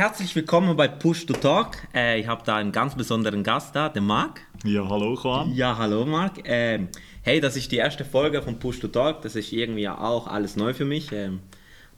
Herzlich 0.00 0.34
willkommen 0.34 0.78
bei 0.78 0.88
Push 0.88 1.26
to 1.26 1.34
Talk. 1.34 1.76
Äh, 1.94 2.20
ich 2.20 2.26
habe 2.26 2.42
da 2.46 2.56
einen 2.56 2.72
ganz 2.72 2.94
besonderen 2.94 3.42
Gast 3.42 3.76
da, 3.76 3.90
den 3.90 4.06
Marc. 4.06 4.40
Ja, 4.64 4.88
hallo 4.88 5.14
Juan. 5.14 5.54
Ja, 5.54 5.76
hallo 5.76 6.06
Marc. 6.06 6.40
Ähm, 6.44 6.88
hey, 7.20 7.38
das 7.38 7.54
ist 7.54 7.70
die 7.70 7.76
erste 7.76 8.06
Folge 8.06 8.40
von 8.40 8.58
Push 8.58 8.80
to 8.80 8.88
Talk. 8.88 9.20
Das 9.20 9.36
ist 9.36 9.52
irgendwie 9.52 9.86
auch 9.90 10.26
alles 10.26 10.56
neu 10.56 10.72
für 10.72 10.86
mich. 10.86 11.12
Ähm, 11.12 11.40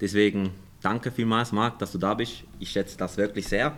deswegen 0.01 0.51
danke 0.81 1.13
vielmals, 1.13 1.53
Marc, 1.53 1.79
dass 1.79 1.93
du 1.93 1.99
da 1.99 2.15
bist. 2.15 2.43
Ich 2.59 2.71
schätze 2.71 2.99
das 2.99 3.17
wirklich 3.19 3.47
sehr. 3.47 3.73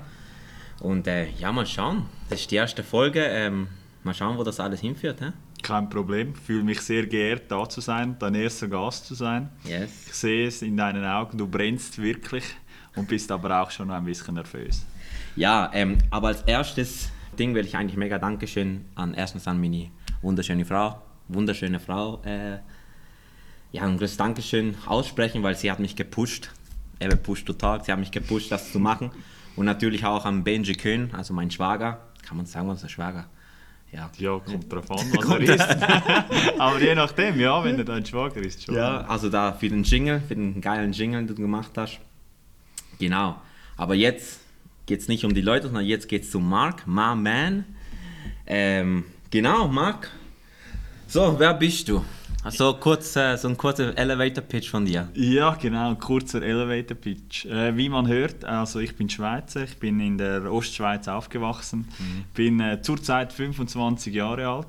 Und 0.81 1.07
äh, 1.07 1.29
ja, 1.39 1.53
mal 1.53 1.67
schauen. 1.67 2.07
Das 2.31 2.41
ist 2.41 2.51
die 2.51 2.57
erste 2.57 2.83
Folge. 2.83 3.23
Ähm, 3.23 3.69
mal 4.05 4.15
schauen, 4.15 4.39
wo 4.39 4.43
das 4.43 4.59
alles 4.59 4.81
hinführt. 4.81 5.21
Hä? 5.21 5.33
Kein 5.63 5.91
Problem. 5.91 6.33
Ich 6.35 6.41
fühle 6.41 6.63
mich 6.63 6.81
sehr 6.81 7.07
geehrt, 7.07 7.43
da 7.51 7.69
zu 7.69 7.83
sein, 7.83 8.17
dein 8.19 8.35
erster 8.37 8.69
Gast 8.69 9.05
zu 9.05 9.15
sein. 9.15 9.51
Yes. 9.65 10.07
Ich 10.07 10.15
sehe 10.15 10.47
es 10.47 10.63
in 10.63 10.79
deinen 10.79 11.05
Augen, 11.05 11.37
du 11.37 11.47
brennst 11.47 12.01
wirklich 12.01 12.45
und 12.97 13.09
bist 13.09 13.31
aber 13.31 13.61
auch 13.61 13.71
schon 13.71 13.91
ein 13.91 14.05
bisschen 14.05 14.35
nervös. 14.35 14.85
Ja, 15.37 15.71
ähm, 15.73 15.99
aber 16.11 16.29
als 16.29 16.43
erstes 16.43 17.11
Ding 17.39 17.55
will 17.55 17.65
ich 17.65 17.77
eigentlich 17.77 17.97
mega 17.97 18.19
Dankeschön 18.19 18.85
an 18.95 19.15
erstens 19.15 19.49
an 19.49 19.61
meine 19.61 19.91
wunderschöne 20.23 20.65
Frau, 20.65 21.03
wunderschöne 21.29 21.81
Frau, 21.81 22.23
äh, 22.25 22.59
ja, 23.73 23.83
ein 23.83 23.99
großes 23.99 24.17
Dankeschön 24.17 24.77
aussprechen, 24.87 25.43
weil 25.43 25.57
sie 25.57 25.71
hat 25.71 25.81
mich 25.81 25.97
gepusht, 25.97 26.51
eben 27.01 27.21
pusht 27.21 27.47
total, 27.47 27.83
sie 27.83 27.91
hat 27.91 27.99
mich 27.99 28.13
gepusht, 28.13 28.53
das 28.53 28.71
zu 28.71 28.79
machen. 28.79 29.11
Und 29.57 29.67
natürlich 29.67 30.05
auch 30.05 30.25
an 30.25 30.45
Benji 30.45 30.75
Köhn, 30.75 31.11
also 31.13 31.35
mein 31.35 31.51
Schwager, 31.51 31.99
kann 32.27 32.37
man 32.37 32.47
sagen, 32.47 32.69
unser 32.69 32.89
Schwager. 32.89 33.27
Ja. 33.93 34.11
Ja, 34.19 34.39
kommt 34.41 34.73
drauf 34.73 34.91
an, 34.91 34.99
was 35.13 35.29
er 35.29 35.41
ist. 35.41 36.61
aber 36.61 36.81
je 36.81 36.95
nachdem, 36.95 37.39
ja, 37.39 37.63
wenn 37.63 37.79
er 37.79 37.85
dein 37.85 38.05
Schwager 38.05 38.41
ist, 38.41 38.65
schon. 38.65 38.75
Ja, 38.75 39.03
also 39.03 39.29
da 39.29 39.53
für 39.53 39.69
den 39.69 39.85
Jingle, 39.85 40.21
für 40.21 40.35
den 40.35 40.61
geilen 40.61 40.93
Jingle, 40.93 41.27
den 41.27 41.37
du 41.37 41.43
gemacht 41.43 41.71
hast. 41.77 42.01
Genau. 42.99 43.41
Aber 43.77 43.95
jetzt 43.95 44.41
geht 44.87 45.01
es 45.01 45.09
nicht 45.09 45.25
um 45.25 45.35
die 45.35 45.41
Leute, 45.41 45.67
sondern 45.67 45.85
jetzt 45.85 46.09
geht 46.09 46.23
es 46.25 46.35
um 46.35 46.49
Mark, 46.49 46.87
my 46.87 47.15
man. 47.15 47.65
Ähm, 48.47 49.05
genau, 49.31 49.69
Mark. 49.69 50.11
So, 51.07 51.37
wer 51.39 51.55
bist 51.55 51.89
du? 51.89 52.05
Also 52.43 52.75
kurz, 52.75 53.17
äh, 53.17 53.37
so 53.39 53.49
ein 53.49 53.57
kurzer 53.57 53.97
Elevator-Pitch 53.97 54.69
von 54.69 54.85
dir. 54.85 55.09
Ja, 55.15 55.55
genau, 55.55 55.89
ein 55.91 55.99
kurzer 55.99 56.43
Elevator-Pitch. 56.43 57.47
Äh, 57.47 57.75
wie 57.77 57.89
man 57.89 58.07
hört, 58.07 58.45
also 58.45 58.81
ich 58.81 58.95
bin 58.97 59.09
Schweizer, 59.09 59.65
ich 59.65 59.79
bin 59.79 59.99
in 59.99 60.19
der 60.19 60.53
Ostschweiz 60.53 61.09
aufgewachsen, 61.09 61.89
Mhm. 61.99 62.25
bin 62.35 62.61
äh, 62.61 62.83
zurzeit 62.83 63.33
25 63.33 64.15
Jahre 64.15 64.47
alt. 64.47 64.67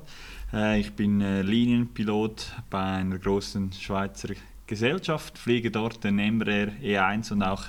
Äh, 0.54 0.80
ich 0.80 0.92
bin 0.94 1.20
äh, 1.20 1.42
Linienpilot 1.42 2.46
bei 2.70 2.82
einer 2.82 3.18
großen 3.18 3.72
Schweizer 3.74 4.30
Gesellschaft, 4.66 5.36
fliege 5.36 5.70
dort 5.70 6.02
den 6.02 6.18
Embraer 6.18 6.68
E1 6.82 7.30
und 7.32 7.42
auch 7.42 7.64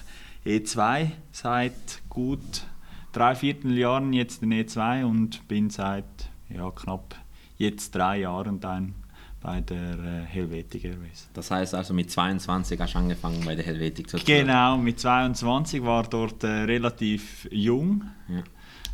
E2 0.47 1.11
seit 1.31 2.01
gut 2.09 2.65
drei 3.11 3.35
Vierteljahren 3.35 4.13
jetzt 4.13 4.41
den 4.41 4.53
E2 4.53 5.03
und 5.03 5.47
bin 5.47 5.69
seit 5.69 6.05
ja, 6.49 6.71
knapp 6.71 7.15
jetzt 7.57 7.93
drei 7.93 8.19
Jahren 8.19 8.59
dann 8.59 8.95
bei 9.41 9.61
der 9.61 9.99
äh, 9.99 10.25
Helvetic 10.25 10.85
Airways. 10.85 11.29
Das 11.33 11.51
heißt 11.51 11.75
also 11.75 11.93
mit 11.93 12.09
22 12.09 12.79
hast 12.79 12.93
du 12.93 12.97
angefangen 12.99 13.43
bei 13.45 13.55
der 13.55 13.65
Helvetik 13.65 14.09
zu 14.09 14.17
Genau, 14.17 14.77
mit 14.77 14.99
22 14.99 15.83
war 15.83 16.03
dort 16.03 16.43
äh, 16.43 16.47
relativ 16.47 17.47
jung. 17.51 18.03
Ja. 18.29 18.43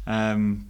Ähm, 0.06 0.66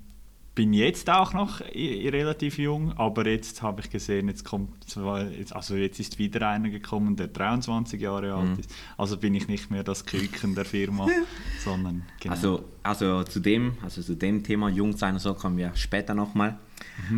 bin 0.55 0.71
jetzt 0.73 1.09
auch 1.09 1.33
noch 1.33 1.61
relativ 1.61 2.59
jung, 2.59 2.91
aber 2.93 3.27
jetzt 3.27 3.63
habe 3.63 3.81
ich 3.81 3.89
gesehen, 3.89 4.27
jetzt 4.27 4.45
kommt 4.45 4.87
zwei- 4.87 5.31
also 5.51 5.75
jetzt 5.75 5.99
ist 5.99 6.19
wieder 6.19 6.47
einer 6.47 6.69
gekommen, 6.69 7.15
der 7.15 7.27
23 7.27 7.99
Jahre 7.99 8.35
alt 8.35 8.49
Mhm. 8.51 8.59
ist. 8.59 8.69
Also 8.97 9.17
bin 9.17 9.33
ich 9.33 9.47
nicht 9.47 9.71
mehr 9.71 9.83
das 9.83 10.05
Küken 10.05 10.53
der 10.53 10.65
Firma, 10.65 11.07
sondern 11.63 12.03
genau. 12.19 12.35
Also, 12.35 12.65
also 12.83 13.23
zu 13.23 13.39
dem, 13.39 13.77
also 13.81 14.03
zu 14.03 14.15
dem 14.15 14.43
Thema 14.43 14.69
Jung 14.69 14.95
sein 14.95 15.15
und 15.15 15.19
so 15.21 15.33
kommen 15.33 15.57
wir 15.57 15.71
später 15.75 16.13
nochmal. 16.13 16.57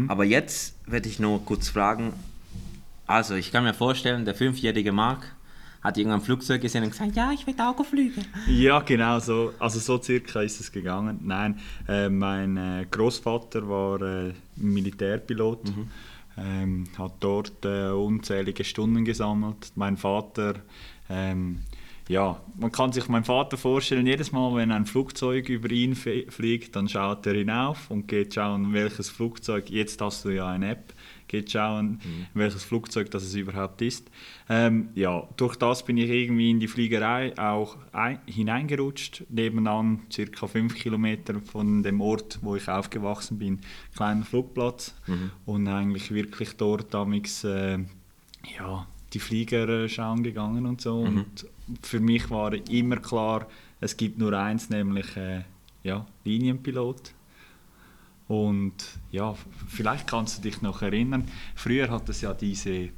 Aber 0.07 0.23
jetzt 0.23 0.75
werde 0.85 1.09
ich 1.09 1.19
nur 1.19 1.43
kurz 1.43 1.67
fragen. 1.69 2.13
Also, 3.07 3.35
ich 3.35 3.51
kann 3.51 3.63
mir 3.65 3.73
vorstellen, 3.73 4.23
der 4.25 4.33
fünfjährige 4.35 4.91
Marc 4.93 5.35
hat 5.85 5.97
irgendwann 5.97 6.19
ein 6.19 6.25
Flugzeug 6.25 6.61
gesehen 6.61 6.83
und 6.83 6.89
gesagt, 6.89 7.15
ja, 7.15 7.31
ich 7.31 7.45
will 7.45 7.53
auch 7.59 7.85
fliegen. 7.85 8.25
Ja, 8.47 8.79
genau 8.79 9.19
so. 9.19 9.53
Also 9.59 9.79
so 9.79 10.01
circa 10.01 10.41
ist 10.41 10.59
es 10.59 10.71
gegangen. 10.71 11.19
Nein, 11.23 11.59
äh, 11.87 12.09
mein 12.09 12.57
äh, 12.57 12.87
Großvater 12.89 13.69
war 13.69 14.01
äh, 14.01 14.33
Militärpilot, 14.55 15.59
ähm, 16.37 16.85
hat 16.97 17.13
dort 17.19 17.63
äh, 17.65 17.89
unzählige 17.89 18.63
Stunden 18.63 19.05
gesammelt. 19.05 19.73
Mein 19.75 19.95
Vater, 19.95 20.55
ähm, 21.07 21.59
ja, 22.07 22.41
man 22.57 22.71
kann 22.71 22.91
sich 22.91 23.07
meinen 23.07 23.23
Vater 23.23 23.57
vorstellen, 23.57 24.07
jedes 24.07 24.31
Mal, 24.31 24.55
wenn 24.55 24.71
ein 24.71 24.87
Flugzeug 24.87 25.49
über 25.49 25.69
ihn 25.69 25.95
fliegt, 25.95 26.75
dann 26.75 26.89
schaut 26.89 27.27
er 27.27 27.35
hinauf 27.35 27.91
und 27.91 28.07
geht 28.07 28.33
schauen, 28.33 28.73
welches 28.73 29.09
Flugzeug, 29.09 29.69
jetzt 29.69 30.01
hast 30.01 30.25
du 30.25 30.29
ja 30.29 30.47
eine 30.47 30.71
App, 30.71 30.93
geht 31.27 31.51
schauen, 31.51 31.99
welches 32.33 32.63
Flugzeug 32.63 33.11
das 33.11 33.23
es 33.23 33.35
überhaupt 33.35 33.81
ist. 33.81 34.09
Ähm, 34.49 34.89
ja, 34.95 35.27
durch 35.37 35.55
das 35.55 35.83
bin 35.83 35.97
ich 35.97 36.09
irgendwie 36.09 36.51
in 36.51 36.59
die 36.59 36.67
Fliegerei 36.67 37.37
auch 37.37 37.77
ein, 37.91 38.19
hineingerutscht. 38.25 39.23
Nebenan, 39.29 40.01
circa 40.11 40.47
fünf 40.47 40.75
Kilometer 40.75 41.41
von 41.41 41.83
dem 41.83 42.01
Ort, 42.01 42.39
wo 42.41 42.55
ich 42.55 42.67
aufgewachsen 42.69 43.39
bin, 43.39 43.59
kleiner 43.95 44.23
Flugplatz. 44.25 44.95
Und 45.45 45.67
eigentlich 45.67 46.11
wirklich 46.11 46.55
dort 46.57 46.93
damals, 46.93 47.43
äh, 47.43 47.79
ja, 48.57 48.87
die 49.13 49.19
Flieger 49.19 49.67
äh, 49.69 49.89
schauen 49.89 50.23
gegangen 50.23 50.65
und 50.65 50.81
so. 50.81 50.99
Und 50.99 51.47
für 51.81 51.99
mich 51.99 52.29
war 52.29 52.53
immer 52.69 52.97
klar, 52.97 53.47
es 53.79 53.97
gibt 53.97 54.17
nur 54.17 54.33
eins, 54.33 54.69
nämlich 54.69 55.15
äh, 55.17 55.43
ja, 55.83 56.05
Linienpilot. 56.23 57.13
Und 58.27 58.73
ja, 59.11 59.35
vielleicht 59.67 60.07
kannst 60.07 60.39
du 60.39 60.41
dich 60.41 60.61
noch 60.61 60.81
erinnern, 60.81 61.25
früher 61.53 61.89
hat 61.89 62.09
es 62.09 62.21
ja 62.21 62.33
diese 62.33 62.89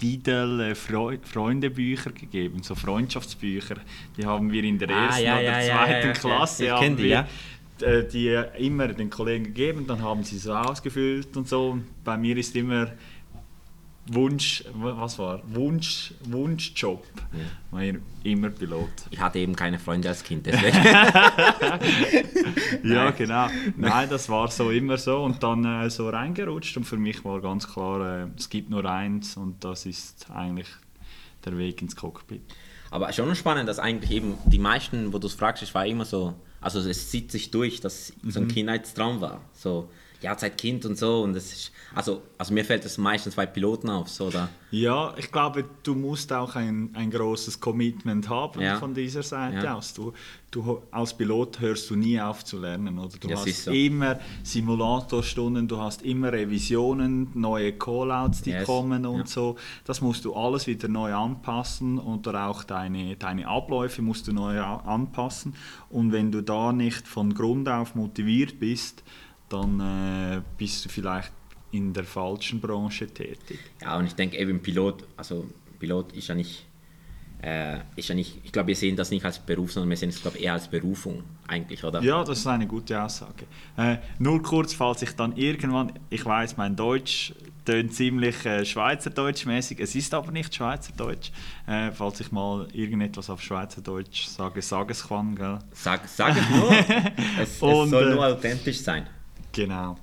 Didel 0.00 0.60
äh, 0.60 0.74
Freu 0.74 1.18
Freundebücher 1.22 2.10
gegeben, 2.10 2.62
so 2.62 2.74
Freundschaftsbücher. 2.74 3.76
Die 4.16 4.26
haben 4.26 4.52
wir 4.52 4.62
in 4.64 4.78
der 4.78 4.90
Ah, 4.90 5.06
ersten 5.06 5.24
ja, 5.24 5.34
oder 5.34 5.42
ja, 5.42 5.60
ja, 5.60 5.74
zweiten 5.76 5.92
ja, 5.92 6.06
ja. 6.06 6.12
Klasse 6.12 6.64
Ich 6.64 6.70
haben 6.70 6.96
die, 6.96 7.02
wir, 7.04 7.26
ja. 7.80 7.86
äh, 7.86 8.08
die 8.08 8.64
immer 8.64 8.88
den 8.88 9.08
Kollegen 9.08 9.44
gegeben, 9.44 9.86
dann 9.86 10.02
haben 10.02 10.22
sie 10.22 10.38
so 10.38 10.52
ausgefüllt 10.52 11.36
und 11.36 11.48
so. 11.48 11.78
Bei 12.02 12.16
mir 12.18 12.36
ist 12.36 12.54
immer 12.56 12.88
Wunsch, 14.06 14.64
was 14.74 15.18
war? 15.18 15.40
Wunsch, 15.46 16.12
Wunschjob. 16.24 17.06
War 17.70 17.82
immer 18.22 18.50
Pilot. 18.50 18.90
Ich 19.10 19.18
hatte 19.18 19.38
eben 19.38 19.56
keine 19.56 19.78
Freunde 19.78 20.08
als 20.08 20.22
Kind, 20.22 20.46
deswegen. 20.46 20.76
Ja, 22.82 23.10
genau. 23.12 23.48
Nein, 23.76 24.08
das 24.10 24.28
war 24.28 24.50
so 24.50 24.70
immer 24.70 24.98
so 24.98 25.22
und 25.22 25.42
dann 25.42 25.64
äh, 25.64 25.88
so 25.88 26.10
reingerutscht 26.10 26.76
und 26.76 26.84
für 26.84 26.98
mich 26.98 27.24
war 27.24 27.40
ganz 27.40 27.66
klar, 27.66 28.24
äh, 28.24 28.26
es 28.36 28.50
gibt 28.50 28.68
nur 28.68 28.84
eins 28.84 29.36
und 29.36 29.64
das 29.64 29.86
ist 29.86 30.30
eigentlich 30.30 30.68
der 31.44 31.56
Weg 31.56 31.80
ins 31.80 31.96
Cockpit. 31.96 32.42
Aber 32.90 33.12
schon 33.12 33.34
spannend, 33.34 33.68
dass 33.68 33.78
eigentlich 33.78 34.10
eben 34.10 34.34
die 34.44 34.58
meisten, 34.58 35.12
wo 35.12 35.18
du 35.18 35.26
es 35.26 35.34
fragst, 35.34 35.62
es 35.62 35.74
war 35.74 35.86
immer 35.86 36.04
so, 36.04 36.34
also 36.60 36.80
es 36.80 37.10
zieht 37.10 37.32
sich 37.32 37.50
durch, 37.50 37.80
dass 37.80 38.12
so 38.22 38.40
ein 38.40 38.48
Kindheitstraum 38.48 39.20
war. 39.20 39.40
So, 39.52 39.88
ja, 40.24 40.36
seit 40.38 40.56
Kind 40.58 40.84
und 40.86 40.96
so. 40.98 41.22
Und 41.22 41.36
es 41.36 41.52
ist, 41.52 41.72
also, 41.94 42.22
also 42.38 42.52
mir 42.54 42.64
fällt 42.64 42.84
das 42.84 42.96
meistens 42.98 43.34
bei 43.36 43.46
Piloten 43.46 43.90
auf, 43.90 44.08
so, 44.08 44.26
oder? 44.26 44.48
Ja, 44.70 45.14
ich 45.16 45.30
glaube, 45.30 45.64
du 45.84 45.94
musst 45.94 46.32
auch 46.32 46.56
ein, 46.56 46.90
ein 46.94 47.10
großes 47.10 47.60
Commitment 47.60 48.28
haben 48.28 48.60
Ja. 48.60 48.78
von 48.78 48.94
dieser 48.94 49.22
Seite 49.22 49.64
Ja. 49.66 49.74
aus. 49.74 49.94
Du, 49.94 50.12
du, 50.50 50.82
als 50.90 51.14
Pilot 51.16 51.60
hörst 51.60 51.88
du 51.90 51.94
nie 51.96 52.20
auf 52.20 52.44
zu 52.44 52.58
lernen. 52.58 52.98
Oder? 52.98 53.16
Du 53.20 53.28
Das 53.28 53.46
hast 53.46 53.64
so. 53.64 53.70
immer 53.70 54.18
Simulatorstunden, 54.42 55.68
du 55.68 55.78
hast 55.80 56.02
immer 56.02 56.32
Revisionen, 56.32 57.28
neue 57.34 57.72
Callouts, 57.72 58.42
die 58.42 58.50
Yes. 58.50 58.64
kommen 58.66 59.06
und 59.06 59.18
Ja. 59.20 59.26
so. 59.26 59.56
Das 59.84 60.00
musst 60.00 60.24
du 60.24 60.34
alles 60.34 60.66
wieder 60.66 60.88
neu 60.88 61.14
anpassen 61.14 61.98
oder 61.98 62.48
auch 62.48 62.64
deine, 62.64 63.16
deine 63.16 63.46
Abläufe 63.46 64.02
musst 64.02 64.26
du 64.26 64.32
neu 64.32 64.60
anpassen. 64.60 65.54
Und 65.90 66.10
wenn 66.12 66.32
du 66.32 66.42
da 66.42 66.72
nicht 66.72 67.06
von 67.06 67.34
Grund 67.34 67.68
auf 67.68 67.94
motiviert 67.94 68.58
bist, 68.58 69.02
dann 69.48 69.80
äh, 69.80 70.42
bist 70.56 70.84
du 70.84 70.88
vielleicht 70.88 71.32
in 71.74 71.92
der 71.92 72.04
falschen 72.04 72.60
Branche 72.60 73.06
tätig. 73.08 73.58
Ja, 73.82 73.96
und 73.96 74.06
ich 74.06 74.14
denke 74.14 74.36
eben 74.38 74.60
Pilot, 74.60 75.04
also 75.16 75.48
Pilot 75.78 76.12
ist 76.12 76.28
ja 76.28 76.34
nicht, 76.34 76.66
äh, 77.42 77.78
ist 77.96 78.08
ja 78.08 78.14
nicht, 78.14 78.40
ich 78.44 78.52
glaube, 78.52 78.68
wir 78.68 78.76
sehen 78.76 78.94
das 78.94 79.10
nicht 79.10 79.24
als 79.24 79.40
Beruf, 79.40 79.72
sondern 79.72 79.90
wir 79.90 79.96
sehen 79.96 80.10
es, 80.10 80.22
glaube 80.22 80.38
eher 80.38 80.52
als 80.52 80.68
Berufung 80.68 81.24
eigentlich, 81.48 81.82
oder? 81.82 82.00
Ja, 82.00 82.22
das 82.22 82.38
ist 82.38 82.46
eine 82.46 82.66
gute 82.66 83.02
Aussage. 83.02 83.46
Äh, 83.76 83.96
nur 84.18 84.40
kurz, 84.42 84.72
falls 84.72 85.02
ich 85.02 85.10
dann 85.16 85.36
irgendwann, 85.36 85.92
ich 86.10 86.24
weiß, 86.24 86.56
mein 86.56 86.76
Deutsch 86.76 87.34
tönt 87.64 87.92
ziemlich 87.92 88.44
äh, 88.46 88.64
Schweizerdeutschmäßig, 88.64 89.80
es 89.80 89.94
ist 89.96 90.14
aber 90.14 90.30
nicht 90.30 90.54
Schweizerdeutsch. 90.54 91.32
Äh, 91.66 91.90
falls 91.90 92.20
ich 92.20 92.30
mal 92.30 92.68
irgendetwas 92.72 93.30
auf 93.30 93.42
Schweizerdeutsch 93.42 94.26
sage, 94.26 94.62
sage 94.62 94.92
es 94.92 95.08
kann, 95.08 95.34
gell? 95.34 95.58
Sag, 95.72 96.06
sag 96.08 96.36
es 96.36 96.50
nur. 96.50 96.70
es, 97.40 97.56
es 97.56 97.62
Und, 97.62 97.90
soll 97.90 98.12
äh, 98.12 98.14
nur 98.14 98.26
authentisch 98.26 98.80
sein. 98.80 99.08
Genau. 99.54 99.96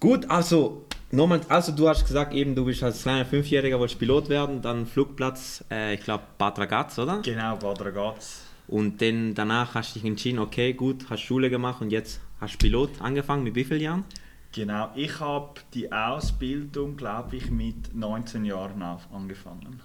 Gut, 0.00 0.28
also 0.30 0.86
nochmal, 1.10 1.40
also 1.48 1.72
du 1.72 1.88
hast 1.88 2.06
gesagt, 2.06 2.32
eben 2.32 2.54
du 2.54 2.64
bist 2.64 2.82
als 2.82 3.02
kleiner 3.02 3.24
Fünfjähriger 3.24 3.78
wolltest 3.78 3.98
Pilot 3.98 4.28
werden, 4.28 4.62
dann 4.62 4.86
Flugplatz, 4.86 5.64
äh, 5.70 5.94
ich 5.94 6.00
glaube 6.00 6.24
Bad 6.38 6.58
Ragaz, 6.58 6.98
oder? 6.98 7.20
Genau, 7.22 7.56
Bad 7.56 7.80
Ragaz. 7.80 8.42
Und 8.68 9.00
dann 9.00 9.34
danach 9.34 9.74
hast 9.74 9.94
du 9.94 10.00
dich 10.00 10.08
entschieden, 10.08 10.38
okay, 10.38 10.72
gut, 10.72 11.06
hast 11.08 11.22
Schule 11.22 11.48
gemacht 11.50 11.80
und 11.80 11.90
jetzt 11.90 12.20
hast 12.40 12.54
du 12.54 12.58
Pilot 12.58 13.00
angefangen. 13.00 13.42
Mit 13.42 13.54
wie 13.54 13.64
vielen 13.64 13.80
Jahren? 13.80 14.04
Genau, 14.52 14.90
ich 14.94 15.20
habe 15.20 15.60
die 15.74 15.92
Ausbildung, 15.92 16.96
glaube 16.96 17.36
ich, 17.36 17.50
mit 17.50 17.94
19 17.94 18.44
Jahren 18.44 18.82
angefangen. 18.82 19.80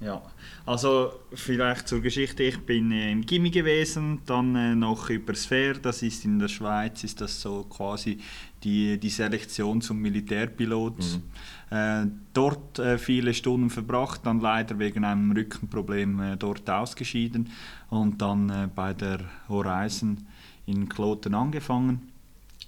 Ja, 0.00 0.22
also 0.64 1.12
vielleicht 1.34 1.86
zur 1.86 2.00
Geschichte. 2.00 2.42
Ich 2.42 2.58
bin 2.60 2.90
äh, 2.90 3.12
im 3.12 3.26
Gimmi 3.26 3.50
gewesen, 3.50 4.22
dann 4.24 4.56
äh, 4.56 4.74
noch 4.74 5.10
über 5.10 5.34
Sphere, 5.34 5.78
das 5.78 6.02
ist 6.02 6.24
in 6.24 6.38
der 6.38 6.48
Schweiz, 6.48 7.04
ist 7.04 7.20
das 7.20 7.38
so 7.38 7.64
quasi 7.64 8.18
die, 8.64 8.96
die 8.98 9.10
Selektion 9.10 9.82
zum 9.82 9.98
Militärpilot. 9.98 10.98
Mhm. 10.98 11.76
Äh, 11.76 12.06
dort 12.32 12.78
äh, 12.78 12.96
viele 12.96 13.34
Stunden 13.34 13.68
verbracht, 13.68 14.22
dann 14.24 14.40
leider 14.40 14.78
wegen 14.78 15.04
einem 15.04 15.32
Rückenproblem 15.32 16.20
äh, 16.20 16.36
dort 16.38 16.68
ausgeschieden 16.68 17.50
und 17.90 18.22
dann 18.22 18.48
äh, 18.48 18.68
bei 18.74 18.94
der 18.94 19.20
Horizon 19.48 20.26
in 20.64 20.88
Kloten 20.88 21.34
angefangen 21.34 22.09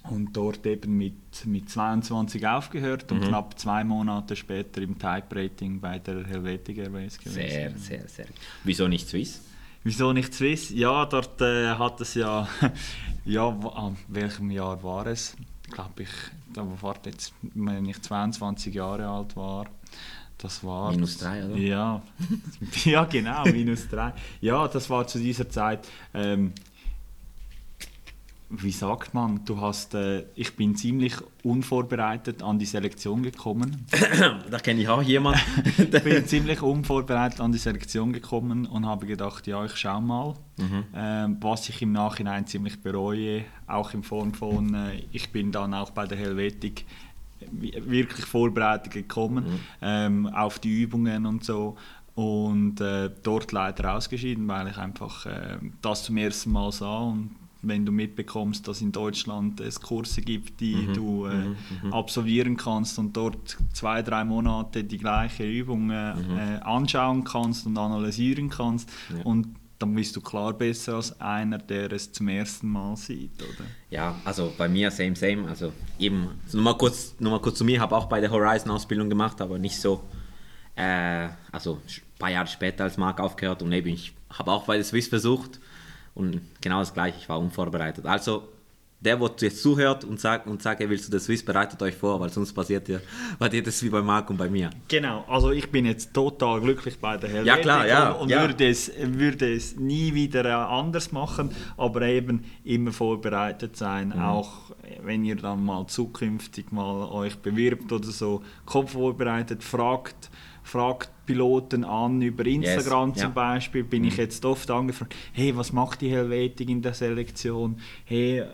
und 0.09 0.33
dort 0.33 0.65
eben 0.65 0.97
mit, 0.97 1.45
mit 1.45 1.69
22 1.69 2.45
aufgehört 2.45 3.11
und 3.11 3.21
mhm. 3.21 3.27
knapp 3.29 3.57
zwei 3.57 3.83
Monate 3.83 4.35
später 4.35 4.81
im 4.81 4.99
Type-Rating 4.99 5.79
bei 5.79 5.99
der 5.99 6.25
Helvetic 6.25 6.77
Airways 6.77 7.17
gewesen. 7.17 7.35
Sehr, 7.35 7.71
sehr, 7.77 8.07
sehr. 8.07 8.25
Wieso 8.63 8.87
nicht 8.87 9.07
Swiss? 9.07 9.41
Wieso 9.83 10.13
nicht 10.13 10.33
Swiss? 10.33 10.69
Ja, 10.69 11.05
dort 11.05 11.41
äh, 11.41 11.69
hat 11.69 12.01
es 12.01 12.15
ja, 12.15 12.47
ja, 13.25 13.47
an 13.47 13.97
welchem 14.07 14.51
Jahr 14.51 14.81
war 14.83 15.07
es? 15.07 15.35
Glaube 15.71 16.03
ich, 16.03 16.09
da 16.53 16.65
war 16.81 16.95
jetzt, 17.05 17.33
wenn 17.41 17.85
ich 17.85 18.01
22 18.01 18.73
Jahre 18.73 19.07
alt 19.07 19.35
war, 19.35 19.67
das 20.37 20.63
war... 20.63 20.91
Minus 20.91 21.17
drei, 21.17 21.45
oder? 21.45 21.55
Ja, 21.55 22.01
ja 22.83 23.05
genau, 23.05 23.45
minus 23.45 23.87
drei. 23.87 24.13
Ja, 24.41 24.67
das 24.67 24.89
war 24.89 25.07
zu 25.07 25.19
dieser 25.19 25.49
Zeit... 25.49 25.87
Ähm, 26.13 26.51
wie 28.55 28.71
sagt 28.71 29.13
man, 29.13 29.43
du 29.45 29.59
hast, 29.59 29.95
äh, 29.95 30.25
ich 30.35 30.55
bin 30.55 30.75
ziemlich 30.75 31.15
unvorbereitet 31.43 32.43
an 32.43 32.59
die 32.59 32.65
Selektion 32.65 33.23
gekommen. 33.23 33.85
da 34.51 34.59
kenne 34.59 34.81
ich 34.81 34.87
auch 34.87 35.01
jemanden. 35.01 35.41
ich 35.77 36.03
bin 36.03 36.25
ziemlich 36.27 36.61
unvorbereitet 36.61 37.41
an 37.41 37.51
die 37.51 37.57
Selektion 37.57 38.13
gekommen 38.13 38.65
und 38.65 38.85
habe 38.85 39.07
gedacht, 39.07 39.47
ja, 39.47 39.65
ich 39.65 39.75
schaue 39.75 40.01
mal, 40.01 40.33
mhm. 40.57 40.85
äh, 40.93 41.35
was 41.41 41.67
ich 41.69 41.81
im 41.81 41.93
Nachhinein 41.93 42.45
ziemlich 42.45 42.79
bereue, 42.81 43.45
auch 43.65 43.93
in 43.93 44.03
Form 44.03 44.33
von, 44.33 44.73
äh, 44.73 45.03
ich 45.11 45.31
bin 45.31 45.51
dann 45.51 45.73
auch 45.73 45.89
bei 45.89 46.05
der 46.05 46.17
Helvetik 46.17 46.85
wirklich 47.51 48.25
vorbereitet 48.25 48.93
gekommen 48.93 49.45
mhm. 49.45 49.59
ähm, 49.81 50.27
auf 50.27 50.59
die 50.59 50.81
Übungen 50.81 51.25
und 51.25 51.43
so 51.43 51.75
und 52.15 52.79
äh, 52.79 53.09
dort 53.23 53.51
leider 53.51 53.95
ausgeschieden, 53.95 54.47
weil 54.47 54.67
ich 54.67 54.77
einfach 54.77 55.25
äh, 55.25 55.57
das 55.81 56.03
zum 56.03 56.17
ersten 56.17 56.51
Mal 56.51 56.71
sah 56.71 56.99
und 56.99 57.31
wenn 57.63 57.85
du 57.85 57.91
mitbekommst, 57.91 58.67
dass 58.67 58.81
in 58.81 58.91
Deutschland 58.91 59.59
es 59.59 59.79
Kurse 59.79 60.21
gibt, 60.21 60.59
die 60.59 60.75
mhm. 60.75 60.93
du 60.93 61.25
äh, 61.25 61.33
mhm. 61.33 61.55
mhm. 61.83 61.93
absolvieren 61.93 62.57
kannst 62.57 62.99
und 62.99 63.15
dort 63.15 63.57
zwei, 63.73 64.01
drei 64.01 64.23
Monate 64.23 64.83
die 64.83 64.97
gleiche 64.97 65.49
Übung 65.49 65.89
äh, 65.89 66.13
mhm. 66.13 66.37
äh, 66.37 66.59
anschauen 66.61 67.23
kannst 67.23 67.65
und 67.65 67.77
analysieren 67.77 68.49
kannst 68.49 68.89
ja. 69.15 69.23
und 69.23 69.55
dann 69.79 69.95
bist 69.95 70.15
du 70.15 70.21
klar 70.21 70.53
besser 70.53 70.95
als 70.95 71.19
einer, 71.19 71.57
der 71.57 71.91
es 71.91 72.11
zum 72.11 72.29
ersten 72.29 72.69
Mal 72.69 72.95
sieht, 72.95 73.41
oder? 73.41 73.67
Ja, 73.89 74.15
also 74.23 74.53
bei 74.57 74.69
mir 74.69 74.89
same, 74.91 75.15
same. 75.15 75.47
Also 75.47 75.73
eben, 75.99 76.29
also 76.45 76.57
nur, 76.57 76.63
mal 76.63 76.77
kurz, 76.77 77.15
nur 77.19 77.31
mal 77.31 77.41
kurz 77.41 77.57
zu 77.57 77.65
mir, 77.65 77.81
habe 77.81 77.95
auch 77.95 78.05
bei 78.05 78.21
der 78.21 78.31
Horizon-Ausbildung 78.31 79.09
gemacht, 79.09 79.41
aber 79.41 79.59
nicht 79.59 79.77
so, 79.77 80.01
äh, 80.75 81.27
also 81.51 81.81
ein 81.85 82.17
paar 82.17 82.31
Jahre 82.31 82.47
später 82.47 82.85
als 82.85 82.97
Mark 82.97 83.19
aufgehört 83.19 83.61
und 83.61 83.73
eben, 83.73 83.89
ich 83.89 84.13
habe 84.29 84.51
auch 84.51 84.63
bei 84.65 84.75
der 84.75 84.85
Swiss 84.85 85.07
versucht, 85.07 85.59
und 86.15 86.41
genau 86.61 86.79
das 86.79 86.93
gleiche, 86.93 87.17
ich 87.19 87.29
war 87.29 87.39
unvorbereitet. 87.39 88.05
Also, 88.05 88.43
der, 89.03 89.17
der 89.17 89.31
jetzt 89.39 89.61
zuhört 89.61 90.05
und 90.05 90.19
sagt, 90.19 90.47
und 90.47 90.61
sagt, 90.61 90.79
er 90.81 90.89
will 90.89 90.99
zu 90.99 91.11
der 91.11 91.19
Swiss, 91.19 91.43
bereitet 91.43 91.81
euch 91.81 91.95
vor, 91.95 92.19
weil 92.19 92.29
sonst 92.29 92.53
passiert 92.53 92.87
ja, 92.87 92.99
was 93.39 93.49
das 93.49 93.83
wie 93.83 93.89
bei 93.89 94.01
Marc 94.01 94.29
und 94.29 94.37
bei 94.37 94.49
mir. 94.49 94.69
Genau, 94.87 95.25
also 95.27 95.51
ich 95.51 95.69
bin 95.69 95.85
jetzt 95.85 96.13
total 96.13 96.61
glücklich 96.61 96.99
bei 96.99 97.17
der 97.17 97.29
Helvetik 97.29 97.47
ja, 97.47 97.57
klar, 97.57 97.87
ja, 97.87 98.11
und, 98.11 98.29
ja. 98.29 98.41
Würde, 98.41 98.67
es, 98.67 98.91
würde 98.97 99.53
es 99.53 99.75
nie 99.75 100.13
wieder 100.13 100.45
äh, 100.45 100.51
anders 100.51 101.11
machen, 101.11 101.51
aber 101.75 102.03
eben 102.03 102.45
immer 102.63 102.91
vorbereitet 102.91 103.75
sein, 103.75 104.09
mhm. 104.09 104.21
auch 104.21 104.71
wenn 105.01 105.25
ihr 105.25 105.35
dann 105.35 105.65
mal 105.65 105.85
zukünftig 105.87 106.71
mal 106.71 107.09
euch 107.09 107.37
bewirbt 107.39 107.91
oder 107.91 108.07
so, 108.07 108.41
kommt 108.65 108.91
vorbereitet, 108.91 109.63
fragt, 109.63 110.29
fragt 110.63 111.09
Piloten 111.25 111.83
an, 111.83 112.21
über 112.21 112.45
Instagram 112.45 113.09
yes, 113.09 113.19
zum 113.19 113.29
ja. 113.29 113.33
Beispiel, 113.33 113.83
bin 113.83 114.01
mhm. 114.01 114.09
ich 114.09 114.17
jetzt 114.17 114.43
oft 114.45 114.69
angefragt, 114.69 115.15
hey, 115.31 115.55
was 115.55 115.71
macht 115.71 116.01
die 116.01 116.09
Helvetik 116.09 116.69
in 116.69 116.81
der 116.81 116.93
Selektion? 116.93 117.77
Hey, 118.05 118.39
äh, 118.39 118.47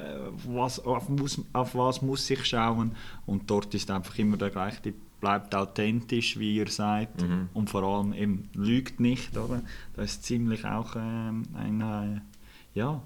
was, 0.48 0.80
auf, 0.80 1.10
muss, 1.10 1.42
auf 1.54 1.75
was 1.75 2.01
muss 2.01 2.30
ich 2.30 2.45
schauen? 2.45 2.95
Und 3.25 3.50
dort 3.50 3.74
ist 3.74 3.89
einfach 3.89 4.18
immer 4.19 4.38
der 4.38 4.50
gleiche, 4.50 4.81
die 4.81 4.94
bleibt 5.19 5.54
authentisch, 5.56 6.39
wie 6.39 6.56
ihr 6.56 6.68
seid 6.68 7.21
mhm. 7.21 7.50
und 7.54 7.69
vor 7.69 7.83
allem 7.83 8.13
eben 8.13 8.50
lügt 8.54 9.00
nicht, 9.00 9.38
oder? 9.38 9.62
Das 9.95 10.12
ist 10.12 10.24
ziemlich 10.24 10.65
auch 10.65 10.95
ähm, 10.95 11.44
ein, 11.56 11.81
äh, 11.81 12.22
ja, 12.74 13.01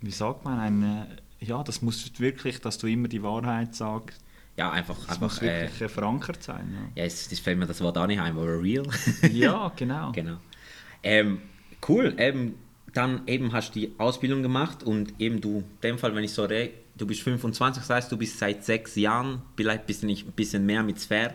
wie 0.00 0.10
sagt 0.10 0.44
man, 0.44 0.58
ein, 0.58 0.82
äh, 0.82 1.44
ja, 1.44 1.62
das 1.62 1.82
muss 1.82 2.18
wirklich, 2.18 2.60
dass 2.60 2.78
du 2.78 2.86
immer 2.86 3.08
die 3.08 3.22
Wahrheit 3.22 3.74
sagst, 3.74 4.20
ja, 4.62 4.70
einfach. 4.70 4.96
Das 4.96 5.08
einfach 5.08 5.20
muss 5.20 5.42
wirklich 5.42 5.80
äh, 5.80 5.88
verankert 5.88 6.42
sein. 6.42 6.72
Ja, 6.72 7.02
ja 7.02 7.06
es, 7.06 7.30
es 7.30 7.40
fällt 7.40 7.58
mir 7.58 7.66
das 7.66 7.80
Wort 7.80 7.98
auch 7.98 8.06
nicht 8.06 8.20
ein, 8.20 8.32
aber 8.32 8.62
real. 8.62 8.86
ja, 9.32 9.72
genau. 9.76 10.12
genau. 10.12 10.36
Ähm, 11.02 11.42
cool, 11.88 12.14
eben, 12.18 12.54
dann 12.92 13.22
eben 13.26 13.52
hast 13.52 13.74
du 13.74 13.80
die 13.80 13.92
Ausbildung 13.98 14.42
gemacht 14.42 14.82
und 14.82 15.20
eben 15.20 15.40
du, 15.40 15.58
in 15.58 15.80
dem 15.82 15.98
Fall, 15.98 16.14
wenn 16.14 16.24
ich 16.24 16.32
so 16.32 16.44
rede, 16.44 16.74
du 16.96 17.06
bist 17.06 17.22
25, 17.22 17.82
das 17.82 17.90
heißt, 17.90 18.12
du 18.12 18.16
bist 18.16 18.38
seit 18.38 18.64
sechs 18.64 18.94
Jahren, 18.94 19.42
vielleicht 19.56 19.86
bist 19.86 20.02
du 20.02 20.06
nicht 20.06 20.26
ein 20.26 20.32
bisschen 20.32 20.64
mehr 20.64 20.82
mit 20.82 21.00
Sphäre. 21.00 21.34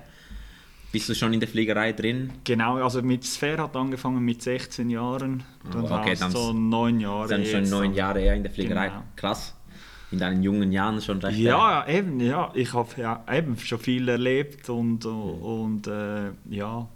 Bist 0.94 1.10
du 1.10 1.16
schon 1.16 1.34
in 1.34 1.42
der 1.42 1.50
Fliegerei 1.50 1.92
drin? 1.92 2.32
Genau, 2.46 2.78
also 2.78 3.02
mit 3.02 3.26
Sphäre 3.26 3.64
hat 3.64 3.76
angefangen 3.76 4.24
mit 4.24 4.42
16 4.42 4.90
Jahren. 4.90 5.44
Dann 5.70 5.84
oh, 5.84 5.92
okay, 5.94 6.16
dann 6.18 6.32
so 6.32 6.54
neun 6.54 7.02
Jahre. 7.02 7.28
Dann 7.28 7.46
schon 7.46 7.70
neun 7.70 7.94
Jahre 7.94 8.22
eher 8.22 8.36
in 8.36 8.44
der 8.44 8.54
Fliegerei. 8.54 8.88
Genau. 8.88 9.04
Krass 9.18 9.57
in 10.12 10.20
deinen 10.20 10.44
jungen 10.44 10.72
Jahren 10.72 11.02
schon 11.02 11.20
recht. 11.20 11.38
Ja, 11.38 11.84
äh, 11.84 12.00
eben, 12.00 12.20
ja. 12.20 12.52
Ich 12.54 12.74
habe 12.74 12.90
ja, 12.98 13.26
eben 13.32 13.58
schon 13.58 13.80
viel 13.80 14.08
erlebt 14.08 14.70
und, 14.70 15.06
und 15.06 15.88
äh, 15.88 16.32
ja. 16.50 16.88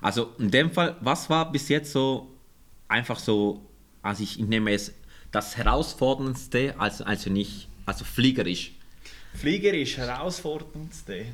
Also 0.00 0.32
in 0.38 0.50
dem 0.50 0.70
Fall, 0.70 0.96
was 1.00 1.30
war 1.30 1.50
bis 1.50 1.68
jetzt 1.68 1.92
so 1.92 2.30
einfach 2.88 3.18
so, 3.18 3.64
also 4.02 4.22
ich 4.22 4.38
nehme 4.38 4.72
es 4.72 4.92
das 5.30 5.56
herausforderndste, 5.56 6.74
also, 6.78 7.04
also 7.04 7.30
nicht, 7.30 7.68
also 7.86 8.04
fliegerisch. 8.04 8.72
Fliegerisch 9.34 9.96
herausforderndste 9.96 11.26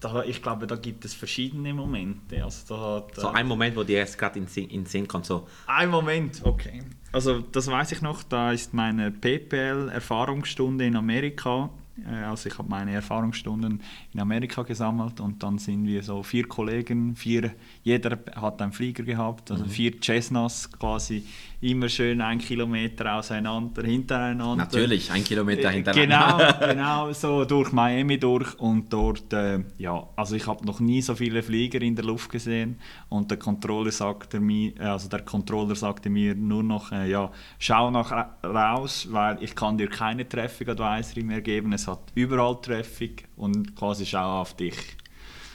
da, 0.00 0.22
ich 0.24 0.42
glaube, 0.42 0.66
da 0.66 0.76
gibt 0.76 1.04
es 1.04 1.14
verschiedene 1.14 1.72
Momente. 1.74 2.42
Also 2.44 2.74
da 2.74 2.96
hat, 2.96 3.14
so 3.16 3.28
ein 3.28 3.46
Moment, 3.46 3.76
wo 3.76 3.82
dir 3.82 3.98
jetzt 3.98 4.18
gerade 4.18 4.38
in, 4.38 4.46
in 4.46 4.86
Sinn 4.86 5.08
kommt. 5.08 5.26
So. 5.26 5.46
Ein 5.66 5.90
Moment, 5.90 6.40
okay. 6.44 6.82
Also 7.12 7.40
das 7.40 7.68
weiß 7.68 7.92
ich 7.92 8.02
noch, 8.02 8.22
da 8.22 8.52
ist 8.52 8.74
meine 8.74 9.10
PPL-Erfahrungsstunde 9.10 10.86
in 10.86 10.96
Amerika 10.96 11.70
äh, 11.70 11.85
also 12.04 12.48
ich 12.48 12.58
habe 12.58 12.68
meine 12.68 12.92
Erfahrungsstunden 12.92 13.80
in 14.12 14.20
Amerika 14.20 14.62
gesammelt 14.62 15.20
und 15.20 15.42
dann 15.42 15.58
sind 15.58 15.86
wir 15.86 16.02
so 16.02 16.22
vier 16.22 16.46
Kollegen, 16.46 17.16
vier, 17.16 17.54
jeder 17.82 18.18
hat 18.34 18.60
einen 18.60 18.72
Flieger 18.72 19.02
gehabt, 19.02 19.50
also 19.50 19.64
mhm. 19.64 19.70
vier 19.70 19.92
Cessnas 20.00 20.70
quasi 20.70 21.24
immer 21.60 21.88
schön 21.88 22.20
ein 22.20 22.38
Kilometer 22.38 23.14
auseinander, 23.14 23.82
hintereinander. 23.82 24.56
Natürlich, 24.56 25.10
ein 25.10 25.24
Kilometer 25.24 25.70
äh, 25.70 25.74
hintereinander. 25.74 26.52
Genau, 26.60 26.66
genau, 27.06 27.12
so 27.12 27.44
durch 27.44 27.72
Miami 27.72 28.18
durch 28.18 28.58
und 28.58 28.92
dort, 28.92 29.32
äh, 29.32 29.60
ja, 29.78 30.06
also 30.16 30.36
ich 30.36 30.46
habe 30.46 30.64
noch 30.66 30.80
nie 30.80 31.00
so 31.00 31.14
viele 31.14 31.42
Flieger 31.42 31.80
in 31.80 31.96
der 31.96 32.04
Luft 32.04 32.30
gesehen 32.30 32.78
und 33.08 33.30
der 33.30 33.38
Controller 33.38 33.90
sagte 33.90 34.38
mir, 34.38 34.74
also 34.80 35.08
der 35.08 35.22
Controller 35.22 35.74
sagte 35.74 36.10
mir 36.10 36.34
nur 36.34 36.62
noch, 36.62 36.92
äh, 36.92 37.10
ja, 37.10 37.30
schau 37.58 37.90
nach 37.90 38.12
raus, 38.44 39.08
weil 39.10 39.42
ich 39.42 39.54
kann 39.54 39.78
dir 39.78 39.88
keine 39.88 40.28
Traffic 40.28 40.68
Advisory 40.68 41.22
mehr 41.22 41.40
geben, 41.40 41.72
es 41.72 41.85
hat 41.86 42.12
überall 42.14 42.60
Traffic 42.60 43.28
und 43.36 43.74
quasi 43.76 44.06
schau 44.06 44.40
auf 44.40 44.54
dich. 44.54 44.76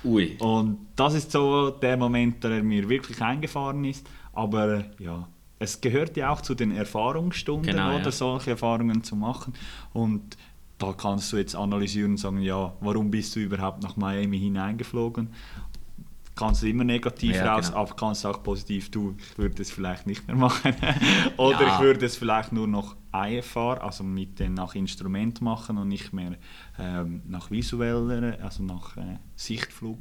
Ui. 0.03 0.38
Und 0.39 0.88
das 0.95 1.13
ist 1.13 1.31
so 1.31 1.69
der 1.69 1.97
Moment, 1.97 2.43
der 2.43 2.63
mir 2.63 2.89
wirklich 2.89 3.21
eingefahren 3.21 3.83
ist, 3.85 4.07
aber 4.33 4.85
ja, 5.00 5.27
es 5.59 5.79
gehört 5.79 6.17
ja 6.17 6.31
auch 6.31 6.41
zu 6.41 6.55
den 6.55 6.71
Erfahrungsstunden 6.71 7.71
genau, 7.71 7.95
oder 7.95 8.05
ja. 8.05 8.11
solche 8.11 8.51
Erfahrungen 8.51 9.03
zu 9.03 9.15
machen 9.15 9.53
und 9.93 10.38
da 10.79 10.93
kannst 10.93 11.31
du 11.31 11.38
jetzt 11.38 11.55
analysieren 11.55 12.11
und 12.11 12.17
sagen, 12.17 12.41
ja, 12.41 12.73
warum 12.81 13.11
bist 13.11 13.35
du 13.35 13.39
überhaupt 13.39 13.83
nach 13.83 13.95
Miami 13.97 14.39
hineingeflogen? 14.39 15.29
Kannst 16.41 16.63
du 16.63 16.67
immer 16.67 16.83
negativ 16.83 17.36
ja, 17.36 17.53
raus, 17.53 17.67
genau. 17.67 17.81
aber 17.81 17.95
kannst 17.95 18.25
auch 18.25 18.41
positiv, 18.41 18.89
du 18.89 19.15
würdest 19.38 19.60
es 19.60 19.71
vielleicht 19.71 20.07
nicht 20.07 20.27
mehr 20.27 20.36
machen. 20.36 20.74
Oder 21.38 21.62
ja. 21.62 21.75
ich 21.75 21.81
würde 21.81 22.05
es 22.05 22.17
vielleicht 22.17 22.51
nur 22.51 22.67
noch 22.67 22.95
IFR, 23.13 23.83
also 23.83 24.03
mit 24.03 24.39
den 24.39 24.55
nach 24.55 24.74
Instrument 24.74 25.41
machen 25.41 25.77
und 25.77 25.88
nicht 25.88 26.13
mehr 26.13 26.38
ähm, 26.79 27.21
nach 27.27 27.51
visueller, 27.51 28.38
also 28.41 28.63
nach 28.63 28.98
äh, 28.98 29.19
Sichtflug. 29.36 30.00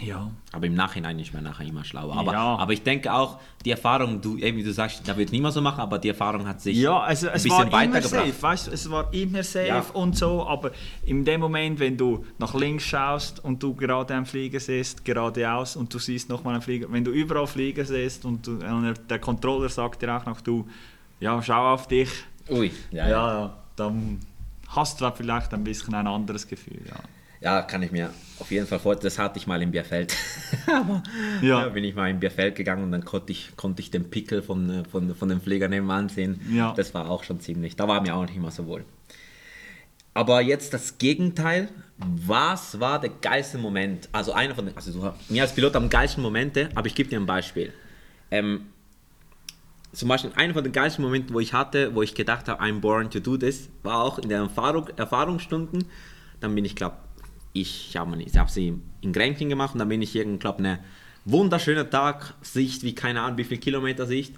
Ja. 0.00 0.28
Aber 0.52 0.66
im 0.66 0.74
Nachhinein 0.74 1.18
ist 1.20 1.32
man 1.32 1.44
nachher 1.44 1.64
immer 1.66 1.84
schlauer. 1.84 2.16
Aber, 2.16 2.32
Ja. 2.32 2.56
aber 2.56 2.72
ich 2.72 2.82
denke 2.82 3.12
auch, 3.12 3.38
die 3.64 3.70
Erfahrung, 3.70 4.20
du, 4.20 4.36
eben 4.38 4.58
wie 4.58 4.64
du 4.64 4.72
sagst, 4.72 5.06
da 5.06 5.16
wird 5.16 5.30
niemand 5.30 5.54
so 5.54 5.60
machen, 5.62 5.80
aber 5.80 5.98
die 5.98 6.08
Erfahrung 6.08 6.46
hat 6.48 6.60
sich 6.60 6.76
Ja, 6.76 6.98
also 7.00 7.28
ein 7.28 7.34
es 7.36 7.44
bisschen 7.44 7.58
war 7.72 7.82
immer 7.84 7.94
weitergebracht. 7.94 8.26
safe, 8.26 8.42
weißt 8.42 8.68
es 8.68 8.90
war 8.90 9.14
immer 9.14 9.42
safe 9.44 9.66
Ja. 9.68 9.84
und 9.92 10.16
so, 10.18 10.44
aber 10.46 10.72
in 11.06 11.24
dem 11.24 11.40
Moment, 11.40 11.78
wenn 11.78 11.96
du 11.96 12.24
nach 12.38 12.54
links 12.54 12.84
schaust 12.84 13.42
und 13.44 13.62
du 13.62 13.72
gerade 13.74 14.14
am 14.14 14.26
Flieger 14.26 14.58
siehst, 14.58 15.04
geradeaus 15.04 15.76
und 15.76 15.94
du 15.94 15.98
siehst 16.00 16.28
nochmal 16.28 16.54
einen 16.54 16.62
Flieger, 16.62 16.88
wenn 16.90 17.04
du 17.04 17.12
überall 17.12 17.46
Flieger 17.46 17.84
siehst 17.84 18.24
und, 18.24 18.46
du, 18.46 18.52
und 18.58 18.94
der 19.08 19.18
Controller 19.20 19.68
sagt 19.68 20.02
dir 20.02 20.16
auch 20.16 20.26
noch, 20.26 20.40
du, 20.40 20.66
ja, 21.20 21.40
schau 21.40 21.72
auf 21.72 21.86
dich, 21.86 22.10
Ui, 22.50 22.70
ja, 22.90 23.08
ja, 23.08 23.10
ja. 23.10 23.40
ja, 23.42 23.56
dann 23.76 24.18
hast 24.68 25.00
du 25.00 25.10
vielleicht 25.12 25.54
ein 25.54 25.62
bisschen 25.64 25.94
ein 25.94 26.06
anderes 26.08 26.46
Gefühl, 26.48 26.80
ja. 26.86 26.96
Ja, 27.44 27.60
kann 27.60 27.82
ich 27.82 27.92
mir 27.92 28.08
auf 28.40 28.50
jeden 28.50 28.66
Fall 28.66 28.78
vorstellen. 28.78 29.04
Das 29.04 29.18
hatte 29.18 29.38
ich 29.38 29.46
mal 29.46 29.60
im 29.60 29.70
Bierfeld. 29.70 30.16
aber 30.66 31.02
Ja. 31.42 31.60
ja. 31.60 31.68
bin 31.68 31.84
ich 31.84 31.94
mal 31.94 32.10
im 32.10 32.18
Bierfeld 32.18 32.56
gegangen 32.56 32.82
und 32.82 32.90
dann 32.90 33.04
konnte 33.04 33.32
ich, 33.32 33.54
konnte 33.54 33.82
ich 33.82 33.90
den 33.90 34.08
Pickel 34.08 34.42
von, 34.42 34.84
von, 34.90 35.14
von 35.14 35.28
dem 35.28 35.42
Pfleger 35.42 35.68
nebenan 35.68 36.08
sehen. 36.08 36.40
Ja. 36.50 36.72
Das 36.74 36.94
war 36.94 37.10
auch 37.10 37.22
schon 37.22 37.40
ziemlich. 37.40 37.76
Da 37.76 37.86
war 37.86 38.00
mir 38.00 38.16
auch 38.16 38.22
nicht 38.22 38.34
immer 38.34 38.50
so 38.50 38.66
wohl. 38.66 38.86
Aber 40.14 40.40
jetzt 40.40 40.72
das 40.72 40.96
Gegenteil. 40.96 41.68
Was 41.98 42.80
war 42.80 42.98
der 43.00 43.10
geilste 43.10 43.58
Moment? 43.58 44.08
Also 44.10 44.32
einer 44.32 44.54
von 44.54 44.66
den, 44.66 44.74
also 44.76 44.92
du, 44.92 45.12
mir 45.28 45.42
als 45.42 45.52
Pilot 45.52 45.76
am 45.76 45.90
geilsten 45.90 46.22
Momente, 46.22 46.70
aber 46.74 46.86
ich 46.86 46.94
gebe 46.94 47.10
dir 47.10 47.20
ein 47.20 47.26
Beispiel. 47.26 47.72
Ähm, 48.30 48.66
zum 49.92 50.08
Beispiel 50.08 50.32
einer 50.34 50.54
von 50.54 50.64
den 50.64 50.72
geilsten 50.72 51.04
Momenten, 51.04 51.34
wo 51.34 51.40
ich 51.40 51.52
hatte, 51.52 51.94
wo 51.94 52.02
ich 52.02 52.14
gedacht 52.14 52.48
habe, 52.48 52.62
I'm 52.62 52.80
born 52.80 53.10
to 53.10 53.20
do 53.20 53.36
this, 53.36 53.68
war 53.82 54.02
auch 54.02 54.18
in 54.18 54.28
den 54.28 54.40
Erfahrung, 54.40 54.88
Erfahrungsstunden. 54.96 55.84
Dann 56.40 56.54
bin 56.54 56.64
ich, 56.64 56.74
glaube 56.74 56.96
ich, 57.54 57.96
habe 57.96 58.18
hab 58.18 58.50
sie 58.50 58.74
in 59.00 59.12
Grenchen 59.12 59.48
gemacht 59.48 59.74
und 59.74 59.78
dann 59.78 59.88
bin 59.88 60.02
ich 60.02 60.14
irgendwie, 60.14 60.38
glaube 60.38 60.58
eine 60.58 60.80
wunderschöner 61.24 61.88
Tag, 61.88 62.34
Sicht 62.42 62.82
wie 62.82 62.94
keine 62.94 63.22
Ahnung, 63.22 63.38
wie 63.38 63.44
viel 63.44 63.58
Kilometer 63.58 64.06
Sicht. 64.06 64.34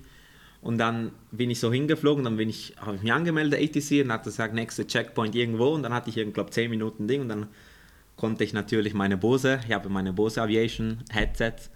Und 0.61 0.79
dann 0.79 1.13
bin 1.31 1.51
ich 1.51 1.59
so 1.59 1.73
hingeflogen, 1.73 2.25
dann 2.25 2.37
bin 2.37 2.49
ich, 2.49 2.75
habe 2.79 2.97
ich 2.97 3.03
mich 3.03 3.13
angemeldet, 3.13 3.61
ATC, 3.61 4.05
und 4.05 4.13
hat 4.13 4.25
gesagt, 4.25 4.55
nächste 4.55 4.87
Checkpoint 4.87 5.35
irgendwo. 5.35 5.69
Und 5.69 5.83
dann 5.83 5.95
hatte 5.95 6.11
ich, 6.11 6.33
glaube 6.33 6.51
10 6.51 6.71
Minuten 6.71 7.09
Ding 7.09 7.23
und 7.23 7.29
dann 7.29 7.49
konnte 8.17 8.45
ich 8.45 8.53
natürlich 8.53 8.95
meine 8.95 9.17
Bose, 9.17 9.61
ich 9.67 9.73
habe 9.73 9.89
meine 9.89 10.13
Bose 10.13 10.41
Aviation 10.43 11.05
Headsets 11.11 11.71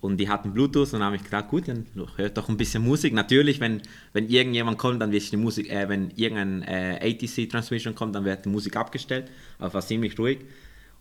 und 0.00 0.16
die 0.16 0.28
hatten 0.28 0.52
Bluetooth 0.52 0.92
und 0.92 1.00
dann 1.00 1.04
habe 1.04 1.16
ich 1.16 1.24
gedacht, 1.24 1.48
gut, 1.48 1.68
dann 1.68 1.86
hört 2.16 2.36
doch 2.38 2.48
ein 2.48 2.56
bisschen 2.56 2.82
Musik. 2.82 3.12
Natürlich, 3.12 3.60
wenn, 3.60 3.82
wenn 4.12 4.28
irgendjemand 4.28 4.78
kommt, 4.78 5.02
dann 5.02 5.12
wird 5.12 5.30
die 5.30 5.36
Musik, 5.36 5.70
äh, 5.70 5.88
wenn 5.88 6.10
irgendein 6.16 6.62
äh, 6.62 6.98
ATC 7.02 7.50
Transmission 7.50 7.94
kommt, 7.94 8.14
dann 8.14 8.24
wird 8.24 8.46
die 8.46 8.48
Musik 8.48 8.76
abgestellt, 8.76 9.30
aber 9.58 9.74
war 9.74 9.82
ziemlich 9.82 10.18
ruhig. 10.18 10.38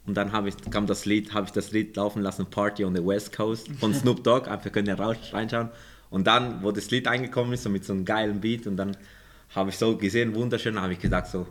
Und 0.06 0.16
dann 0.16 0.32
ich, 0.48 0.56
kam 0.70 0.86
das 0.86 1.06
Lied, 1.06 1.34
habe 1.34 1.46
ich 1.46 1.52
das 1.52 1.72
Lied 1.72 1.96
laufen 1.96 2.22
lassen, 2.22 2.48
Party 2.48 2.84
on 2.84 2.96
the 2.96 3.06
West 3.06 3.36
Coast 3.36 3.70
von 3.80 3.94
Snoop 3.96 4.24
Dogg, 4.24 4.50
einfach 4.50 4.72
könnt 4.72 4.88
ihr 4.88 5.00
reinschauen. 5.00 5.70
Und 6.10 6.28
dann, 6.28 6.64
wo 6.64 6.72
das 6.72 6.92
Lied 6.92 7.08
eingekommen 7.08 7.54
ist, 7.54 7.64
so 7.64 7.70
mit 7.70 7.86
so 7.86 7.94
einem 7.94 8.04
geilen 8.04 8.42
Beat, 8.42 8.68
und 8.68 8.76
dann 8.76 8.98
habe 9.56 9.70
ich 9.70 9.78
so 9.78 9.96
gesehen, 9.96 10.36
wunderschön, 10.36 10.80
habe 10.82 10.94
ich 10.94 11.00
gesagt, 11.00 11.28
so, 11.28 11.48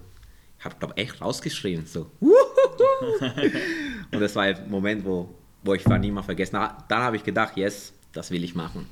ich 0.59 0.65
habe 0.65 0.75
glaube 0.79 0.97
echt 0.97 1.21
rausgeschrien, 1.21 1.87
so. 1.87 2.11
und 4.13 4.21
das 4.21 4.35
war 4.35 4.43
ein 4.43 4.69
Moment, 4.69 5.05
wo, 5.05 5.38
wo 5.63 5.75
ich 5.75 5.85
war 5.87 5.99
nie 5.99 6.11
mal 6.11 6.23
vergessen. 6.23 6.59
habe. 6.59 6.83
Dann 6.89 7.03
habe 7.03 7.17
ich 7.17 7.25
gedacht, 7.25 7.57
yes, 7.57 7.93
das 8.13 8.31
will 8.31 8.45
ich 8.45 8.55
machen. 8.55 8.87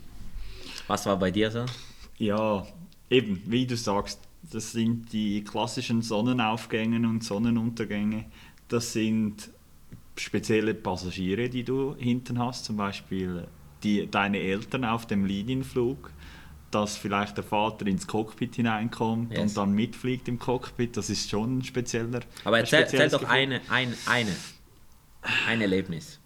Was 0.87 1.07
war 1.07 1.19
bei 1.19 1.31
dir 1.31 1.51
so? 1.51 1.65
Ja, 2.19 2.67
eben, 3.11 3.43
wie 3.47 3.67
du 3.67 3.77
sagst, 3.77 4.21
das 4.53 4.73
sind 4.73 5.13
die 5.13 5.43
klassischen 5.43 6.03
Sonnenaufgänge 6.03 7.07
und 7.09 7.25
Sonnenuntergänge. 7.25 8.25
Das 8.69 8.93
sind 8.93 9.51
spezielle 10.17 10.75
Passagiere, 10.75 11.49
die 11.49 11.65
du 11.65 11.95
hinten 11.99 12.39
hast, 12.39 12.65
zum 12.65 12.77
Beispiel 12.77 13.47
die, 13.83 14.07
deine 14.11 14.39
Eltern 14.39 14.85
auf 14.85 15.07
dem 15.07 15.25
Linienflug, 15.27 16.11
dass 16.71 16.97
vielleicht 16.97 17.37
der 17.37 17.45
Vater 17.45 17.87
ins 17.87 18.07
Cockpit 18.07 18.57
hineinkommt 18.57 19.33
Yes. 19.33 19.41
und 19.41 19.57
dann 19.57 19.73
mitfliegt 19.73 20.29
im 20.29 20.39
Cockpit. 20.39 20.97
Das 20.97 21.11
ist 21.11 21.29
schon 21.29 21.59
ein 21.59 21.65
spezieller. 21.65 22.21
Aber 22.45 22.59
erzähl, 22.59 22.81
erzähl 22.81 22.99
spezielles 23.01 23.13
doch 23.13 23.21
Gefühl. 23.21 23.35
eine, 23.37 23.61
ein, 23.69 23.95
eine, 24.07 24.35
ein 25.49 25.61
Erlebnis. 25.61 26.19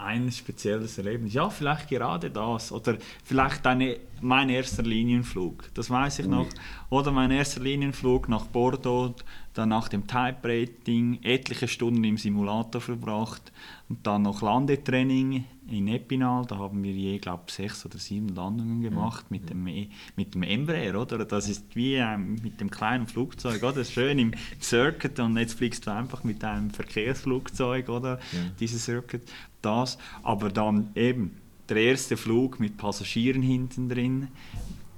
Ein 0.00 0.30
spezielles 0.32 0.98
Erlebnis. 0.98 1.34
Ja, 1.34 1.50
vielleicht 1.50 1.88
gerade 1.88 2.30
das. 2.30 2.72
Oder 2.72 2.96
vielleicht 3.24 3.66
eine, 3.66 3.96
mein 4.20 4.48
erster 4.48 4.82
Linienflug. 4.82 5.70
Das 5.74 5.90
weiß 5.90 6.20
ich 6.20 6.26
noch. 6.26 6.48
Oder 6.88 7.12
mein 7.12 7.30
erster 7.30 7.60
Linienflug 7.60 8.28
nach 8.28 8.46
Bordeaux, 8.46 9.14
dann 9.54 9.70
nach 9.70 9.88
dem 9.88 10.06
Type 10.06 10.36
Rating, 10.44 11.18
etliche 11.22 11.66
Stunden 11.68 12.04
im 12.04 12.16
Simulator 12.16 12.80
verbracht 12.80 13.52
und 13.88 14.06
dann 14.06 14.22
noch 14.22 14.42
Landetraining 14.42 15.44
in 15.68 15.88
Epinal. 15.88 16.46
Da 16.46 16.56
haben 16.58 16.82
wir 16.82 16.92
je, 16.92 17.18
glaube 17.18 17.44
ich, 17.48 17.54
sechs 17.54 17.84
oder 17.84 17.98
sieben 17.98 18.28
Landungen 18.28 18.80
gemacht 18.80 19.30
mit, 19.30 19.50
dem, 19.50 19.66
E- 19.66 19.88
mit 20.16 20.34
dem 20.34 20.44
Embraer. 20.44 21.00
Oder? 21.00 21.24
Das 21.24 21.48
ist 21.48 21.74
wie 21.74 21.94
ähm, 21.94 22.36
mit 22.42 22.60
dem 22.60 22.70
kleinen 22.70 23.06
Flugzeug. 23.06 23.62
Oder? 23.62 23.72
Das 23.74 23.88
ist 23.88 23.92
schön 23.92 24.18
im 24.18 24.32
Circuit 24.60 25.18
und 25.18 25.36
jetzt 25.36 25.54
fliegst 25.54 25.86
du 25.86 25.92
einfach 25.92 26.22
mit 26.24 26.42
einem 26.44 26.70
Verkehrsflugzeug. 26.70 27.88
Oder? 27.88 28.18
Dieses 28.60 28.84
Circuit. 28.84 29.22
Das. 29.62 29.98
Aber 30.22 30.48
dann 30.50 30.90
eben 30.94 31.36
der 31.68 31.76
erste 31.78 32.16
Flug 32.16 32.58
mit 32.60 32.76
Passagieren 32.76 33.42
hinten 33.42 33.88
drin, 33.88 34.28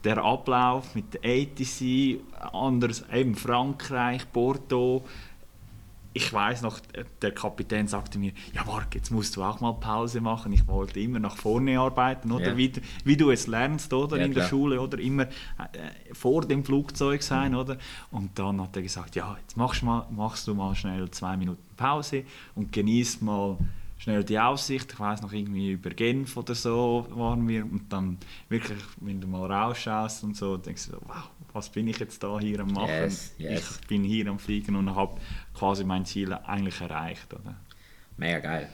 der 0.05 0.19
Ablauf 0.19 0.95
mit 0.95 1.15
der 1.15 1.21
ATC, 1.25 2.21
anders 2.53 3.05
eben 3.13 3.35
Frankreich, 3.37 4.27
Bordeaux. 4.29 5.05
Ich 6.15 6.31
weiß 6.31 6.61
noch, 6.61 6.79
der 7.23 7.31
Kapitän 7.33 7.87
sagte 7.89 8.19
mir, 8.19 8.33
ja 8.53 8.65
Marc, 8.65 8.95
jetzt 8.95 9.11
musst 9.11 9.35
du 9.37 9.43
auch 9.43 9.61
mal 9.61 9.73
Pause 9.73 10.21
machen. 10.21 10.53
Ich 10.53 10.67
wollte 10.69 11.01
immer 11.01 11.19
nach 11.19 11.37
vorne 11.37 11.79
arbeiten, 11.81 12.31
oder 12.33 12.51
Ja. 12.51 12.57
wie, 12.59 12.69
du- 12.69 12.81
wie 13.05 13.17
du 13.17 13.31
es 13.31 13.47
lernst, 13.47 13.95
oder 13.95 14.19
Ja, 14.19 14.27
in 14.27 14.35
der. 14.35 14.47
Schule, 14.47 14.79
oder 14.81 14.99
immer 14.99 15.23
äh, 15.23 15.29
vor 16.13 16.43
dem 16.43 16.65
Flugzeug 16.67 17.23
sein, 17.23 17.55
oder? 17.55 17.79
Und 18.11 18.39
dann 18.39 18.61
hat 18.61 18.77
er 18.77 18.83
gesagt, 18.83 19.15
ja, 19.17 19.37
jetzt 19.41 19.57
machst, 19.57 19.83
mal, 19.83 20.07
machst 20.11 20.47
du 20.49 20.55
mal 20.55 20.75
schnell 20.75 21.11
zwei 21.13 21.37
Minuten 21.39 21.63
Pause 21.79 22.25
und 22.57 22.73
genießt 22.73 23.23
mal 23.23 23.57
schnell 24.03 24.25
die 24.25 24.39
Aussicht. 24.39 24.93
Ich 24.93 24.99
weiß 24.99 25.23
noch 25.23 25.33
irgendwie 25.33 25.73
über 25.73 25.91
Genf 25.91 26.37
oder 26.37 26.57
so 26.57 27.07
waren 27.11 27.47
wir 27.47 27.63
und 27.63 27.93
dann 27.93 28.19
wirklich, 28.49 28.79
wenn 29.01 29.21
du 29.21 29.29
mal 29.29 29.51
rausschaust 29.51 30.25
und 30.25 30.37
so, 30.37 30.57
denkst 30.57 30.89
du, 30.89 30.97
wow, 31.07 31.31
was 31.53 31.69
bin 31.69 31.87
ich 31.87 31.99
jetzt 32.01 32.21
da 32.23 32.41
hier 32.41 32.61
am 32.61 32.73
machen? 32.73 32.89
Yes, 32.89 33.35
yes. 33.39 33.79
Ich 33.81 33.87
bin 33.87 34.03
hier 34.03 34.27
am 34.27 34.41
Fliegen 34.41 34.75
und 34.75 34.95
habe 34.97 35.21
quasi 35.55 35.85
mein 35.85 36.05
Ziel 36.05 36.33
eigentlich 36.33 36.81
erreicht, 36.81 37.33
oder? 37.33 37.55
Mega 38.17 38.41
geil. 38.41 38.69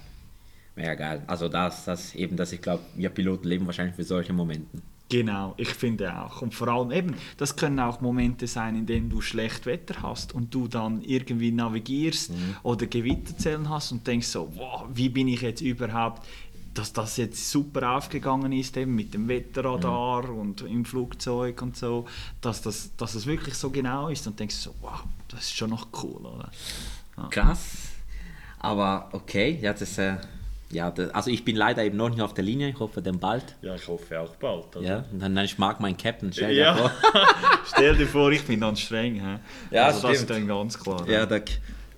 Mega 0.74 0.94
geil. 0.94 1.22
Also 1.26 1.48
das, 1.48 1.84
das 1.84 2.14
eben, 2.14 2.36
dass 2.36 2.52
ich 2.52 2.62
glaube, 2.62 2.82
wir 2.94 3.10
Piloten 3.10 3.48
leben 3.48 3.66
wahrscheinlich 3.66 3.96
für 3.96 4.04
solche 4.04 4.32
Momente. 4.32 4.80
Genau, 5.10 5.54
ich 5.56 5.70
finde 5.70 6.14
auch. 6.14 6.42
Und 6.42 6.54
vor 6.54 6.68
allem 6.68 6.90
eben, 6.90 7.14
das 7.38 7.56
können 7.56 7.80
auch 7.80 8.02
Momente 8.02 8.46
sein, 8.46 8.76
in 8.76 8.84
denen 8.84 9.08
du 9.08 9.22
schlecht 9.22 9.64
Wetter 9.64 10.02
hast 10.02 10.34
und 10.34 10.52
du 10.52 10.68
dann 10.68 11.00
irgendwie 11.00 11.50
navigierst 11.50 12.32
oder 12.62 12.86
Gewitterzellen 12.86 13.70
hast 13.70 13.90
und 13.92 14.06
denkst 14.06 14.26
so, 14.26 14.52
wow, 14.54 14.84
wie 14.92 15.08
bin 15.08 15.28
ich 15.28 15.40
jetzt 15.40 15.62
überhaupt, 15.62 16.26
dass 16.74 16.92
das 16.92 17.16
jetzt 17.16 17.50
super 17.50 17.96
aufgegangen 17.96 18.52
ist, 18.52 18.76
eben 18.76 18.94
mit 18.94 19.14
dem 19.14 19.28
Wetterradar 19.28 20.28
und 20.28 20.60
im 20.60 20.84
Flugzeug 20.84 21.62
und 21.62 21.76
so, 21.76 22.06
dass 22.42 22.60
das, 22.60 22.94
dass 22.96 23.14
das 23.14 23.26
wirklich 23.26 23.54
so 23.54 23.70
genau 23.70 24.08
ist 24.08 24.26
und 24.26 24.38
denkst 24.38 24.56
so, 24.56 24.74
wow, 24.82 25.02
das 25.28 25.40
ist 25.40 25.56
schon 25.56 25.70
noch 25.70 25.88
cool, 26.02 26.24
oder? 26.26 26.50
Krass. 27.30 27.88
Aber 28.60 29.08
okay, 29.12 29.58
ja, 29.60 29.72
das, 29.72 29.98
äh, 29.98 30.16
ja, 30.70 30.90
das, 30.90 31.10
also 31.14 31.30
ich 31.30 31.44
bin 31.44 31.56
leider 31.56 31.82
eben 31.84 31.96
noch 31.96 32.10
nicht 32.10 32.20
auf 32.20 32.34
der 32.34 32.44
Linie. 32.44 32.68
Ich 32.68 32.78
hoffe, 32.78 33.00
dann 33.00 33.18
bald. 33.18 33.56
Ja, 33.62 33.74
ich 33.74 33.88
hoffe 33.88 34.20
auch 34.20 34.34
bald. 34.36 34.76
Oder? 34.76 34.86
Ja, 34.86 35.04
und 35.10 35.20
dann, 35.20 35.34
dann 35.34 35.44
ich 35.44 35.56
mag 35.58 35.80
meinen 35.80 35.96
Captain. 35.96 36.32
Stell 36.32 36.54
dir 36.54 36.60
Ja. 36.60 36.74
vor. 36.76 36.90
Stell 37.66 37.96
dir 37.96 38.06
vor, 38.06 38.30
ich 38.32 38.44
bin 38.44 38.60
dann 38.60 38.76
streng. 38.76 39.14
Hä? 39.14 39.38
Ja, 39.70 39.86
also 39.86 40.08
das 40.08 40.18
ist 40.18 40.30
dann 40.30 40.46
ganz 40.46 40.78
klar. 40.78 41.08
Ja, 41.08 41.24
der, 41.26 41.42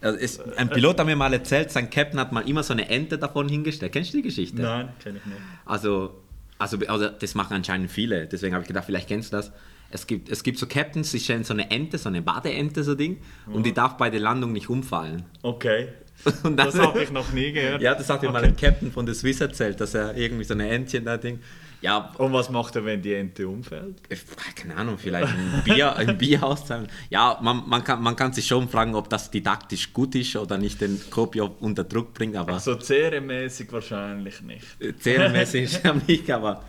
also 0.00 0.18
ist, 0.18 0.40
ein 0.56 0.70
Pilot 0.70 0.98
hat 0.98 1.06
mir 1.06 1.16
mal 1.16 1.32
erzählt, 1.32 1.70
sein 1.70 1.90
Captain 1.90 2.18
hat 2.20 2.32
mal 2.32 2.48
immer 2.48 2.62
so 2.62 2.72
eine 2.72 2.88
Ente 2.88 3.18
davon 3.18 3.48
hingestellt. 3.48 3.92
Kennst 3.92 4.12
du 4.12 4.18
die 4.18 4.22
Geschichte? 4.22 4.62
Nein, 4.62 4.88
kenne 5.02 5.18
ich 5.18 5.26
nicht. 5.26 5.38
Also, 5.66 6.14
also, 6.58 6.78
also 6.86 7.08
das 7.08 7.34
machen 7.34 7.54
anscheinend 7.54 7.90
viele. 7.90 8.26
Deswegen 8.26 8.54
habe 8.54 8.62
ich 8.62 8.68
gedacht, 8.68 8.84
vielleicht 8.86 9.08
kennst 9.08 9.32
du 9.32 9.36
das. 9.36 9.52
Es 9.90 10.06
gibt, 10.06 10.28
es 10.28 10.44
gibt 10.44 10.56
so 10.58 10.66
Captains, 10.66 11.10
die 11.10 11.18
stellen 11.18 11.42
so 11.42 11.52
eine 11.52 11.70
Ente, 11.70 11.98
so 11.98 12.08
eine 12.08 12.22
Badeente, 12.22 12.84
so 12.84 12.94
Ding, 12.94 13.18
und 13.46 13.66
die 13.66 13.74
darf 13.74 13.96
bei 13.96 14.08
der 14.08 14.20
Landung 14.20 14.52
nicht 14.52 14.70
umfallen. 14.70 15.24
Okay. 15.42 15.88
Und 16.42 16.56
Das 16.56 16.78
habe 16.78 17.02
ich 17.02 17.10
noch 17.10 17.32
nie 17.32 17.52
gehört. 17.52 17.80
Ja, 17.82 17.94
das 17.94 18.08
hat 18.10 18.22
mir 18.22 18.30
mal 18.30 18.44
ein 18.44 18.56
Captain 18.56 18.92
von 18.92 19.06
der 19.06 19.14
Swiss 19.14 19.40
erzählt, 19.40 19.80
dass 19.80 19.94
er 19.94 20.16
irgendwie 20.16 20.44
so 20.44 20.54
eine 20.54 20.68
Entchen 20.68 21.04
da 21.04 21.16
Ding. 21.16 21.38
Ja, 21.82 22.12
Und 22.18 22.30
was 22.34 22.50
macht 22.50 22.76
er, 22.76 22.84
wenn 22.84 23.00
die 23.00 23.14
Ente 23.14 23.48
umfällt? 23.48 24.02
ich- 24.10 24.20
keine 24.54 24.76
Ahnung, 24.76 24.98
vielleicht 24.98 25.32
ein 25.32 25.62
Bier, 25.64 25.96
ein 25.96 26.18
Bier 26.18 26.42
auszahlen. 26.44 26.88
Ja, 27.08 27.38
man, 27.40 27.62
man, 27.66 27.82
kann, 27.82 28.02
man 28.02 28.16
kann 28.16 28.34
sich 28.34 28.46
schon 28.46 28.68
fragen, 28.68 28.94
ob 28.94 29.08
das 29.08 29.30
didaktisch 29.30 29.94
gut 29.94 30.14
ist 30.14 30.36
oder 30.36 30.58
nicht 30.58 30.78
den 30.82 31.00
Kopio 31.08 31.56
unter 31.60 31.84
Druck 31.84 32.12
bringt, 32.12 32.36
aber 32.36 32.58
So 32.60 32.78
serienmäßig 32.78 33.72
wahrscheinlich 33.72 34.42
nicht. 34.42 34.66
serienmäßig 34.98 35.62
ist 35.64 35.82
er 35.82 35.94
nicht, 35.94 36.30
aber 36.30 36.62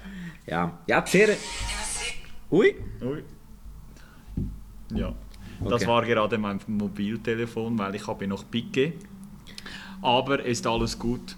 ja. 0.48 0.80
Ja, 0.88 1.06
Serie. 1.06 1.36
Ui. 2.50 2.74
Ui. 3.02 3.24
Ja. 4.94 5.14
Das 5.64 5.74
Okay. 5.74 5.88
war 5.88 6.06
gerade 6.06 6.38
mein 6.38 6.60
Mobiltelefon, 6.68 7.78
weil 7.78 7.96
ich 7.96 8.08
habe 8.08 8.28
noch 8.28 8.50
Picke. 8.50 8.94
Aber 10.02 10.44
ist 10.44 10.66
alles 10.66 10.98
gut. 10.98 11.36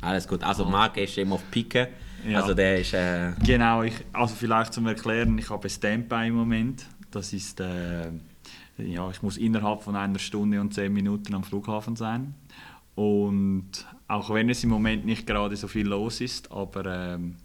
Alles 0.00 0.26
gut. 0.26 0.42
Also 0.42 0.64
Marc 0.64 0.96
ist 0.96 1.18
eben 1.18 1.32
auf 1.32 1.42
Pike. 1.50 1.88
Ja. 2.26 2.40
Also 2.40 2.54
der 2.54 2.80
ist... 2.80 2.94
Äh, 2.94 3.32
Genau, 3.44 3.82
ich, 3.82 3.94
also 4.12 4.34
vielleicht 4.34 4.72
zum 4.72 4.86
Erklären, 4.86 5.36
ich 5.38 5.50
habe 5.50 5.68
Standby 5.68 6.28
im 6.28 6.34
Moment. 6.34 6.86
Das 7.10 7.32
ist, 7.32 7.60
äh, 7.60 8.10
ja, 8.78 9.10
ich 9.10 9.22
muss 9.22 9.36
innerhalb 9.36 9.82
von 9.82 9.94
einer 9.96 10.18
Stunde 10.18 10.60
und 10.60 10.72
zehn 10.74 10.92
Minuten 10.92 11.34
am 11.34 11.44
Flughafen 11.44 11.96
sein. 11.96 12.34
Und 12.94 13.70
auch 14.08 14.30
wenn 14.32 14.48
es 14.48 14.64
im 14.64 14.70
Moment 14.70 15.04
nicht 15.04 15.26
gerade 15.26 15.56
so 15.56 15.68
viel 15.68 15.86
los 15.86 16.20
ist, 16.20 16.50
aber 16.52 16.86
ähm, 16.86 17.36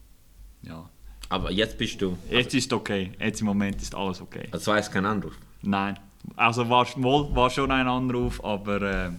ja, 0.61 0.89
aber 1.29 1.51
jetzt 1.51 1.77
bist 1.77 2.01
du... 2.01 2.17
jetzt 2.29 2.53
ist 2.55 2.73
okay. 2.73 3.11
Jetzt 3.19 3.41
im 3.41 3.47
Moment 3.47 3.81
ist 3.81 3.93
alles 3.93 4.21
okay. 4.21 4.47
Also, 4.51 4.71
war 4.71 4.77
jetzt 4.77 4.91
kein 4.91 5.05
Anruf. 5.05 5.33
Nein, 5.61 5.97
also 6.35 6.69
war, 6.69 6.85
war 6.95 7.49
schon 7.49 7.71
ein 7.71 7.87
Anruf, 7.87 8.43
aber 8.43 8.81
äh, 8.81 9.11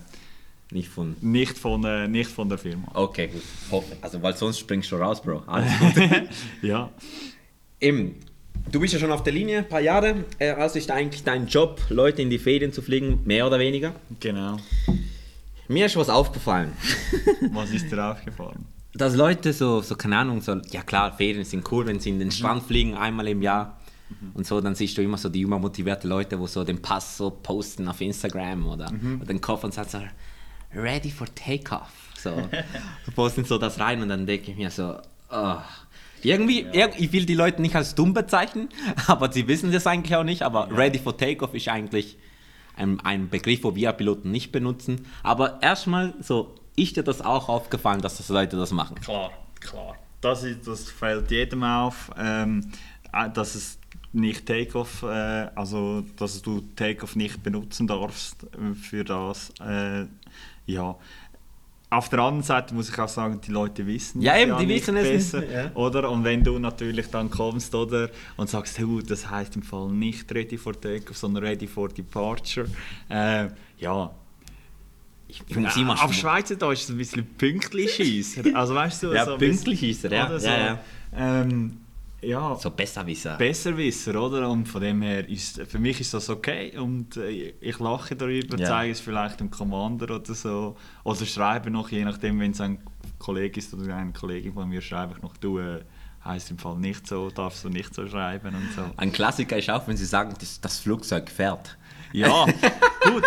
Nicht 0.73 0.89
von... 0.89 1.17
nicht, 1.21 1.59
von, 1.59 1.85
äh, 1.85 2.07
nicht 2.07 2.31
von 2.31 2.49
der 2.49 2.59
Firma. 2.59 2.89
Okay, 2.95 3.29
gut. 3.29 3.83
Also, 4.01 4.23
weil 4.23 4.37
sonst 4.37 4.59
springst 4.61 4.93
du 4.93 4.97
raus, 4.97 5.21
Bro. 5.21 5.43
Alles 5.47 5.73
gut. 5.79 5.95
Ja, 6.63 6.91
Eben, 7.81 8.17
du 8.71 8.79
bist 8.79 8.93
ja 8.93 9.01
schon 9.01 9.11
auf 9.11 9.23
der 9.23 9.33
Linie, 9.33 9.59
ein 9.59 9.69
paar 9.69 9.81
Jahre. 9.81 10.25
Äh, 10.39 10.51
also 10.51 10.79
ist 10.79 10.91
eigentlich 10.91 11.25
dein 11.25 11.47
Job, 11.47 11.81
Leute 11.89 12.21
in 12.23 12.31
die 12.31 12.39
Ferien 12.39 12.73
zu 12.73 12.83
fliegen, 12.83 13.21
mehr 13.25 13.47
oder 13.47 13.59
weniger. 13.59 13.95
genau. 14.21 14.59
Mir 15.69 15.87
ist 15.87 15.97
was 15.97 16.09
aufgefallen. 16.09 16.73
Was 17.53 17.71
ist 17.71 17.93
dir 17.93 18.05
aufgefallen? 18.05 18.67
Dass 18.93 19.15
Leute 19.15 19.53
so, 19.53 19.81
so, 19.83 19.95
keine 19.95 20.17
Ahnung, 20.17 20.41
so, 20.41 20.57
ja 20.73 20.83
klar, 20.83 21.17
Ferien 21.17 21.45
sind 21.45 21.71
cool, 21.71 21.87
wenn 21.87 22.01
sie 22.01 22.11
in 22.11 22.19
den 22.19 22.33
Strand 22.33 22.65
fliegen, 22.65 22.97
einmal 22.97 23.29
im 23.29 23.41
Jahr. 23.41 23.79
Und 24.35 24.45
so, 24.49 24.61
dann 24.61 24.75
siehst 24.75 24.99
du 24.99 25.03
immer 25.03 25.17
so 25.17 25.29
die 25.29 25.43
übermotivierte 25.43 26.09
Leute, 26.09 26.41
wo 26.41 26.49
so 26.49 26.65
den 26.65 26.83
Pass 26.83 27.17
so 27.17 27.31
posten 27.31 27.87
auf 27.87 28.01
Instagram 28.01 28.67
oder, 28.67 28.87
oder 29.17 29.27
den 29.27 29.41
Koffer 29.41 29.67
und 29.67 29.75
sagen 29.75 29.89
so, 29.89 29.99
ready 30.75 31.11
for 31.11 31.27
takeoff. 31.35 31.91
So, 32.21 32.37
posten 33.15 33.47
so 33.47 33.57
das 33.57 33.81
rein 33.81 34.03
und 34.03 34.11
dann 34.11 34.27
denke 34.27 34.51
ich 34.51 34.57
mir 34.59 34.71
so, 34.71 34.95
oh. 35.31 35.57
Irgendwie, 36.23 36.67
irg- 36.67 36.97
ich 36.99 37.11
will 37.15 37.25
die 37.25 37.33
Leute 37.35 37.63
nicht 37.63 37.75
als 37.75 37.95
dumm 37.95 38.13
bezeichnen, 38.13 38.69
aber 39.07 39.33
sie 39.33 39.49
wissen 39.49 39.73
das 39.73 39.87
eigentlich 39.87 40.15
auch 40.17 40.23
nicht. 40.23 40.43
Aber 40.43 40.71
ready 40.71 40.99
for 40.99 41.17
takeoff 41.17 41.55
ist 41.55 41.69
eigentlich 41.69 42.19
ein, 42.77 43.01
ein 43.01 43.31
Begriff, 43.31 43.65
wo 43.65 43.75
wir 43.75 43.93
Piloten 43.93 44.31
nicht 44.31 44.53
benutzen. 44.53 45.07
Aber 45.23 45.63
erstmal 45.63 46.13
so, 46.21 46.55
ist 46.77 46.97
dir 46.97 47.03
das 47.03 47.23
auch 47.23 47.49
aufgefallen, 47.49 48.03
dass 48.03 48.19
das 48.19 48.29
Leute 48.29 48.59
das 48.59 48.71
machen? 48.71 48.97
Klar, 49.01 49.31
klar. 49.61 49.97
Das, 50.21 50.43
ist, 50.43 50.67
das 50.69 50.91
fällt 50.91 51.31
jedem 51.31 51.63
auf, 51.65 52.11
ähm, 52.19 52.71
äh, 53.15 53.31
dass 53.31 53.55
es 53.55 53.79
nicht 54.13 54.45
Takeoff, 54.45 55.05
äh, 55.05 55.07
also 55.55 56.05
dass 56.19 56.43
du 56.43 56.61
Takeoff 56.77 57.17
nicht 57.17 57.43
benutzen 57.43 57.87
darfst 57.87 58.45
äh, 58.45 58.75
für 58.75 59.05
das. 59.05 59.51
Äh, 59.61 60.05
ja. 60.73 60.97
Auf 61.93 62.09
der 62.09 62.21
anderen 62.21 62.45
Seite 62.45 62.73
muss 62.73 62.89
ich 62.89 62.97
auch 63.01 63.09
sagen, 63.09 63.41
die 63.45 63.51
Leute 63.51 63.85
wissen 63.85 64.23
Ja, 64.23 64.35
es 64.37 64.43
eben, 64.43 64.57
die 64.59 64.67
nicht 64.67 64.83
wissen 64.87 64.97
es 64.97 65.33
nicht, 65.33 65.43
besser, 65.43 65.53
ja. 65.65 65.71
oder? 65.75 66.09
Und 66.09 66.23
wenn 66.23 66.45
du 66.45 66.57
natürlich 66.61 67.09
dann 67.11 67.29
kommst 67.31 67.75
oder 67.75 68.11
und 68.37 68.49
sagst, 68.49 68.79
hey, 68.79 68.87
das 69.05 69.29
heißt 69.29 69.57
im 69.57 69.63
Fall 69.63 69.89
nicht 69.91 70.33
ready 70.33 70.57
for 70.57 70.81
Takeoff, 70.81 71.17
sondern 71.17 71.43
ready 71.45 71.67
for 71.67 71.89
Departure, 71.89 72.69
äh, 73.09 73.49
ja, 73.79 74.11
Ich, 75.27 75.43
ich 75.49 75.57
muss 75.57 75.77
immer 75.77 76.01
auf 76.01 76.13
Schweizerdeutsch 76.13 76.79
ist 76.83 76.85
es 76.85 76.91
ein 76.91 76.97
bisschen 76.99 77.27
Pünktli-Schießer. 77.39 78.55
Also 78.55 78.75
weißt 78.77 79.03
du, 79.03 79.13
Ja, 79.13 79.25
so 79.25 79.37
bisschen- 79.37 79.57
Pünktli-Schiesser, 79.65 80.13
ja. 80.13 80.39
So, 80.39 80.47
Ja, 80.47 80.59
ja. 80.67 80.79
Ähm, 81.17 81.80
ja, 82.23 82.55
So 82.57 82.71
Besserwisser. 82.71 83.37
Besserwisser, 83.37 84.21
oder? 84.23 84.49
Und 84.51 84.67
von 84.67 84.81
dem 84.83 85.03
her 85.03 85.29
ist 85.29 85.61
für 85.67 85.79
mich 85.79 86.01
ist 86.01 86.13
das 86.15 86.29
okay 86.29 86.77
und 86.79 87.17
äh, 87.17 87.55
ich 87.61 87.79
lache 87.79 88.15
darüber, 88.17 88.59
Ja. 88.59 88.67
zeige 88.67 88.93
es 88.93 89.01
vielleicht 89.01 89.41
dem 89.41 89.51
Commander 89.51 90.15
oder 90.17 90.35
so 90.35 90.77
oder 91.05 91.27
schreibe 91.27 91.71
noch, 91.71 91.89
je 91.91 92.05
nachdem, 92.05 92.39
wenn 92.41 92.51
es 92.53 92.61
ein 92.61 92.79
Kollege 93.19 93.59
ist 93.61 93.73
oder 93.75 93.95
eine 93.97 94.13
Kollegin 94.13 94.53
von 94.55 94.69
mir, 94.69 94.81
schreibe 94.81 95.15
ich 95.17 95.23
noch, 95.23 95.37
du 95.37 95.59
äh, 95.59 95.81
heißt 96.25 96.51
im 96.51 96.59
Fall 96.59 96.77
nicht 96.77 97.07
so, 97.07 97.31
darfst 97.31 97.65
du 97.65 97.69
nicht 97.71 97.95
so 97.95 98.07
schreiben 98.07 98.55
und 98.55 98.69
so. 98.77 98.83
Ein 98.97 99.11
Klassiker 99.13 99.57
ist 99.57 99.71
auch, 99.71 99.87
wenn 99.89 99.97
sie 99.97 100.05
sagen, 100.05 100.35
das, 100.39 100.61
das 100.61 100.79
Flugzeug 100.81 101.31
fährt. 101.31 101.79
Ja, 102.13 102.45
gut. 103.05 103.25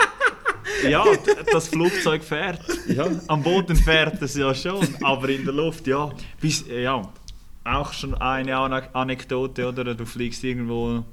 Ja, 0.87 1.03
das 1.51 1.69
Flugzeug 1.69 2.23
fährt. 2.23 2.59
Ja. 2.87 3.07
Am 3.27 3.41
Boden 3.41 3.75
fährt 3.75 4.21
es 4.21 4.35
ja 4.35 4.53
schon, 4.53 4.85
aber 5.01 5.29
in 5.29 5.43
der 5.45 5.53
Luft, 5.53 5.87
ja. 5.87 6.11
Bis, 6.39 6.65
ja. 6.67 7.01
Auch 7.63 7.93
schon 7.93 8.13
eine 8.15 8.57
Anekdote, 8.93 9.67
oder? 9.69 9.95
Du 9.95 10.05
fliegst 10.05 10.43
irgendwo, 10.43 11.03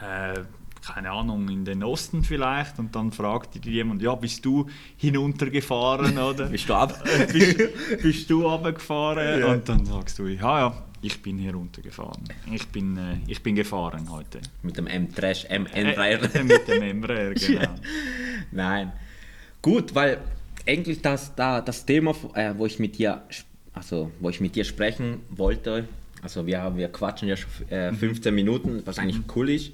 äh, 0.00 0.40
keine 0.86 1.10
Ahnung, 1.10 1.48
in 1.48 1.64
den 1.64 1.82
Osten 1.82 2.22
vielleicht 2.22 2.78
und 2.78 2.94
dann 2.94 3.10
fragt 3.10 3.54
dich 3.56 3.64
jemand, 3.64 4.02
ja, 4.02 4.14
bist 4.14 4.44
du 4.44 4.66
hinuntergefahren, 4.98 6.16
oder? 6.18 6.46
Bist 6.50 6.68
du 6.68 6.74
ab? 6.74 7.02
Äh, 7.06 7.32
bist, 7.32 8.02
bist 8.02 8.30
du 8.30 8.42
runtergefahren? 8.46 9.40
Ja. 9.40 9.46
Und 9.46 9.68
dann 9.68 9.84
sagst 9.86 10.18
du, 10.18 10.26
ja, 10.26 10.60
ja, 10.60 10.82
ich 11.00 11.20
bin 11.22 11.38
heruntergefahren. 11.38 12.22
Ich 12.52 12.68
bin, 12.68 12.96
äh, 12.96 13.16
ich 13.26 13.42
bin 13.42 13.54
gefahren 13.56 14.08
heute. 14.10 14.40
Mit 14.62 14.76
dem 14.76 14.86
M-Trash, 14.86 15.46
Äh, 15.46 15.56
M-Embraer. 15.56 16.20
mit 16.44 16.68
dem 16.68 16.82
Embraer, 16.82 17.34
genau. 17.34 17.74
Nein. 18.52 18.92
Gut, 19.62 19.94
weil 19.94 20.18
eigentlich 20.66 21.00
das, 21.02 21.34
da, 21.34 21.60
das 21.62 21.84
Thema, 21.86 22.14
äh, 22.34 22.52
wo 22.56 22.66
ich 22.66 22.78
mit 22.78 22.98
dir, 22.98 23.22
sp- 23.32 23.48
also 23.74 24.10
wo 24.20 24.30
ich 24.30 24.40
mit 24.40 24.56
dir 24.56 24.64
sprechen 24.64 25.20
wollte, 25.30 25.88
also 26.22 26.46
wir, 26.46 26.72
wir 26.74 26.88
quatschen 26.88 27.28
ja 27.28 27.36
schon 27.36 27.68
äh, 27.68 27.92
15 27.92 28.34
Minuten, 28.34 28.82
was 28.86 28.98
eigentlich 28.98 29.20
cool 29.36 29.50
ist. 29.50 29.72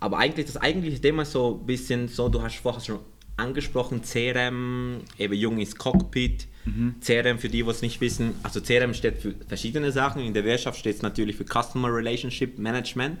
Aber 0.00 0.18
eigentlich 0.18 0.46
das 0.46 0.56
eigentliche 0.56 1.00
Thema 1.00 1.22
ist 1.22 1.32
so 1.32 1.60
ein 1.60 1.66
bisschen 1.66 2.08
so, 2.08 2.28
du 2.28 2.42
hast 2.42 2.56
vorher 2.56 2.80
schon 2.80 2.98
angesprochen, 3.36 4.02
CRM, 4.02 5.00
eben 5.18 5.34
jung 5.34 5.58
ins 5.58 5.76
Cockpit. 5.76 6.48
CRM 7.00 7.38
für 7.38 7.48
die, 7.48 7.62
die 7.62 7.68
es 7.68 7.82
nicht 7.82 8.00
wissen, 8.00 8.34
also 8.42 8.60
CRM 8.60 8.94
steht 8.94 9.18
für 9.18 9.34
verschiedene 9.46 9.92
Sachen. 9.92 10.22
In 10.22 10.32
der 10.32 10.44
Wirtschaft 10.44 10.78
steht 10.78 10.96
es 10.96 11.02
natürlich 11.02 11.36
für 11.36 11.44
Customer 11.44 11.94
Relationship 11.94 12.58
Management. 12.58 13.18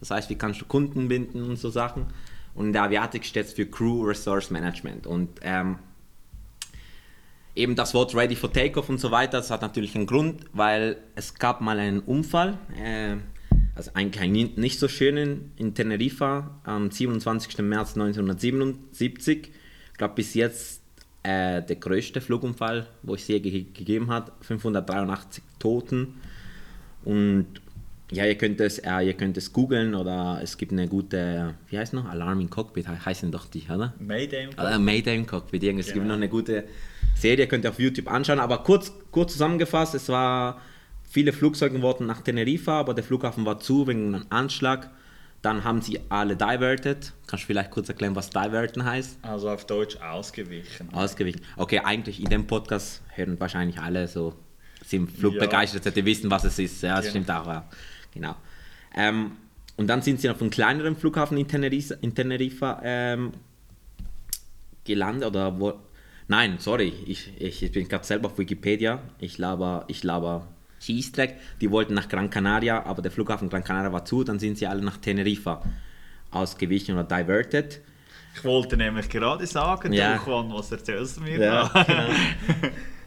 Das 0.00 0.10
heißt, 0.10 0.28
wie 0.28 0.34
kannst 0.34 0.60
du 0.60 0.64
Kunden 0.64 1.08
binden 1.08 1.42
und 1.42 1.56
so 1.56 1.70
Sachen. 1.70 2.06
Und 2.54 2.66
in 2.66 2.72
der 2.72 2.82
Aviatik 2.82 3.24
steht 3.24 3.46
es 3.46 3.52
für 3.52 3.66
Crew 3.66 4.04
Resource 4.04 4.50
Management. 4.50 5.06
Und 5.06 5.28
ähm, 5.42 5.76
eben 7.54 7.74
das 7.76 7.94
Wort 7.94 8.14
Ready 8.14 8.36
for 8.36 8.52
Takeoff 8.52 8.88
und 8.88 8.98
so 9.00 9.10
weiter, 9.10 9.38
das 9.38 9.50
hat 9.50 9.62
natürlich 9.62 9.94
einen 9.96 10.06
Grund, 10.06 10.44
weil 10.52 10.96
es 11.14 11.34
gab 11.34 11.60
mal 11.60 11.78
einen 11.78 12.00
Unfall, 12.00 12.58
äh, 12.82 13.16
also 13.74 13.90
eigentlich 13.94 14.22
einen 14.22 14.32
ni- 14.32 14.52
nicht 14.56 14.78
so 14.78 14.88
schönen 14.88 15.52
in 15.56 15.74
Teneriffa 15.74 16.60
am 16.64 16.90
27. 16.90 17.58
März 17.62 17.94
1977. 17.96 19.50
Ich 19.92 19.98
glaube 19.98 20.14
bis 20.14 20.34
jetzt 20.34 20.82
äh, 21.22 21.62
der 21.62 21.76
größte 21.76 22.20
Flugunfall, 22.20 22.86
wo 23.02 23.14
es 23.14 23.26
je 23.28 23.40
ge 23.40 23.64
gegeben 23.72 24.10
hat, 24.10 24.32
583 24.40 25.42
Toten. 25.58 26.14
Und 27.04 27.46
ja, 28.10 28.24
ihr 28.26 28.36
könnt 28.36 28.60
es, 28.60 28.78
äh, 28.78 29.00
ihr 29.02 29.14
könnt 29.14 29.36
es 29.36 29.52
googeln 29.52 29.94
oder 29.94 30.40
es 30.42 30.56
gibt 30.56 30.72
eine 30.72 30.88
gute, 30.88 31.54
wie 31.68 31.78
heißt 31.78 31.92
noch, 31.94 32.06
Alarm 32.06 32.40
in 32.40 32.50
Cockpit 32.50 32.86
he- 32.88 33.04
heißen 33.04 33.30
doch 33.30 33.46
die, 33.46 33.62
oder? 33.72 33.94
Mayday. 33.98 34.48
Oder 34.54 34.78
Mayday 34.78 35.16
im 35.16 35.26
Cockpit. 35.26 35.62
Es 35.62 35.86
gibt 35.86 35.94
Genau. 35.94 36.08
noch 36.08 36.14
eine 36.16 36.28
gute 36.28 36.64
Serie, 37.20 37.46
könnt 37.46 37.64
ihr 37.64 37.70
auf 37.70 37.78
YouTube 37.78 38.10
anschauen. 38.10 38.40
Aber 38.40 38.58
kurz, 38.62 38.92
kurz 39.10 39.32
zusammengefasst, 39.32 39.94
es 39.94 40.08
war, 40.08 40.60
viele 41.08 41.32
Flugzeuge 41.32 41.80
wurden 41.82 42.06
nach 42.06 42.22
Teneriffa, 42.22 42.80
aber 42.80 42.94
der 42.94 43.04
Flughafen 43.04 43.44
war 43.46 43.60
zu 43.60 43.86
wegen 43.86 44.14
einem 44.14 44.26
Anschlag. 44.30 44.90
Dann 45.42 45.64
haben 45.64 45.80
sie 45.80 45.98
alle 46.10 46.36
diverted. 46.36 47.12
Kannst 47.26 47.44
du 47.44 47.46
vielleicht 47.46 47.70
kurz 47.70 47.88
erklären, 47.88 48.14
was 48.14 48.28
diverten 48.28 48.84
heißt? 48.84 49.18
Also 49.22 49.48
auf 49.48 49.64
Deutsch 49.66 49.96
ausgewichen. 49.96 50.92
Ausgewichen. 50.92 51.40
Okay, 51.56 51.80
eigentlich 51.82 52.20
in 52.22 52.28
dem 52.28 52.46
Podcast 52.46 53.00
hören 53.14 53.40
wahrscheinlich 53.40 53.78
alle 53.78 54.06
so, 54.06 54.34
sind 54.84 55.10
flugbegeistert, 55.10 55.96
die 55.96 56.04
wissen, 56.04 56.30
was 56.30 56.44
es 56.44 56.58
ist. 56.58 56.82
Ja, 56.82 56.96
das 56.96 57.06
Ja. 57.06 57.10
stimmt 57.10 57.30
auch. 57.30 57.46
Ja. 57.46 57.64
Genau. 58.12 58.34
Ähm, 58.94 59.32
und 59.78 59.86
dann 59.86 60.02
sind 60.02 60.20
sie 60.20 60.28
auf 60.28 60.40
einem 60.42 60.50
kleineren 60.50 60.94
Flughafen 60.94 61.38
in 61.38 61.48
Teneriffa, 61.48 61.94
in 62.02 62.14
Teneriffa 62.14 62.80
ähm, 62.84 63.32
gelandet 64.84 65.28
oder 65.28 65.58
wo. 65.58 65.72
Nein, 66.30 66.58
sorry, 66.60 66.92
ich, 67.06 67.32
ich, 67.40 67.60
ich 67.60 67.72
bin 67.72 67.88
gerade 67.88 68.06
selber 68.06 68.28
auf 68.28 68.38
Wikipedia. 68.38 69.00
Ich 69.18 69.36
laber, 69.38 69.84
ich 69.88 70.04
laber 70.04 70.46
Schießdreck. 70.78 71.34
Die 71.60 71.72
wollten 71.72 71.94
nach 71.94 72.08
Gran 72.08 72.30
Canaria, 72.30 72.84
aber 72.84 73.02
der 73.02 73.10
Flughafen 73.10 73.48
Gran 73.48 73.64
Canaria 73.64 73.92
war 73.92 74.04
zu. 74.04 74.22
Dann 74.22 74.38
sind 74.38 74.56
sie 74.56 74.68
alle 74.68 74.80
nach 74.80 74.98
Teneriffa 74.98 75.60
ausgewichen 76.30 76.96
oder 76.96 77.02
diverted. 77.02 77.80
Ich 78.36 78.44
wollte 78.44 78.76
nämlich 78.76 79.08
gerade 79.08 79.44
sagen, 79.44 79.92
Ja. 79.92 80.22
Juan, 80.24 80.52
was 80.52 80.70
erzählst 80.70 81.16
du 81.16 81.22
mir 81.22 81.36
Ja, 81.36 81.66
genau. 81.66 82.10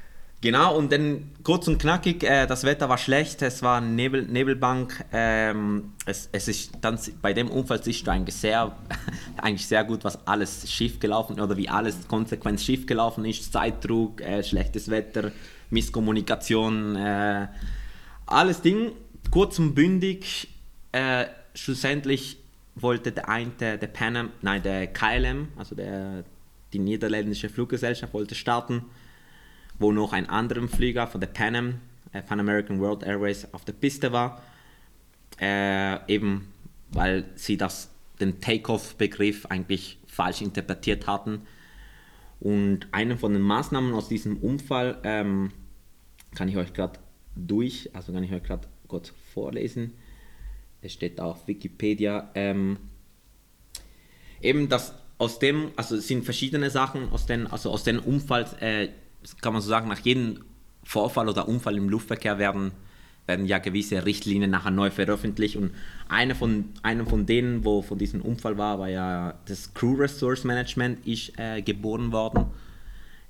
Genau, 0.44 0.76
und 0.78 0.92
dann 0.92 1.32
kurz 1.44 1.70
und 1.70 1.78
knackig, 1.78 2.22
äh, 2.26 2.46
das 2.46 2.66
Wetter 2.66 2.90
war 2.90 2.98
schlecht, 2.98 3.42
es 3.42 3.64
war 3.64 3.80
Nebel, 3.80 4.24
Nebelbank. 4.24 5.06
Ähm, 5.14 5.94
es, 6.06 6.28
es 6.34 6.50
ist 6.50 6.74
dann 6.82 7.00
bei 7.22 7.32
dem 7.32 7.50
Unfall 7.50 7.82
siehst 7.82 8.06
du 8.06 8.12
eigentlich 8.12 8.36
sehr, 8.36 8.76
eigentlich 9.38 9.66
sehr 9.66 9.86
gut, 9.86 10.04
was 10.04 10.28
alles 10.28 10.70
schief 10.70 11.00
gelaufen 11.00 11.40
oder 11.40 11.56
wie 11.56 11.70
alles 11.70 12.10
konsequent 12.10 12.60
schief 12.60 12.86
gelaufen 12.86 13.24
ist. 13.24 13.54
Zeitdruck, 13.54 14.20
äh, 14.20 14.44
schlechtes 14.44 14.90
Wetter, 14.90 15.32
Misskommunikation, 15.70 16.98
äh, 16.98 17.48
alles 18.26 18.60
Ding. 18.60 18.92
Kurz 19.32 19.60
und 19.60 19.76
bündig, 19.76 20.50
äh, 20.92 21.24
schlussendlich 21.56 22.36
wollte 22.76 23.14
der 23.14 23.30
eine, 23.30 23.78
der 23.78 23.88
Pan 23.88 24.30
nein, 24.42 24.62
der 24.62 24.88
KLM, 24.88 25.48
also 25.56 25.74
der, 25.74 26.26
die 26.74 26.80
niederländische 26.80 27.48
Fluggesellschaft, 27.48 28.14
wollte 28.14 28.36
starten 28.36 28.84
wo 29.84 29.92
noch 29.92 30.14
ein 30.14 30.30
anderer 30.30 30.68
Flieger 30.68 31.08
von 31.08 31.20
der 31.20 31.28
Pan 31.28 31.56
Am, 31.56 31.82
äh, 32.14 32.22
Pan 32.24 32.40
American 32.40 32.80
World 32.80 33.04
Airways 33.04 33.48
auf 33.54 33.66
der 33.66 33.74
Piste 33.74 34.14
war, 34.14 34.42
äh, 35.40 36.12
eben 36.12 36.48
weil 36.90 37.26
sie 37.36 37.58
das, 37.58 37.90
den 38.22 38.40
Takeoff-Begriff 38.40 39.46
eigentlich 39.48 40.00
falsch 40.08 40.42
interpretiert 40.42 41.06
hatten. 41.06 41.42
Und 42.40 42.88
eine 42.92 43.18
von 43.18 43.34
den 43.34 43.42
Maßnahmen 43.42 43.94
aus 43.94 44.08
diesem 44.08 44.38
Unfall 44.38 45.00
ähm, 45.04 45.52
kann 46.34 46.48
ich 46.48 46.58
euch 46.58 46.74
gerade 46.74 47.00
durch, 47.36 47.90
also 47.94 48.14
kann 48.14 48.24
ich 48.24 48.32
euch 48.32 48.44
gerade 48.44 48.68
kurz 48.88 49.12
vorlesen. 49.34 49.94
Es 50.82 50.94
steht 50.94 51.20
auf 51.20 51.48
Wikipedia. 51.48 52.30
Ähm, 52.36 52.78
eben 54.42 54.70
das 54.70 54.94
aus 55.18 55.40
dem, 55.40 55.72
also 55.76 55.96
es 55.96 56.08
sind 56.08 56.24
verschiedene 56.24 56.70
Sachen 56.70 57.12
aus 57.12 57.26
den, 57.26 57.48
also 57.48 57.72
aus 57.72 57.84
den 57.84 58.00
Unfall, 58.00 58.46
äh, 58.60 58.90
kann 59.42 59.54
man 59.54 59.62
so 59.62 59.70
sagen, 59.70 59.88
nach 59.88 60.00
jedem 60.00 60.44
Vorfall 60.84 61.30
oder 61.30 61.48
Unfall 61.48 61.78
im 61.78 61.90
Luftverkehr 61.90 62.38
werden, 62.38 62.72
werden 63.26 63.46
ja 63.46 63.60
gewisse 63.60 64.06
Richtlinien 64.06 64.52
nachher 64.52 64.72
neu 64.72 64.92
veröffentlicht 64.92 65.56
und 65.56 65.72
eine 66.10 66.36
von, 66.36 66.66
eine 66.82 67.06
von 67.06 67.26
denen, 67.26 67.64
wo 67.64 67.82
von 67.82 67.98
diesem 67.98 68.22
Unfall 68.22 68.58
war, 68.58 68.80
war 68.80 68.90
ja 68.90 69.36
das 69.46 69.74
Crew 69.74 69.96
Resource 69.96 70.44
Management 70.44 71.06
ist 71.08 71.38
äh, 71.40 71.62
geboren 71.62 72.12
worden. 72.12 72.46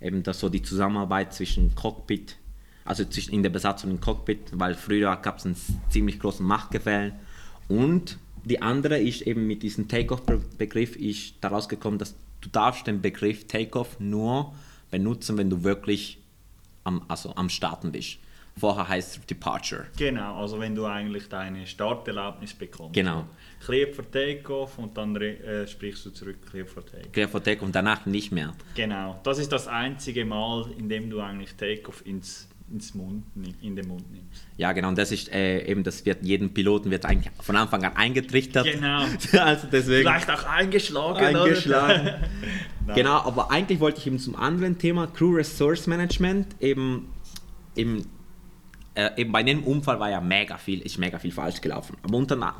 Eben 0.01 0.23
das 0.23 0.39
so 0.39 0.49
die 0.49 0.61
Zusammenarbeit 0.61 1.33
zwischen 1.33 1.75
Cockpit, 1.75 2.37
also 2.83 3.05
zwischen 3.05 3.33
in 3.33 3.43
der 3.43 3.51
Besatzung 3.51 3.91
im 3.91 4.01
Cockpit, 4.01 4.39
weil 4.51 4.73
früher 4.73 5.15
gab 5.17 5.37
es 5.37 5.45
einen 5.45 5.55
ziemlich 5.89 6.19
großen 6.19 6.45
Machtgefällen 6.45 7.13
und 7.69 8.17
die 8.45 8.61
andere 8.61 8.99
ist 8.99 9.21
eben 9.21 9.47
mit 9.47 9.63
diesem 9.63 9.87
Takeoff-Begriff 9.87 10.95
ist 10.97 11.35
daraus 11.39 11.69
gekommen, 11.69 11.97
dass 11.97 12.15
du 12.41 12.49
darfst 12.49 12.87
den 12.87 13.01
Begriff 13.01 13.47
Takeoff 13.47 13.99
nur 13.99 14.53
benutzen, 14.93 15.39
wenn 15.39 15.49
du 15.49 15.63
wirklich 15.63 16.19
am, 16.83 17.03
also 17.07 17.35
am 17.35 17.49
Starten 17.49 17.91
bist. 17.91 18.19
Vorher 18.55 18.87
heißt 18.87 19.17
es 19.17 19.25
Departure. 19.25 19.87
Genau, 19.97 20.39
also 20.39 20.59
wenn 20.59 20.75
du 20.75 20.85
eigentlich 20.85 21.27
deine 21.27 21.65
Starterlaubnis 21.65 22.53
bekommst. 22.53 22.93
Genau. 22.93 23.25
Clear 23.65 23.87
for 23.91 24.09
Takeoff 24.09 24.77
und 24.77 24.95
dann 24.95 25.15
äh, 25.15 25.65
sprichst 25.67 26.05
du 26.05 26.11
zurück 26.11 26.37
Clear 26.47 26.67
for 26.67 26.85
Takeoff. 26.85 27.11
Clear 27.11 27.27
for 27.27 27.43
Takeoff 27.43 27.63
und 27.63 27.75
danach 27.75 28.05
nicht 28.05 28.31
mehr. 28.31 28.53
Genau, 28.75 29.19
das 29.23 29.39
ist 29.39 29.51
das 29.51 29.67
einzige 29.67 30.23
Mal, 30.23 30.69
in 30.77 30.87
dem 30.87 31.09
du 31.09 31.19
eigentlich 31.19 31.55
Takeoff 31.55 32.05
ins 32.05 32.47
ins 32.71 32.93
Mund, 32.93 33.23
in 33.61 33.75
den 33.75 33.87
Mund 33.87 34.11
nimmst. 34.11 34.45
Ja, 34.57 34.71
genau, 34.71 34.89
und 34.89 34.97
das 34.97 35.11
ist 35.11 35.31
äh, 35.31 35.65
eben, 35.65 35.83
das 35.83 36.05
wird 36.05 36.23
jedem 36.23 36.53
Piloten 36.53 36.89
wird 36.91 37.05
eigentlich 37.05 37.31
von 37.41 37.55
Anfang 37.55 37.83
an 37.83 37.95
eingetrichtert. 37.95 38.65
Genau. 38.65 39.01
also 39.39 39.67
deswegen. 39.71 40.01
Vielleicht 40.01 40.29
auch 40.29 40.43
eingeschlagen. 40.45 41.35
Eingeschlagen. 41.35 42.23
genau, 42.95 43.17
aber 43.17 43.51
eigentlich 43.51 43.79
wollte 43.79 43.99
ich 43.99 44.07
eben 44.07 44.19
zum 44.19 44.35
anderen 44.35 44.77
Thema 44.77 45.07
Crew 45.07 45.35
Resource 45.35 45.87
Management 45.87 46.55
eben, 46.61 47.13
eben, 47.75 48.09
äh, 48.95 49.09
eben 49.17 49.31
bei 49.31 49.43
dem 49.43 49.63
Unfall 49.63 49.99
war 49.99 50.09
ja 50.09 50.21
mega 50.21 50.57
viel, 50.57 50.81
ist 50.81 50.97
mega 50.97 51.19
viel 51.19 51.31
falsch 51.31 51.61
gelaufen. 51.61 51.97
Aber 52.01 52.17
unter, 52.17 52.55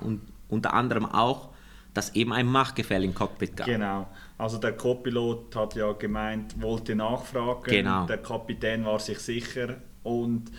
unter 0.49 0.73
anderem 0.73 1.05
auch, 1.05 1.49
dass 1.93 2.15
eben 2.15 2.33
ein 2.33 2.47
Machtgefälle 2.47 3.05
im 3.05 3.13
Cockpit 3.13 3.55
gab. 3.55 3.67
Genau. 3.67 4.07
Also 4.37 4.57
der 4.57 4.73
Co-Pilot 4.73 5.55
hat 5.55 5.75
ja 5.75 5.91
gemeint, 5.93 6.61
wollte 6.61 6.95
nachfragen. 6.95 7.63
Genau. 7.63 8.05
Der 8.07 8.17
Kapitän 8.17 8.85
war 8.85 8.99
sich 8.99 9.19
sicher, 9.19 9.77
und 10.03 10.51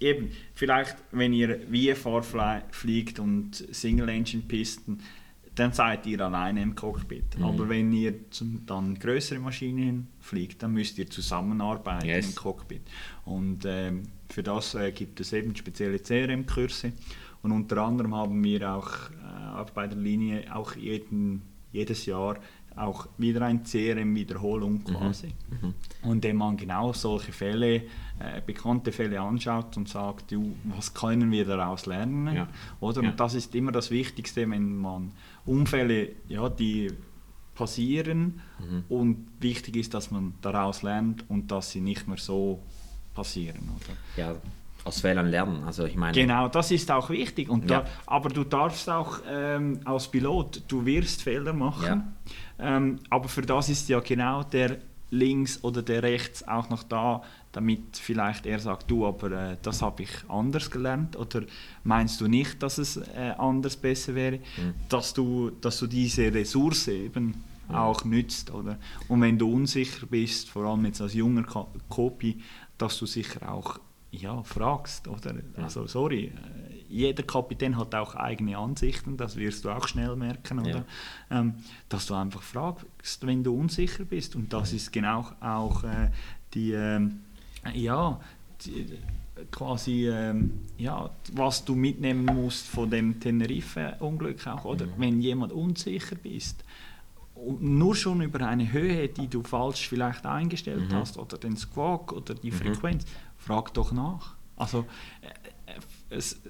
eben, 0.00 0.30
vielleicht, 0.54 0.96
wenn 1.12 1.32
ihr 1.32 1.60
VFR 1.96 2.62
fliegt 2.70 3.18
und 3.18 3.54
Single-Engine-Pisten, 3.54 5.00
dann 5.54 5.72
seid 5.72 6.06
ihr 6.06 6.20
alleine 6.20 6.62
im 6.62 6.74
Cockpit. 6.74 7.38
Mhm. 7.38 7.44
Aber 7.44 7.68
wenn 7.68 7.92
ihr 7.92 8.30
zum, 8.30 8.64
dann 8.66 8.98
größere 8.98 9.38
Maschinen 9.38 10.08
fliegt, 10.18 10.62
dann 10.62 10.72
müsst 10.72 10.98
ihr 10.98 11.08
zusammenarbeiten 11.08 12.06
yes. 12.06 12.30
im 12.30 12.34
Cockpit. 12.34 12.82
Und 13.26 13.64
ähm, 13.66 14.04
für 14.30 14.42
das 14.42 14.74
äh, 14.74 14.92
gibt 14.92 15.20
es 15.20 15.32
eben 15.32 15.54
spezielle 15.54 15.98
CRM-Kurse. 15.98 16.92
Und 17.42 17.52
unter 17.52 17.78
anderem 17.78 18.14
haben 18.14 18.42
wir 18.42 18.74
auch, 18.74 19.10
äh, 19.10 19.58
auch 19.58 19.70
bei 19.70 19.86
der 19.86 19.98
Linie 19.98 20.54
auch 20.54 20.74
jeden, 20.74 21.42
jedes 21.70 22.06
Jahr 22.06 22.38
auch 22.76 23.06
wieder 23.18 23.42
ein 23.42 23.64
CRM-Wiederholung 23.64 24.74
mhm. 24.74 24.84
quasi. 24.84 25.34
Mhm. 25.50 25.74
Und 26.02 26.12
indem 26.12 26.36
man 26.36 26.56
genau 26.56 26.92
solche 26.92 27.32
Fälle, 27.32 27.82
äh, 28.18 28.40
bekannte 28.44 28.92
Fälle 28.92 29.20
anschaut 29.20 29.76
und 29.76 29.88
sagt, 29.88 30.32
du, 30.32 30.54
was 30.64 30.94
können 30.94 31.30
wir 31.30 31.44
daraus 31.44 31.86
lernen? 31.86 32.34
Ja. 32.34 32.48
Oder? 32.80 33.02
Ja. 33.02 33.10
Und 33.10 33.20
das 33.20 33.34
ist 33.34 33.54
immer 33.54 33.72
das 33.72 33.90
Wichtigste, 33.90 34.48
wenn 34.50 34.76
man 34.76 35.12
Unfälle, 35.44 36.10
ja, 36.28 36.48
die 36.48 36.90
passieren 37.54 38.40
mhm. 38.58 38.84
und 38.88 39.26
wichtig 39.40 39.76
ist, 39.76 39.94
dass 39.94 40.10
man 40.10 40.34
daraus 40.40 40.82
lernt 40.82 41.28
und 41.28 41.50
dass 41.50 41.70
sie 41.70 41.80
nicht 41.80 42.08
mehr 42.08 42.16
so 42.16 42.62
passieren. 43.14 43.68
Oder? 43.76 43.96
Ja, 44.16 44.36
aus 44.84 45.00
Fehlern 45.00 45.28
lernen. 45.28 45.62
Also 45.64 45.84
ich 45.84 45.96
meine. 45.96 46.12
Genau, 46.12 46.48
das 46.48 46.70
ist 46.70 46.90
auch 46.90 47.10
wichtig. 47.10 47.48
Und 47.48 47.70
ja. 47.70 47.80
da, 47.80 47.86
aber 48.06 48.28
du 48.28 48.44
darfst 48.44 48.88
auch 48.88 49.20
ähm, 49.28 49.80
als 49.84 50.08
Pilot, 50.08 50.62
du 50.68 50.84
wirst 50.84 51.22
Fehler 51.22 51.52
machen. 51.52 52.14
Ja. 52.58 52.76
Ähm, 52.76 52.98
aber 53.10 53.28
für 53.28 53.42
das 53.42 53.68
ist 53.68 53.88
ja 53.88 54.00
genau 54.00 54.42
der 54.42 54.78
links 55.10 55.62
oder 55.62 55.82
der 55.82 56.02
rechts 56.02 56.46
auch 56.48 56.70
noch 56.70 56.82
da, 56.84 57.22
damit 57.52 57.98
vielleicht 57.98 58.46
er 58.46 58.58
sagt, 58.58 58.90
du, 58.90 59.06
aber 59.06 59.30
äh, 59.30 59.56
das 59.60 59.82
habe 59.82 60.04
ich 60.04 60.10
anders 60.28 60.70
gelernt 60.70 61.16
oder 61.16 61.42
meinst 61.84 62.20
du 62.20 62.28
nicht, 62.28 62.62
dass 62.62 62.78
es 62.78 62.96
äh, 62.96 63.34
anders 63.36 63.76
besser 63.76 64.14
wäre, 64.14 64.38
mhm. 64.38 64.74
dass, 64.88 65.12
du, 65.12 65.50
dass 65.60 65.78
du 65.78 65.86
diese 65.86 66.32
Ressource 66.32 66.88
eben 66.88 67.44
mhm. 67.68 67.74
auch 67.74 68.04
nützt. 68.04 68.50
Oder? 68.50 68.78
Und 69.08 69.20
wenn 69.20 69.38
du 69.38 69.52
unsicher 69.52 70.06
bist, 70.06 70.48
vor 70.48 70.64
allem 70.64 70.86
jetzt 70.86 71.02
als 71.02 71.12
junger 71.12 71.44
Kopie, 71.90 72.40
dass 72.78 72.98
du 72.98 73.04
sicher 73.04 73.52
auch 73.52 73.78
ja, 74.12 74.42
fragst. 74.42 75.08
Oder? 75.08 75.34
Also, 75.56 75.86
sorry, 75.86 76.26
äh, 76.26 76.32
jeder 76.88 77.22
Kapitän 77.22 77.76
hat 77.76 77.94
auch 77.94 78.14
eigene 78.14 78.56
Ansichten, 78.58 79.16
das 79.16 79.36
wirst 79.36 79.64
du 79.64 79.70
auch 79.70 79.88
schnell 79.88 80.14
merken, 80.14 80.60
oder? 80.60 80.70
Ja. 80.70 80.84
Ähm, 81.30 81.54
dass 81.88 82.06
du 82.06 82.14
einfach 82.14 82.42
fragst, 82.42 83.26
wenn 83.26 83.42
du 83.42 83.58
unsicher 83.58 84.04
bist. 84.04 84.36
Und 84.36 84.52
das 84.52 84.72
ist 84.72 84.92
genau 84.92 85.26
auch 85.40 85.82
äh, 85.84 86.10
die, 86.52 86.72
ähm, 86.72 87.20
ja, 87.72 88.20
die, 88.64 88.98
quasi, 89.50 90.08
ähm, 90.08 90.60
ja, 90.76 91.10
was 91.32 91.64
du 91.64 91.74
mitnehmen 91.74 92.26
musst 92.26 92.68
von 92.68 92.90
dem 92.90 93.18
Tenerife-Unglück 93.18 94.46
auch, 94.46 94.66
oder? 94.66 94.86
Mhm. 94.86 94.92
Wenn 94.98 95.22
jemand 95.22 95.52
unsicher 95.52 96.16
bist, 96.16 96.62
nur 97.58 97.96
schon 97.96 98.20
über 98.20 98.46
eine 98.46 98.70
Höhe, 98.70 99.08
die 99.08 99.28
du 99.28 99.42
falsch 99.42 99.88
vielleicht 99.88 100.26
eingestellt 100.26 100.90
mhm. 100.90 100.94
hast, 100.94 101.18
oder 101.18 101.38
den 101.38 101.56
Squawk 101.56 102.12
oder 102.12 102.34
die 102.34 102.50
mhm. 102.50 102.56
Frag 103.44 103.74
doch 103.74 103.92
nach. 103.92 104.36
Also, 104.56 104.86
äh, 105.20 105.72
äh, 105.72 105.80
es, 106.10 106.40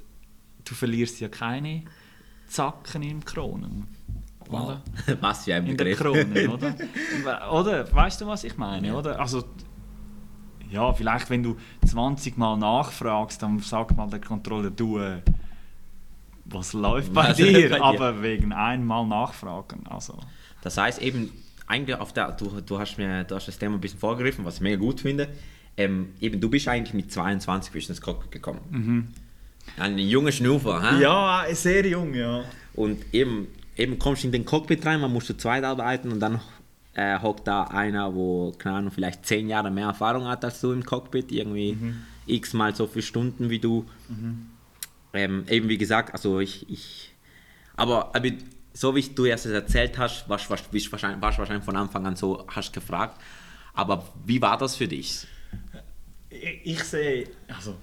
du 0.65 0.75
verlierst 0.75 1.21
ja 1.21 1.29
keine 1.29 1.85
Zacken 2.47 3.03
im 3.03 3.25
Kronen. 3.25 3.89
Wow. 4.49 4.79
Was 5.21 5.45
für 5.45 5.55
ein 5.55 5.67
In 5.67 5.77
der 5.77 5.95
Krone, 5.95 6.51
oder? 6.53 7.53
oder? 7.53 7.95
Weißt 7.95 8.21
du, 8.21 8.27
was 8.27 8.45
ich 8.45 8.59
meine? 8.59 8.89
Ja. 8.89 8.95
Oder? 8.95 9.19
Also, 9.19 9.45
ja, 10.71 10.93
vielleicht 10.93 11.31
wenn 11.31 11.43
du 11.43 11.57
20 11.87 12.37
Mal 12.37 12.59
nachfragst, 12.59 13.43
dann 13.43 13.59
sagt 13.61 13.97
mal 13.97 14.11
der 14.11 14.21
Controller, 14.21 14.71
du, 14.71 14.99
äh, 14.99 15.23
was 16.45 16.75
läuft 16.75 17.15
bei 17.15 17.31
was 17.31 17.37
dir? 17.37 17.71
Bei 17.71 17.77
dir? 17.77 17.83
Aber 17.83 18.23
wegen 18.23 18.53
einmal 18.53 19.07
nachfragen. 19.07 19.87
Also. 19.87 20.19
Das 20.61 20.77
heißt 20.77 21.01
eben, 21.01 21.33
eigentlich 21.67 21.97
auf 21.97 22.13
der, 22.13 22.33
du, 22.33 22.61
du, 22.61 22.79
hast 22.79 22.99
mir 22.99 23.25
du 23.25 23.35
hast 23.37 23.49
das 23.49 23.59
Thema 23.59 23.77
ein 23.77 23.81
bisschen 23.81 24.01
vorgegriffen, 24.01 24.45
was 24.45 24.57
ich 24.57 24.61
mega 24.61 24.77
gut 24.77 25.01
finde 25.01 25.29
ähm, 25.77 26.11
eben, 26.21 26.41
du 26.41 26.49
bist 26.51 26.69
eigentlich 26.69 26.95
mit 26.95 27.13
22 27.13 27.73
bist 27.73 27.89
ins 27.89 28.01
Cockpit 28.01 28.33
gekommen. 28.33 28.61
Mhm. 28.71 29.09
Ein 29.79 29.99
junger 29.99 30.33
Schnuffer, 30.33 30.83
hä? 30.83 31.03
Ja, 31.03 31.45
sehr 31.53 31.87
jung, 31.87 32.15
ja. 32.15 32.45
Und 32.75 33.05
eben, 33.13 33.49
eben 33.77 33.99
kommst 33.99 34.23
du 34.23 34.29
in 34.29 34.33
den 34.33 34.45
Cockpit 34.45 34.85
rein, 34.85 35.01
man 35.01 35.13
muss 35.13 35.27
zu 35.27 35.37
zweit 35.37 35.65
arbeiten 35.65 36.13
und 36.13 36.21
dann 36.21 36.41
äh, 36.95 37.19
hockt 37.19 37.47
da 37.47 37.65
einer, 37.65 38.15
wo, 38.15 38.53
keine 38.59 38.77
Ahnung, 38.77 38.93
vielleicht 38.93 39.25
zehn 39.25 39.49
Jahre 39.49 39.71
mehr 39.71 39.87
Erfahrung 39.87 40.27
hat 40.27 40.45
als 40.45 40.61
du 40.61 40.73
im 40.73 40.85
Cockpit, 40.85 41.33
irgendwie 41.33 41.73
mhm. 41.73 42.03
x-mal 42.27 42.75
so 42.75 42.87
viele 42.87 43.03
Stunden 43.03 43.51
wie 43.51 43.59
du. 43.59 43.87
Mhm. 44.09 44.47
Ähm, 45.15 45.45
eben 45.49 45.69
wie 45.69 45.79
gesagt, 45.79 46.13
also 46.13 46.41
ich, 46.41 46.69
ich 46.71 47.13
aber, 47.77 48.15
aber 48.15 48.29
so 48.75 48.95
wie 48.95 49.03
du 49.03 49.27
es 49.27 49.47
erzählt 49.47 49.99
hast, 49.99 50.29
warst 50.29 50.47
du 50.47 50.51
wahrscheinlich, 50.51 50.93
warst 50.93 51.39
wahrscheinlich 51.39 51.65
von 51.65 51.77
Anfang 51.77 52.07
an 52.07 52.17
so, 52.17 52.45
hast 52.49 52.73
gefragt, 52.73 53.21
aber 53.75 54.07
wie 54.27 54.41
war 54.41 54.59
das 54.59 54.77
für 54.77 54.89
dich? 54.89 55.27
Ich 56.64 56.83
sehe, 56.85 57.29
also 57.49 57.77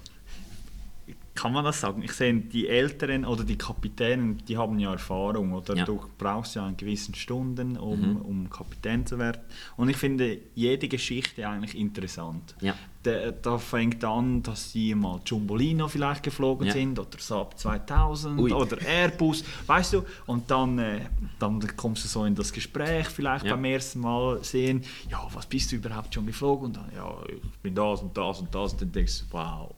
kann 1.40 1.52
man 1.52 1.64
das 1.64 1.80
sagen? 1.80 2.02
Ich 2.02 2.12
sehe, 2.12 2.34
die 2.34 2.68
Älteren 2.68 3.24
oder 3.24 3.44
die 3.44 3.56
Kapitäne, 3.56 4.34
die 4.46 4.58
haben 4.58 4.78
ja 4.78 4.92
Erfahrung 4.92 5.52
oder 5.54 5.74
ja. 5.74 5.84
du 5.86 5.98
brauchst 6.18 6.54
ja 6.54 6.66
einen 6.66 6.76
gewissen 6.76 7.14
Stunden, 7.14 7.78
um, 7.78 8.00
mhm. 8.00 8.16
um 8.16 8.50
Kapitän 8.50 9.06
zu 9.06 9.18
werden. 9.18 9.40
Und 9.78 9.88
ich 9.88 9.96
finde 9.96 10.38
jede 10.54 10.86
Geschichte 10.86 11.48
eigentlich 11.48 11.78
interessant. 11.78 12.54
Ja. 12.60 12.74
Da, 13.02 13.30
da 13.30 13.56
fängt 13.58 14.04
an, 14.04 14.42
dass 14.42 14.72
sie 14.72 14.94
mal 14.94 15.20
Jumbolino 15.24 15.88
vielleicht 15.88 16.22
geflogen 16.22 16.66
Ja. 16.66 16.72
sind 16.74 16.98
oder 16.98 17.08
Saab 17.18 17.58
2000 17.58 18.38
Ui. 18.38 18.52
oder 18.52 18.76
Airbus, 18.86 19.42
weißt 19.66 19.94
du? 19.94 20.02
Und 20.26 20.50
dann, 20.50 20.78
äh, 20.78 21.00
dann 21.38 21.60
kommst 21.76 22.04
du 22.04 22.08
so 22.08 22.24
in 22.26 22.34
das 22.34 22.52
Gespräch 22.52 23.06
vielleicht 23.08 23.46
Ja. 23.46 23.54
beim 23.54 23.64
ersten 23.64 24.00
Mal 24.00 24.44
sehen, 24.44 24.82
ja, 25.10 25.26
was 25.32 25.46
bist 25.46 25.72
du 25.72 25.76
überhaupt 25.76 26.12
schon 26.14 26.26
geflogen? 26.26 26.66
Und 26.66 26.76
dann, 26.76 26.90
ja, 26.94 27.14
ich 27.28 27.58
bin 27.62 27.74
das 27.74 28.02
und 28.02 28.14
das 28.16 28.40
und 28.40 28.54
das. 28.54 28.72
Und 28.72 28.82
dann 28.82 28.92
denkst 28.92 29.20
du, 29.20 29.24
wow. 29.30 29.74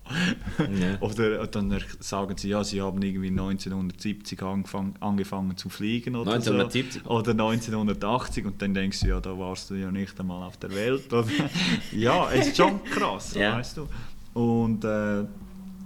Ja. 0.58 0.98
Oder 1.00 1.46
dann 1.46 1.70
er- 1.70 1.80
sagen 2.00 2.36
sie, 2.36 2.48
ja, 2.48 2.64
sie 2.64 2.82
haben 2.82 3.00
irgendwie 3.02 3.28
1970 3.30 4.42
angefangen, 4.42 4.94
angefangen 5.00 5.56
zu 5.56 5.68
fliegen 5.68 6.16
oder 6.16 6.32
1970? 6.32 7.02
so. 7.04 7.10
Oder 7.10 7.30
1980 7.32 8.44
und 8.46 8.60
dann 8.60 8.74
denkst 8.74 9.00
du, 9.00 9.06
ja, 9.08 9.20
da 9.20 9.38
warst 9.38 9.70
du 9.70 9.74
ja 9.74 9.90
nicht 9.90 10.18
einmal 10.18 10.42
auf 10.42 10.56
der 10.56 10.70
Welt. 10.74 11.04
Ja, 11.92 12.30
es 12.32 12.48
ist 12.48 12.56
schon 12.56 12.82
krass, 12.84 13.11
Ja. 13.34 13.56
weißt 13.56 13.76
du. 13.76 13.88
Und 14.34 14.84
äh, 14.84 15.24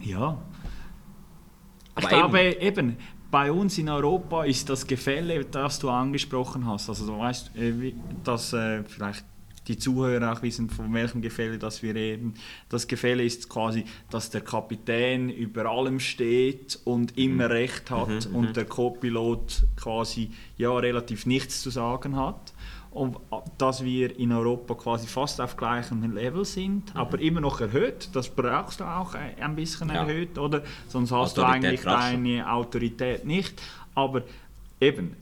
ja, 0.01 0.39
ich 1.99 2.05
Aber 2.05 2.09
glaube 2.09 2.57
eben, 2.61 2.97
bei 3.31 3.51
uns 3.51 3.79
in 3.79 3.89
Europa 3.89 4.45
ist 4.45 4.69
das 4.69 4.87
Gefälle, 4.87 5.45
das 5.45 5.79
du 5.79 5.91
angesprochen 5.91 6.67
hast, 6.67 6.89
also 6.89 7.07
du 7.07 7.19
weißt, 7.19 7.57
äh, 7.57 7.93
dass 8.23 8.53
äh, 8.53 8.85
vielleicht 8.85 9.25
die 9.69 9.77
Zuhörer 9.77 10.33
auch 10.33 10.43
wissen, 10.43 10.71
von 10.71 10.93
welchem 10.95 11.23
Gefälle 11.23 11.59
das 11.59 11.83
wir 11.83 11.95
reden. 11.95 12.35
Das 12.69 12.87
Gefälle 12.87 13.25
ist 13.25 13.49
quasi, 13.49 13.85
dass 14.11 14.31
der 14.31 14.43
Kapitän 14.43 15.29
über 15.29 15.67
allem 15.67 15.99
steht 15.99 16.79
und 16.85 17.19
immer 17.19 17.51
Recht 17.51 17.91
hat 17.91 18.27
und 18.27 18.57
der 18.57 18.65
Co-Pilot 18.67 19.65
quasi 19.75 20.31
ja 20.57 20.71
relativ 20.77 21.27
nichts 21.27 21.63
zu 21.63 21.71
sagen 21.71 22.17
hat. 22.17 22.53
Und 22.97 23.19
dass 23.59 23.85
wir 23.85 24.19
in 24.19 24.33
Europa 24.33 24.75
quasi 24.75 25.07
fast 25.07 25.41
auf 25.41 25.57
gleichem 25.57 26.03
Level 26.15 26.45
sind, 26.45 26.95
aber 26.97 27.19
immer 27.21 27.41
noch 27.41 27.61
erhöht. 27.61 28.09
Das 28.15 28.29
brauchst 28.29 28.81
du 28.81 28.85
auch 28.85 29.15
äh, 29.15 29.41
ein 29.41 29.55
bisschen 29.55 29.89
Ja. 29.91 29.97
erhöht, 30.07 30.39
oder? 30.39 30.63
Sonst 30.89 31.13
hast 31.13 31.37
du 31.37 31.43
Autorität 31.43 31.65
eigentlich 31.65 31.83
brauchst 31.83 32.09
du. 32.09 32.13
deine 32.13 32.51
Autorität 32.53 33.25
nicht. 33.27 33.61
Aber 33.95 34.23
eben, 34.81 35.15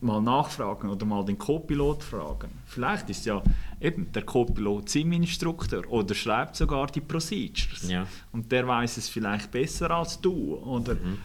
mal 0.00 0.20
nachfragen 0.20 0.90
oder 0.90 1.06
mal 1.06 1.24
den 1.24 1.38
Co-Pilot 1.38 2.02
fragen. 2.02 2.50
Vielleicht 2.66 3.08
ist 3.10 3.24
ja 3.26 3.42
eben 3.80 4.10
der 4.12 4.22
Co-Pilot 4.22 4.88
Sim-Instruktor 4.88 5.82
oder 5.88 6.14
schreibt 6.14 6.56
sogar 6.56 6.88
die 6.88 7.00
Procedures. 7.00 7.88
Ja. 7.88 8.06
Und 8.32 8.50
der 8.52 8.66
weiß 8.66 8.96
es 8.96 9.08
vielleicht 9.08 9.50
besser 9.50 9.90
als 9.92 10.20
du. 10.20 10.56
Oder? 10.56 10.94
Mhm, 10.94 11.18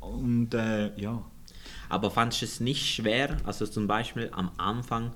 Und 0.00 0.54
äh, 0.54 0.98
ja. 1.00 1.22
Aber 1.90 2.10
fandest 2.10 2.40
du 2.42 2.46
es 2.46 2.60
nicht 2.60 2.86
schwer, 2.94 3.36
also 3.44 3.66
zum 3.66 3.86
Beispiel 3.86 4.30
am 4.32 4.50
Anfang, 4.56 5.12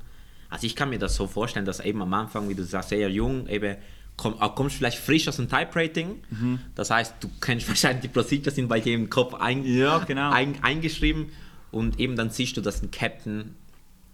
also 0.50 0.66
ich 0.66 0.76
kann 0.76 0.90
mir 0.90 0.98
das 0.98 1.14
so 1.16 1.26
vorstellen, 1.26 1.64
dass 1.66 1.80
eben 1.80 2.02
am 2.02 2.12
Anfang, 2.12 2.48
wie 2.48 2.54
du 2.54 2.64
sagst, 2.64 2.90
sehr 2.90 3.08
jung, 3.10 3.48
eben 3.48 3.76
komm, 4.16 4.40
auch 4.40 4.54
kommst 4.54 4.76
vielleicht 4.76 4.98
frisch 4.98 5.26
aus 5.28 5.37
dem 5.37 5.48
Type-Rating, 5.48 6.22
Mhm. 6.30 6.58
das 6.74 6.90
heißt, 6.90 7.14
du 7.20 7.28
kennst 7.40 7.66
wahrscheinlich 7.68 8.02
die 8.02 8.08
Procedures 8.08 8.54
sind 8.54 8.68
bei 8.68 8.80
dir 8.80 8.94
im 8.94 9.08
Kopf 9.10 9.34
ein, 9.34 9.64
Ja, 9.64 9.98
genau. 9.98 10.30
ein, 10.30 10.62
eingeschrieben 10.62 11.30
und 11.70 11.98
eben 11.98 12.14
dann 12.16 12.30
siehst 12.30 12.56
du, 12.56 12.60
dass 12.60 12.82
ein 12.82 12.90
Captain 12.90 13.56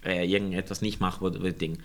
äh, 0.04 0.24
irgendetwas 0.26 0.80
nicht 0.80 1.00
macht, 1.00 1.20
wo 1.20 1.28
du 1.30 1.52
denkst, 1.52 1.80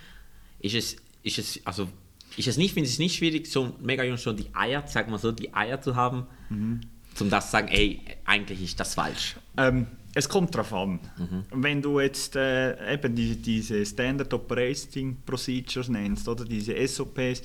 ist 0.59 0.75
es, 0.75 0.95
ist 1.23 1.38
es, 1.39 1.59
also 1.65 1.89
ist 2.38 2.47
es 2.47 2.57
nicht, 2.57 2.73
finde 2.73 2.88
ich 2.88 2.93
es 2.93 2.99
nicht 2.99 3.15
schwierig, 3.15 3.47
so 3.47 3.75
mega 3.81 4.03
jung 4.03 4.17
schon 4.17 4.35
die 4.38 4.53
Eier, 4.53 4.83
sag 4.88 5.09
mal 5.09 5.17
so, 5.19 5.31
die 5.31 5.53
Eier 5.53 5.81
zu 5.81 5.95
haben, 5.95 6.27
Mhm. 6.49 6.81
zum 7.13 7.29
das 7.29 7.45
zu 7.47 7.51
sagen, 7.53 7.67
ey, 7.69 8.01
eigentlich 8.25 8.61
ist 8.61 8.79
das 8.79 8.93
falsch. 8.95 9.35
Ähm, 9.57 9.88
es 10.15 10.30
kommt 10.30 10.56
darauf 10.56 10.73
an. 10.73 10.99
Mhm. 11.17 11.43
Wenn 11.51 11.82
du 11.82 11.99
jetzt 11.99 12.36
äh, 12.36 12.93
eben 12.93 13.13
die, 13.13 13.36
diese 13.36 13.86
Standard 13.86 14.34
Operating 14.34 15.17
Procedures 15.25 15.89
nennst, 15.89 16.28
oder 16.28 16.45
diese 16.45 16.75
SOPs, 16.88 17.43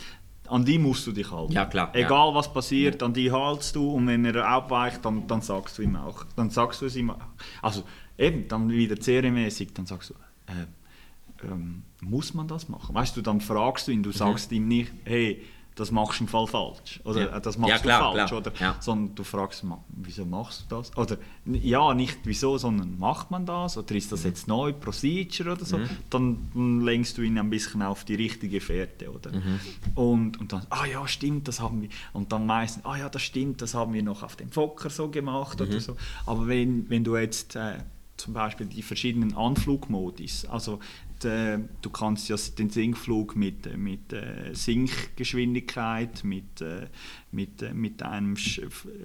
an 0.48 0.64
die 0.64 0.78
musst 0.78 1.06
du 1.06 1.12
dich 1.12 1.30
halten. 1.30 1.52
Ja, 1.52 1.66
klar, 1.66 1.92
ja. 1.94 2.06
Egal 2.06 2.34
was 2.34 2.52
passiert, 2.52 3.02
an 3.02 3.12
die 3.12 3.30
haltst 3.30 3.74
du 3.76 3.90
und 3.90 4.06
wenn 4.06 4.24
er 4.24 4.46
abweicht, 4.46 5.04
dann, 5.04 5.26
dann 5.26 5.42
sagst 5.42 5.78
du 5.78 5.82
ihm 5.82 5.96
auch. 5.96 6.24
Dann 6.36 6.50
sagst 6.50 6.80
du 6.80 6.86
es 6.86 6.96
ihm 6.96 7.10
auch. 7.10 7.20
Also 7.60 7.82
eben, 8.16 8.48
dann 8.48 8.70
wieder 8.70 8.96
serienmäßig, 9.00 9.74
dann 9.74 9.86
sagst 9.86 10.10
du, 10.10 10.14
äh, 10.46 11.46
ähm, 11.46 11.82
muss 12.02 12.34
man 12.34 12.46
das 12.46 12.68
machen? 12.68 12.94
Weißt 12.94 13.16
du, 13.16 13.22
dann 13.22 13.40
fragst 13.40 13.88
du 13.88 13.92
ihn, 13.92 14.02
du 14.02 14.12
sagst 14.12 14.52
ihm 14.52 14.68
nicht, 14.68 14.92
hey, 15.04 15.42
das 15.76 15.90
machst 15.90 16.20
du 16.20 16.24
im 16.24 16.28
Fall 16.28 16.46
falsch. 16.46 17.00
Oder 17.04 17.20
Mhm. 17.20 17.32
Ja. 17.32 17.40
das 17.40 17.56
machst 17.56 17.70
Ja, 17.70 17.78
klar, 17.78 18.12
du 18.12 18.18
falsch. 18.18 18.28
klar. 18.30 18.40
Oder? 18.40 18.52
Ja. 18.60 18.76
sondern 18.80 19.14
du 19.14 19.24
fragst, 19.24 19.64
wieso 19.88 20.26
machst 20.26 20.66
du 20.68 20.76
das? 20.76 20.94
Oder 20.96 21.16
ja, 21.46 21.94
nicht 21.94 22.18
wieso, 22.24 22.58
sondern 22.58 22.98
macht 22.98 23.30
man 23.30 23.46
das? 23.46 23.78
Oder 23.78 23.94
ist 23.94 24.06
Mhm. 24.06 24.10
das 24.10 24.24
jetzt 24.24 24.48
neu, 24.48 24.72
Procedure 24.74 25.52
oder 25.52 25.64
so? 25.64 25.78
Dann, 26.10 26.50
dann 26.54 26.80
lenkst 26.82 27.16
du 27.16 27.22
ihn 27.22 27.38
ein 27.38 27.48
bisschen 27.48 27.82
auf 27.82 28.04
die 28.04 28.14
richtige 28.16 28.60
Fährte, 28.60 29.10
oder? 29.10 29.32
Mhm. 29.32 29.60
Und, 29.94 30.40
und 30.40 30.52
dann, 30.52 30.66
ah 30.70 30.84
ja, 30.86 31.06
stimmt, 31.08 31.48
das 31.48 31.60
haben 31.60 31.80
wir. 31.82 31.88
Und 32.12 32.32
dann 32.32 32.44
meistens, 32.46 32.84
ah 32.84 32.96
ja, 32.96 33.08
das 33.08 33.22
stimmt, 33.22 33.62
das 33.62 33.72
haben 33.74 33.94
wir 33.94 34.02
noch 34.02 34.22
auf 34.22 34.36
dem 34.36 34.50
Fokker 34.50 34.90
so 34.90 35.08
gemacht 35.08 35.60
Mhm. 35.60 35.66
oder 35.66 35.80
so. 35.80 35.96
Aber 36.26 36.46
wenn, 36.46 36.90
wenn 36.90 37.04
du 37.04 37.16
jetzt 37.16 37.56
äh, 37.56 37.78
zum 38.18 38.34
Beispiel 38.34 38.66
die 38.66 38.82
verschiedenen 38.82 39.34
Anflugmodis, 39.34 40.44
also 40.44 40.78
d- 41.22 41.58
du 41.82 41.90
kannst 41.90 42.28
ja 42.28 42.36
den 42.58 42.70
Sinkflug 42.70 43.36
mit, 43.36 43.66
äh, 43.66 43.76
mit 43.76 44.12
äh, 44.12 44.54
Sinkgeschwindigkeit, 44.54 46.24
mit, 46.24 46.60
äh, 46.60 46.86
mit, 47.30 47.62
äh, 47.62 47.72
mit, 47.74 48.02
einem, 48.02 48.36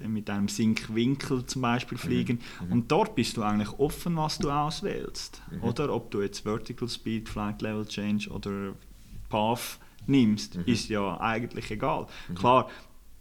mit 0.06 0.30
einem 0.30 0.48
Sinkwinkel 0.48 1.46
zum 1.46 1.62
Beispiel 1.62 1.98
fliegen. 1.98 2.40
Und 2.70 2.90
dort 2.90 3.14
bist 3.14 3.36
du 3.36 3.42
eigentlich 3.42 3.72
offen, 3.78 4.16
was 4.16 4.38
du 4.38 4.50
auswählst. 4.50 5.42
Oder 5.62 5.92
ob 5.94 6.10
du 6.10 6.22
jetzt 6.22 6.40
Vertical 6.40 6.88
Speed, 6.88 7.28
Flight 7.28 7.62
Level 7.62 7.86
Change 7.86 8.28
oder 8.30 8.74
Path 9.28 9.78
nimmst, 10.06 10.56
ist 10.66 10.88
ja 10.88 11.20
eigentlich 11.20 11.70
egal. 11.70 12.06
Klar, 12.34 12.68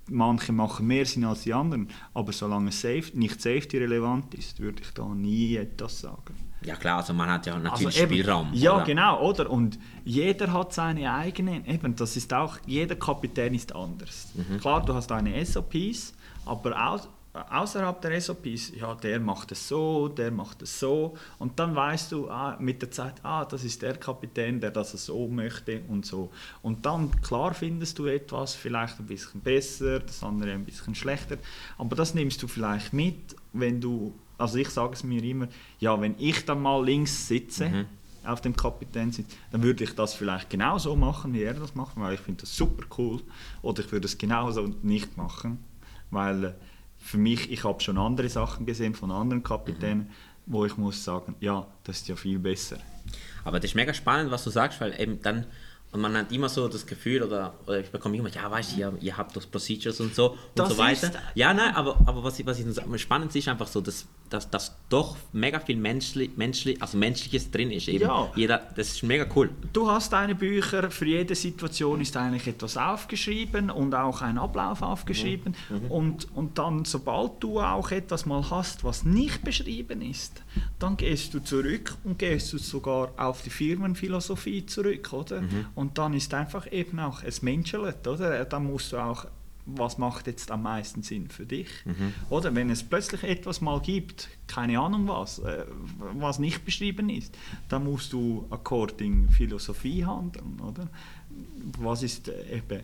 manche 0.10 0.52
machen 0.54 0.86
mehr 0.88 1.06
Sinn 1.06 1.24
als 1.26 1.44
die 1.44 1.54
anderen, 1.54 1.90
aber 2.14 2.32
solange 2.32 2.70
es 2.70 2.80
safe, 2.82 3.06
nicht 3.16 3.42
safety 3.42 3.78
relevant 3.80 4.34
ist, 4.36 4.60
würde 4.60 4.84
ich 4.84 4.92
da 4.92 5.08
nie 5.08 5.56
etwas 5.56 6.00
sagen. 6.02 6.36
Ja 6.66 6.76
klar, 6.76 6.98
also 6.98 7.14
man 7.14 7.30
hat 7.30 7.46
ja 7.46 7.58
natürlich 7.58 7.88
Also 7.88 8.00
eben, 8.00 8.14
Spielraum. 8.14 8.50
Ja, 8.54 8.78
oder? 8.78 8.86
genau, 8.86 9.22
oder? 9.22 9.50
Und 9.50 9.78
jeder 10.04 10.52
hat 10.52 10.74
seine 10.74 11.14
eigenen, 11.14 11.66
eben, 11.66 11.96
das 11.96 12.18
ist 12.18 12.34
auch, 12.34 12.58
jeder 12.66 12.96
Kapitän 12.96 13.54
ist 13.54 13.76
anders. 13.76 14.30
Mhm. 14.34 14.60
Klar, 14.60 14.84
du 14.84 14.94
hast 14.94 15.08
deine 15.08 15.46
SOPs, 15.46 16.14
aber 16.46 16.90
aus, 16.90 17.08
außerhalb 17.34 18.02
der 18.02 18.20
SOPs, 18.20 18.72
ja, 18.76 18.96
der 18.96 19.20
macht 19.20 19.52
es 19.52 19.68
so, 19.68 20.08
der 20.08 20.32
macht 20.32 20.62
es 20.62 20.80
so. 20.80 21.16
Und 21.38 21.60
dann 21.60 21.76
weißt 21.76 22.12
du 22.12 22.30
ah, 22.30 22.58
mit 22.60 22.82
der 22.82 22.92
Zeit, 22.92 23.16
ah, 23.24 23.46
das 23.46 23.64
ist 23.64 23.82
der 23.82 23.98
Kapitän, 23.98 24.60
der 24.60 24.72
das 24.72 24.92
so 24.94 25.28
möchte 25.28 25.82
und 25.88 26.06
so. 26.06 26.32
Und 26.62 26.86
dann, 26.86 27.12
klar, 27.22 27.54
findest 27.54 28.00
du 28.00 28.08
etwas 28.08 28.56
vielleicht 28.56 29.00
ein 29.00 29.06
bisschen 29.06 29.42
besser, 29.42 30.00
das 30.00 30.24
andere 30.24 30.52
ein 30.52 30.66
bisschen 30.66 30.96
schlechter. 30.96 31.38
Aber 31.78 31.96
das 31.96 32.14
nimmst 32.16 32.42
du 32.42 32.48
vielleicht 32.48 32.94
mit, 32.94 33.36
wenn 33.54 33.82
du, 33.82 34.16
also 34.38 34.58
ich 34.58 34.70
sage 34.70 34.94
es 34.94 35.04
mir 35.04 35.24
immer, 35.24 35.48
ja, 35.80 36.00
wenn 36.00 36.16
ich 36.20 36.46
dann 36.46 36.62
mal 36.62 36.84
links 36.86 37.28
sitze, 37.28 37.70
Mhm. 37.70 37.86
auf 38.26 38.42
dem 38.42 38.56
Kapitänsitz, 38.56 39.28
dann 39.52 39.62
würde 39.62 39.84
ich 39.84 39.94
das 39.94 40.14
vielleicht 40.16 40.50
genauso 40.50 40.96
machen, 40.96 41.34
wie 41.34 41.44
er 41.44 41.54
das 41.54 41.76
macht, 41.76 41.96
weil 41.98 42.16
ich 42.16 42.20
finde 42.20 42.42
das 42.42 42.56
super 42.56 42.84
cool. 42.98 43.22
Oder 43.62 43.84
ich 43.84 43.92
würde 43.92 44.06
es 44.08 44.18
genauso 44.18 44.68
nicht 44.82 45.16
machen, 45.16 45.60
weil 46.10 46.44
äh, 46.46 46.54
für 46.98 47.18
mich, 47.20 47.52
ich 47.52 47.64
habe 47.64 47.82
schon 47.82 47.98
andere 48.00 48.28
Sachen 48.30 48.66
gesehen 48.66 48.96
von 48.96 49.12
anderen 49.12 49.44
Kapitänen, 49.44 50.10
wo 50.48 50.66
ich 50.66 50.76
muss 50.78 51.04
sagen, 51.04 51.36
ja, 51.40 51.68
das 51.84 51.98
ist 51.98 52.08
ja 52.08 52.16
viel 52.16 52.40
besser. 52.40 52.78
Aber 53.44 53.60
das 53.60 53.70
ist 53.72 53.76
mega 53.76 53.94
spannend, 53.94 54.32
was 54.32 54.44
du 54.44 54.50
sagst, 54.50 54.82
weil 54.82 55.00
eben 55.00 55.22
dann, 55.22 55.46
und 55.96 56.02
man 56.02 56.16
hat 56.18 56.32
immer 56.32 56.50
so 56.50 56.68
das 56.68 56.86
Gefühl, 56.86 57.24
oder, 57.24 57.54
oder 57.66 57.80
ich 57.80 57.90
bekomme 57.90 58.18
immer, 58.18 58.28
ja, 58.30 58.52
weißt 58.52 58.74
du, 58.76 58.80
ihr, 58.82 58.94
ihr 59.00 59.18
habt 59.18 59.36
doch 59.36 59.50
Procedures 59.50 60.00
und 60.02 60.14
so 60.14 60.32
und 60.32 60.38
Das 60.56 60.70
so 60.70 60.78
weiter. 60.78 61.12
Ja, 61.36 61.54
nein, 61.54 61.74
aber, 61.74 61.98
aber 62.06 62.22
was, 62.24 62.38
ich- 62.38 62.46
was 62.46 62.60
ich 62.60 63.02
spannend 63.02 63.34
ist 63.34 63.48
einfach 63.48 63.68
so, 63.68 63.80
dass, 63.80 64.06
dass, 64.30 64.50
dass 64.50 64.76
doch 64.90 65.16
mega 65.32 65.60
viel 65.60 65.78
menschlich, 65.78 66.32
menschlich, 66.36 66.82
also 66.82 66.98
Menschliches 66.98 67.50
drin 67.50 67.72
ist. 67.72 67.88
Eben. 67.88 68.04
Ja. 68.04 68.30
Jeder, 68.36 68.62
das 68.76 68.90
ist 68.90 69.04
mega 69.04 69.26
cool. 69.36 69.50
Du 69.72 69.90
hast 69.90 70.12
deine 70.12 70.36
Bücher, 70.36 70.92
für 70.92 71.06
jede 71.06 71.34
Situation 71.34 72.02
ist 72.02 72.18
eigentlich 72.18 72.46
etwas 72.48 72.76
aufgeschrieben 72.76 73.70
und 73.70 73.96
auch 73.96 74.22
ein 74.22 74.38
Ablauf 74.38 74.82
aufgeschrieben. 74.82 75.56
Und, 75.90 76.28
und 76.36 76.58
dann, 76.58 76.84
sobald 76.86 77.42
du 77.42 77.62
auch 77.62 77.92
etwas 77.92 78.26
mal 78.26 78.44
hast, 78.50 78.84
was 78.84 79.06
nicht 79.06 79.44
beschrieben 79.44 80.02
ist, 80.02 80.42
dann 80.80 80.98
gehst 80.98 81.34
du 81.34 81.40
zurück 81.40 81.96
und 82.04 82.20
gehst 82.20 82.52
du 82.54 82.58
sogar 82.58 83.12
auf 83.18 83.42
die 83.42 83.50
Firmenphilosophie 83.50 84.66
zurück, 84.66 85.14
oder? 85.14 85.42
Und 85.76 85.98
dann 85.98 86.14
ist 86.14 86.34
einfach 86.34 86.72
eben 86.72 87.00
auch, 87.00 87.24
es 87.24 87.42
menschelt, 87.42 88.08
oder? 88.08 88.44
Dann 88.46 88.66
musst 88.66 88.92
du 88.92 88.98
auch 88.98 89.26
was 89.66 89.98
macht 89.98 90.28
jetzt 90.28 90.52
am 90.52 90.64
meisten 90.64 91.02
Sinn 91.02 91.28
für 91.28 91.46
dich? 91.46 91.68
Oder 92.30 92.54
wenn 92.54 92.70
es 92.70 92.84
plötzlich 92.84 93.24
etwas 93.24 93.62
mal 93.62 93.82
gibt, 93.82 94.30
keine 94.48 94.80
Ahnung 94.80 95.08
was, 95.08 95.40
äh, 95.40 95.66
was 96.14 96.40
nicht 96.40 96.66
beschrieben 96.66 97.10
ist, 97.10 97.36
dann 97.70 97.84
musst 97.84 98.14
du 98.14 98.46
according 98.52 99.30
Philosophie 99.30 100.06
handeln, 100.06 100.60
oder? 100.62 100.88
Was 101.80 102.04
ist 102.04 102.28
äh, 102.28 102.58
eben 102.58 102.82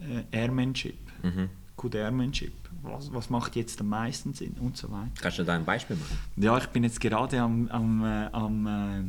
äh, 0.00 0.24
Airmanship? 0.32 0.98
Good 1.22 1.61
Airmanship? 1.90 2.52
Was, 2.82 3.12
was 3.12 3.30
macht 3.30 3.56
jetzt 3.56 3.80
am 3.80 3.88
meisten 3.88 4.34
Sinn? 4.34 4.54
Und 4.60 4.76
so 4.76 4.90
weiter. 4.90 5.10
Kannst 5.20 5.38
du 5.38 5.44
da 5.44 5.54
ein 5.54 5.64
Beispiel 5.64 5.96
machen? 5.96 6.16
Ja, 6.36 6.58
ich 6.58 6.66
bin 6.66 6.82
jetzt 6.84 7.00
gerade 7.00 7.40
am, 7.40 7.68
am, 7.68 8.04
äh, 8.04 8.26
am, 8.32 8.66
äh, 8.66 9.02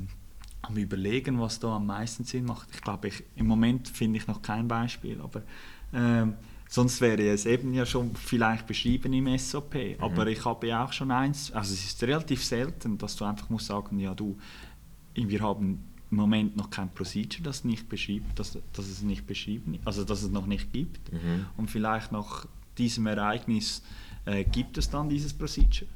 am 0.61 0.77
überlegen, 0.77 1.39
was 1.39 1.59
da 1.59 1.75
am 1.75 1.87
meisten 1.87 2.23
Sinn 2.23 2.45
macht. 2.45 2.69
Ich 2.73 2.81
glaube, 2.81 3.07
ich, 3.07 3.23
im 3.35 3.47
Moment 3.47 3.87
finde 3.89 4.17
ich 4.17 4.27
noch 4.27 4.41
kein 4.41 4.67
Beispiel, 4.67 5.19
aber 5.21 5.43
Ähm, 5.93 6.33
sonst 6.67 7.01
wäre 7.01 7.21
es 7.29 7.45
eben 7.45 7.73
ja 7.73 7.85
schon 7.85 8.15
vielleicht 8.15 8.65
beschrieben 8.65 9.13
im 9.13 9.37
SOP. 9.37 9.75
Aber 9.99 10.25
ich 10.27 10.43
habe 10.43 10.67
ja 10.67 10.83
auch 10.83 10.91
schon 10.91 11.11
eins, 11.11 11.51
also 11.51 11.71
es 11.73 11.85
ist 11.85 12.01
relativ 12.03 12.43
selten, 12.43 12.97
dass 12.97 13.15
du 13.15 13.25
einfach 13.25 13.49
musst 13.49 13.67
sagen, 13.67 13.99
ja 13.99 14.15
du, 14.15 14.37
wir 15.13 15.39
haben 15.41 15.83
im 16.09 16.17
Moment 16.17 16.57
noch 16.57 16.69
kein 16.71 16.89
Procedure, 16.93 17.43
das 17.43 17.63
nicht 17.63 17.89
beschrieben, 17.89 18.25
dass, 18.35 18.57
dass 18.73 18.87
es 18.87 19.01
nicht 19.03 19.27
beschrieben, 19.27 19.77
also 19.85 20.03
dass 20.03 20.23
es 20.23 20.29
noch 20.31 20.47
nicht 20.47 20.71
gibt. 20.73 21.11
Und 21.57 21.69
vielleicht 21.69 22.11
nach 22.11 22.47
diesem 22.77 23.07
Ereignis 23.07 23.81
äh, 24.25 24.43
gibt 24.43 24.77
es 24.77 24.89
dann 24.89 25.09
dieses 25.09 25.33
Procedure. 25.33 25.87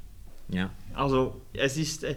Ja. 0.48 0.70
Also 0.94 1.42
es 1.52 1.76
ist, 1.76 2.04
äh, 2.04 2.16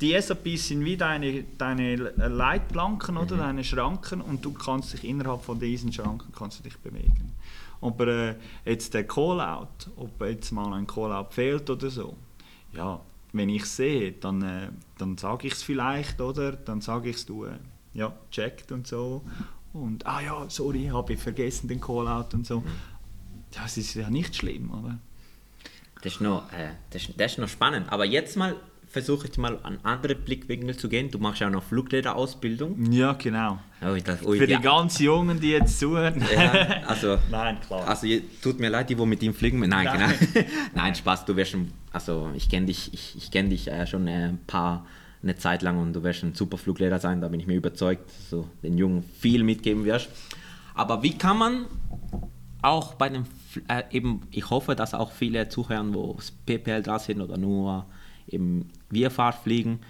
die 0.00 0.20
SOPs 0.20 0.68
sind 0.68 0.84
wie 0.84 0.96
deine, 0.96 1.44
deine 1.56 1.96
Leitplanken 1.96 3.16
oder 3.16 3.36
deine 3.36 3.64
Schranken 3.64 4.20
und 4.20 4.44
du 4.44 4.52
kannst 4.52 4.92
dich 4.92 5.04
innerhalb 5.04 5.42
von 5.42 5.58
diesen 5.58 5.92
Schranken 5.92 6.32
kannst 6.36 6.58
du 6.58 6.62
dich 6.64 6.76
bewegen. 6.78 7.32
Aber 7.80 8.06
äh, 8.06 8.34
jetzt 8.64 8.94
der 8.94 9.06
Callout, 9.06 9.90
ob 9.96 10.20
jetzt 10.22 10.52
mal 10.52 10.72
ein 10.74 10.86
Callout 10.86 11.30
fehlt 11.30 11.68
oder 11.70 11.90
so, 11.90 12.16
ja, 12.72 13.00
wenn 13.32 13.48
ich 13.48 13.64
sehe, 13.64 14.12
dann, 14.12 14.42
äh, 14.42 14.68
dann 14.98 15.16
sage 15.16 15.46
ich 15.46 15.54
es 15.54 15.62
vielleicht, 15.62 16.20
oder? 16.20 16.52
Dann 16.52 16.80
sage 16.80 17.10
ich 17.10 17.16
es, 17.16 17.26
du, 17.26 17.44
äh, 17.44 17.58
ja, 17.94 18.12
checkt 18.30 18.70
und 18.72 18.86
so. 18.86 19.22
Und, 19.72 20.06
ah 20.06 20.20
ja, 20.20 20.44
sorry, 20.48 20.90
habe 20.92 21.14
ich 21.14 21.20
vergessen 21.20 21.66
den 21.68 21.80
Callout 21.80 22.34
und 22.34 22.46
so. 22.46 22.62
Das 23.52 23.76
ist 23.76 23.94
ja 23.94 24.10
nicht 24.10 24.36
schlimm, 24.36 24.70
oder? 24.70 24.98
Das 26.02 26.14
ist, 26.14 26.20
noch, 26.20 26.50
äh, 26.52 26.70
das, 26.90 27.02
ist, 27.02 27.20
das 27.20 27.32
ist 27.32 27.38
noch 27.38 27.48
spannend. 27.48 27.86
Aber 27.90 28.04
jetzt 28.04 28.36
mal 28.36 28.56
versuche 28.92 29.26
ich 29.26 29.38
mal 29.38 29.58
an 29.62 29.78
andere 29.84 30.14
Blickwinkel 30.14 30.76
zu 30.76 30.88
gehen. 30.88 31.10
Du 31.10 31.18
machst 31.18 31.40
ja 31.40 31.46
auch 31.46 31.52
noch 31.52 31.62
Fluglehrerausbildung. 31.62 32.92
Ja, 32.92 33.12
genau. 33.14 33.58
Oh, 33.80 33.96
das, 34.04 34.22
oh, 34.22 34.32
Für 34.32 34.48
ja. 34.48 34.58
die 34.58 34.62
ganz 34.62 34.98
Jungen, 34.98 35.40
die 35.40 35.52
jetzt 35.52 35.78
zuhören. 35.78 36.22
Ja, 36.34 36.82
also, 36.86 37.18
Nein, 37.30 37.58
klar. 37.66 37.88
also 37.88 38.06
tut 38.42 38.60
mir 38.60 38.68
leid, 38.68 38.90
die, 38.90 38.98
wo 38.98 39.06
mit 39.06 39.22
ihm 39.22 39.32
fliegen. 39.32 39.60
Nein, 39.60 39.84
Nein. 39.84 40.14
genau. 40.32 40.46
Nein, 40.74 40.94
Spaß. 40.94 41.24
Du 41.24 41.36
wirst 41.36 41.52
schon, 41.52 41.72
also 41.90 42.30
ich 42.34 42.50
kenne 42.50 42.66
dich, 42.66 42.92
ich, 42.92 43.16
ich 43.16 43.30
kenne 43.30 43.48
dich 43.48 43.68
äh, 43.68 43.86
schon 43.86 44.06
äh, 44.06 44.28
ein 44.28 44.40
paar 44.46 44.86
eine 45.22 45.36
Zeit 45.36 45.62
lang 45.62 45.78
und 45.78 45.92
du 45.92 46.02
wirst 46.02 46.24
ein 46.24 46.34
super 46.34 46.58
Fluglehrer 46.58 46.98
sein. 46.98 47.20
Da 47.20 47.28
bin 47.28 47.40
ich 47.40 47.46
mir 47.46 47.54
überzeugt, 47.54 48.08
dass 48.08 48.30
du 48.30 48.48
den 48.62 48.76
Jungen 48.76 49.04
viel 49.20 49.44
mitgeben 49.44 49.84
wirst. 49.84 50.08
Aber 50.74 51.02
wie 51.02 51.16
kann 51.16 51.38
man 51.38 51.66
auch 52.62 52.94
bei 52.94 53.08
dem 53.08 53.24
Fl- 53.24 53.62
äh, 53.68 53.84
eben, 53.90 54.22
ich 54.30 54.48
hoffe, 54.50 54.74
dass 54.74 54.94
auch 54.94 55.12
viele 55.12 55.48
zuhören, 55.48 55.94
wo 55.94 56.16
PPL 56.46 56.82
da 56.82 56.98
sind 56.98 57.20
oder 57.20 57.36
nur 57.36 57.86
im 58.28 58.66
VFR 58.92 59.32
fliegen. 59.32 59.80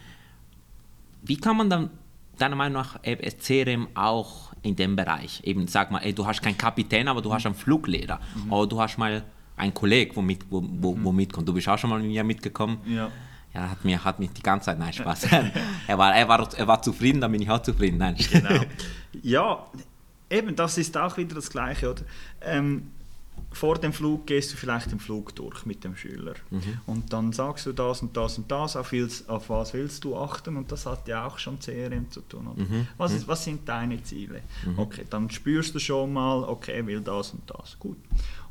Wie 1.23 1.37
kann 1.37 1.57
man 1.57 1.71
dann 1.71 1.91
deiner 2.39 2.57
Meinung 2.57 2.83
nach 2.83 2.99
eben 3.05 3.23
das 3.23 3.37
CRM 3.39 3.89
auch 3.95 4.53
in 4.63 4.75
dem 4.75 4.97
Bereich? 4.97 5.41
Eben, 5.45 5.69
sag 5.69 5.91
mal, 5.91 6.01
ey, 6.01 6.13
du 6.13 6.27
hast 6.27 6.43
keinen 6.43 6.59
Kapitän, 6.59 7.09
aber 7.09 7.23
du 7.23 7.33
hast 7.33 7.47
einen 7.47 7.55
Fluglehrer. 7.55 8.19
Oder 8.51 8.67
du 8.69 8.81
hast 8.81 8.99
mal 8.99 9.23
einen 9.57 9.75
Kollegen, 9.75 10.17
wo, 10.17 10.23
mit, 10.23 10.41
wo, 10.51 10.63
wo, 10.81 10.97
wo 11.01 11.13
mitkommt. 11.13 11.49
Du 11.49 11.53
bist 11.53 11.69
auch 11.69 11.79
schon 11.79 11.91
mal 11.91 12.01
mit 12.01 12.09
mir 12.09 12.25
mitgekommen. 12.25 12.79
Ja. 12.87 13.11
Ja, 13.55 13.69
hat 13.69 13.85
mir, 13.85 14.03
hat 14.03 14.19
mich 14.19 14.31
die 14.31 14.43
ganze 14.43 14.67
Zeit, 14.67 14.79
nein, 14.79 14.95
Spaß. 14.95 15.25
er, 15.87 15.99
war, 15.99 16.15
er, 16.17 16.27
war, 16.27 16.49
er 16.57 16.67
war 16.67 16.81
zufrieden, 16.81 17.21
dann 17.21 17.31
bin 17.33 17.43
ich 17.43 17.51
auch 17.51 17.61
zufrieden. 17.61 17.99
Nein. 17.99 18.17
Genau. 18.17 18.61
ja, 19.23 19.67
eben, 20.33 20.57
das 20.57 20.79
ist 20.79 20.97
auch 20.97 21.17
wieder 21.17 21.35
das 21.35 21.51
Gleiche, 21.51 21.91
oder? 21.91 22.03
Ähm, 22.41 22.91
vor 23.53 23.79
dem 23.79 23.93
Flug 23.93 24.27
gehst 24.27 24.53
du 24.53 24.57
vielleicht 24.57 24.91
den 24.93 24.99
Flug 24.99 25.35
durch 25.35 25.67
mit 25.67 25.85
dem 25.85 25.95
Schüler. 25.95 26.35
Und 26.87 27.13
dann 27.13 27.33
sagst 27.33 27.67
du 27.67 27.73
das 27.73 28.01
und 28.01 28.17
das 28.17 28.39
und 28.39 28.51
das, 28.51 28.77
auf, 28.77 28.93
willst, 28.93 29.29
auf 29.29 29.51
was 29.51 29.75
willst 29.75 30.05
du 30.05 30.17
achten? 30.17 30.57
Und 30.57 30.73
das 30.73 30.87
hat 30.87 31.07
ja 31.07 31.27
auch 31.27 31.39
schon 31.39 31.59
CRM 31.59 32.11
zu 32.11 32.23
tun. 32.23 32.47
Oder? 32.47 32.65
Was, 32.97 33.13
ist, 33.13 33.29
was 33.29 33.45
sind 33.45 33.69
deine 33.69 34.03
Ziele? 34.03 34.41
Okay, 34.79 35.05
dann 35.09 35.29
spürst 35.29 35.75
du 35.75 35.79
schon 35.79 36.13
mal, 36.15 36.45
okay, 36.45 36.87
will 36.87 37.01
das 37.01 37.33
und 37.33 37.43
das. 37.47 37.79
Gut. 37.79 37.99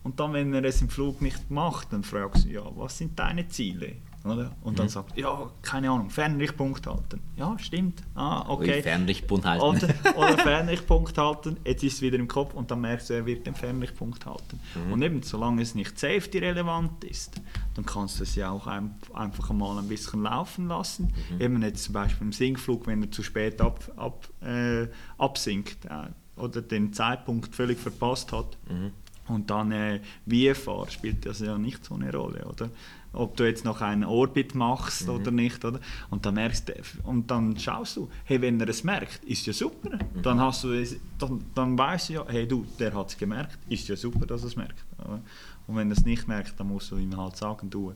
Und 0.03 0.19
dann, 0.19 0.33
wenn 0.33 0.53
er 0.53 0.63
es 0.63 0.81
im 0.81 0.89
Flug 0.89 1.21
nicht 1.21 1.49
macht, 1.49 1.93
dann 1.93 2.03
fragst 2.03 2.45
du, 2.45 2.49
ja, 2.49 2.63
was 2.75 2.97
sind 2.97 3.17
deine 3.17 3.47
Ziele? 3.47 3.95
Oder? 4.23 4.51
Und 4.61 4.77
dann 4.77 4.87
sagt 4.87 5.17
er, 5.17 5.23
ja, 5.23 5.49
keine 5.63 5.89
Ahnung, 5.89 6.09
Fernrichtpunkt 6.11 6.85
halten. 6.85 7.21
Ja, 7.37 7.57
stimmt. 7.57 8.03
Ah, 8.13 8.47
okay. 8.47 8.77
Ui, 8.77 8.81
Fernrichtpunkt 8.83 9.45
halten. 9.45 9.63
Oder, 9.63 9.87
oder 10.17 10.37
Fernrichtpunkt 10.37 11.17
halten, 11.17 11.57
jetzt 11.65 11.83
ist 11.83 11.93
es 11.95 12.01
wieder 12.01 12.19
im 12.19 12.27
Kopf 12.27 12.53
und 12.53 12.69
dann 12.69 12.81
merkst 12.81 13.09
du, 13.09 13.13
er 13.15 13.25
wird 13.25 13.47
den 13.47 13.55
Fernrichtpunkt 13.55 14.25
halten. 14.25 14.59
Mhm. 14.75 14.93
Und 14.93 15.01
eben, 15.01 15.23
solange 15.23 15.63
es 15.63 15.73
nicht 15.73 15.97
safety-relevant 15.97 17.03
ist, 17.03 17.41
dann 17.73 17.85
kannst 17.85 18.19
du 18.19 18.23
es 18.23 18.35
ja 18.35 18.51
auch 18.51 18.67
ein, 18.67 18.95
einfach 19.13 19.51
mal 19.53 19.77
ein 19.79 19.87
bisschen 19.87 20.21
laufen 20.21 20.67
lassen. 20.67 21.13
Mhm. 21.31 21.41
Eben 21.41 21.61
jetzt 21.63 21.85
zum 21.85 21.93
Beispiel 21.93 22.27
im 22.27 22.33
Sinkflug, 22.33 22.85
wenn 22.85 23.01
er 23.01 23.11
zu 23.11 23.23
spät 23.23 23.59
ab, 23.59 23.91
ab, 23.95 24.27
äh, 24.41 24.87
absinkt 25.17 25.85
äh, 25.85 26.39
oder 26.39 26.61
den 26.61 26.93
Zeitpunkt 26.93 27.55
völlig 27.55 27.79
verpasst 27.79 28.31
hat. 28.31 28.57
Mhm. 28.69 28.91
Und 29.27 29.49
dann 29.49 29.71
äh, 29.71 30.01
VFR 30.27 30.89
spielt 30.89 31.25
das 31.25 31.39
ja 31.39 31.57
nicht 31.57 31.85
so 31.85 31.95
eine 31.95 32.11
Rolle, 32.11 32.45
oder? 32.45 32.69
Ob 33.13 33.35
du 33.35 33.43
jetzt 33.45 33.65
noch 33.65 33.81
einen 33.81 34.05
Orbit 34.05 34.55
machst 34.55 35.07
Mhm. 35.07 35.13
oder 35.15 35.31
nicht, 35.31 35.65
oder? 35.65 35.79
Und 36.09 36.25
dann 36.25 36.35
merkst 36.35 36.69
du, 36.69 36.73
und 37.03 37.29
dann 37.29 37.57
schaust 37.59 37.97
du, 37.97 38.09
hey, 38.23 38.41
wenn 38.41 38.59
er 38.61 38.69
es 38.69 38.83
merkt, 38.85 39.23
ist 39.25 39.45
ja 39.45 39.53
super. 39.53 39.89
Mhm. 39.97 40.21
Dann 40.21 40.39
hast 40.39 40.63
du 40.63 40.71
es, 40.71 40.95
dann, 41.19 41.43
dann 41.53 41.77
weißt 41.77 42.09
du 42.09 42.13
ja, 42.13 42.25
hey 42.27 42.47
du, 42.47 42.65
der 42.79 42.93
hat 42.93 43.09
es 43.09 43.17
gemerkt, 43.17 43.57
ist 43.67 43.87
ja 43.89 43.95
super, 43.97 44.25
dass 44.25 44.41
er 44.43 44.47
es 44.47 44.55
merkt. 44.55 44.83
Oder? 44.99 45.21
Und 45.67 45.75
wenn 45.75 45.89
er 45.91 45.97
es 45.97 46.05
nicht 46.05 46.27
merkt, 46.27 46.57
dann 46.59 46.67
musst 46.67 46.89
du 46.91 46.97
ihm 46.97 47.15
halt 47.17 47.35
sagen, 47.35 47.69
du, 47.69 47.93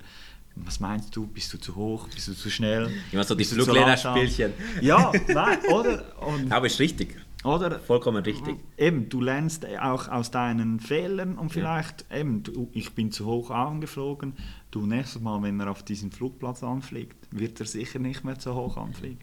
was 0.58 0.80
meinst 0.80 1.16
du, 1.16 1.28
bist 1.28 1.52
du 1.54 1.58
zu 1.58 1.76
hoch, 1.76 2.08
bist 2.14 2.28
du 2.30 2.34
zu 2.34 2.50
schnell? 2.50 2.90
Immer 3.12 3.24
so 3.24 3.36
die 3.36 3.44
Fluglehrerspielchen. 3.46 4.54
Ja, 4.82 5.12
nein, 5.34 5.60
oder? 5.72 6.04
Und, 6.28 6.52
Aber 6.52 6.66
ist 6.68 6.80
richtig. 6.80 7.18
Oder? 7.46 7.80
Vollkommen 7.80 8.24
richtig. 8.24 8.58
Eben, 8.78 9.10
du 9.10 9.22
lernst 9.22 9.66
auch 9.80 10.08
aus 10.08 10.32
deinen 10.32 10.80
Fehlern 10.80 11.38
und 11.38 11.52
vielleicht, 11.52 12.06
eben, 12.12 12.44
du, 12.44 12.70
ich 12.74 12.94
bin 12.94 13.12
zu 13.12 13.26
hoch 13.26 13.52
angeflogen, 13.52 14.34
du 14.72 14.86
nächstes 14.86 15.22
Mal, 15.22 15.42
wenn 15.44 15.60
er 15.60 15.70
auf 15.70 15.84
diesen 15.84 16.12
Flugplatz 16.12 16.64
anfliegt, 16.64 17.16
wird 17.32 17.60
er 17.60 17.66
sicher 17.68 18.00
nicht 18.00 18.24
mehr 18.24 18.40
zu 18.40 18.56
hoch 18.56 18.78
anfliegen. 18.78 19.20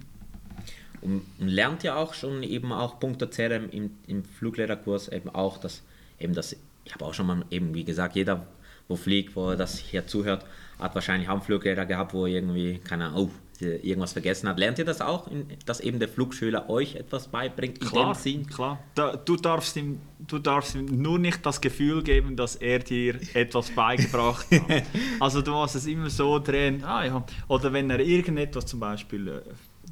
Und 1.00 1.22
man 1.40 1.48
lernt 1.48 1.82
ja 1.82 1.96
auch 1.96 2.14
schon 2.14 2.44
eben 2.44 2.72
auch 2.72 3.00
Punkte 3.00 3.28
CRM 3.28 3.68
im, 3.70 3.90
im 4.06 4.24
Fluglehrerkurs 4.24 5.08
eben 5.08 5.28
auch, 5.30 5.58
dass 5.58 5.82
eben 6.20 6.32
das, 6.32 6.56
ich 6.84 6.94
habe 6.94 7.04
auch 7.04 7.14
schon 7.14 7.26
mal 7.26 7.44
eben, 7.50 7.74
wie 7.74 7.84
gesagt, 7.84 8.14
jeder, 8.14 8.46
wo 8.86 8.94
fliegt, 8.94 9.34
wo 9.34 9.54
das 9.54 9.78
hier 9.78 10.06
zuhört, 10.06 10.46
hat 10.78 10.94
wahrscheinlich 10.94 11.28
auch 11.28 11.34
einen 11.34 11.42
Fluglehrer 11.42 11.86
gehabt, 11.86 12.14
wo 12.14 12.26
irgendwie, 12.26 12.78
keine 12.78 13.06
Ahnung, 13.06 13.30
oh, 13.30 13.51
irgendwas 13.66 14.12
vergessen 14.12 14.48
hat. 14.48 14.58
Lernt 14.58 14.78
ihr 14.78 14.84
das 14.84 15.00
auch, 15.00 15.28
dass 15.66 15.80
eben 15.80 15.98
der 15.98 16.08
Flugschüler 16.08 16.68
euch 16.68 16.94
etwas 16.94 17.28
beibringt 17.28 17.78
in 17.78 17.88
Klar, 17.88 18.16
klar. 18.50 18.78
Da, 18.94 19.16
du, 19.16 19.36
darfst 19.36 19.76
ihm, 19.76 20.00
du 20.18 20.38
darfst 20.38 20.74
ihm 20.74 20.86
nur 20.86 21.18
nicht 21.18 21.44
das 21.44 21.60
Gefühl 21.60 22.02
geben, 22.02 22.36
dass 22.36 22.56
er 22.56 22.80
dir 22.80 23.18
etwas 23.34 23.70
beigebracht 23.70 24.46
hat. 24.50 24.82
Also 25.20 25.42
du 25.42 25.52
musst 25.52 25.76
es 25.76 25.86
immer 25.86 26.10
so 26.10 26.38
drehen, 26.38 26.82
ah 26.84 27.04
ja. 27.04 27.24
Oder 27.48 27.72
wenn 27.72 27.90
er 27.90 28.00
irgendetwas 28.00 28.66
zum 28.66 28.80
Beispiel, 28.80 29.28
äh, 29.28 29.42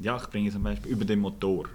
ja 0.01 0.17
ich 0.17 0.29
bringe 0.29 0.51
zum 0.51 0.63
Beispiel 0.63 0.91
über 0.91 1.05
den 1.05 1.21
Motor, 1.21 1.67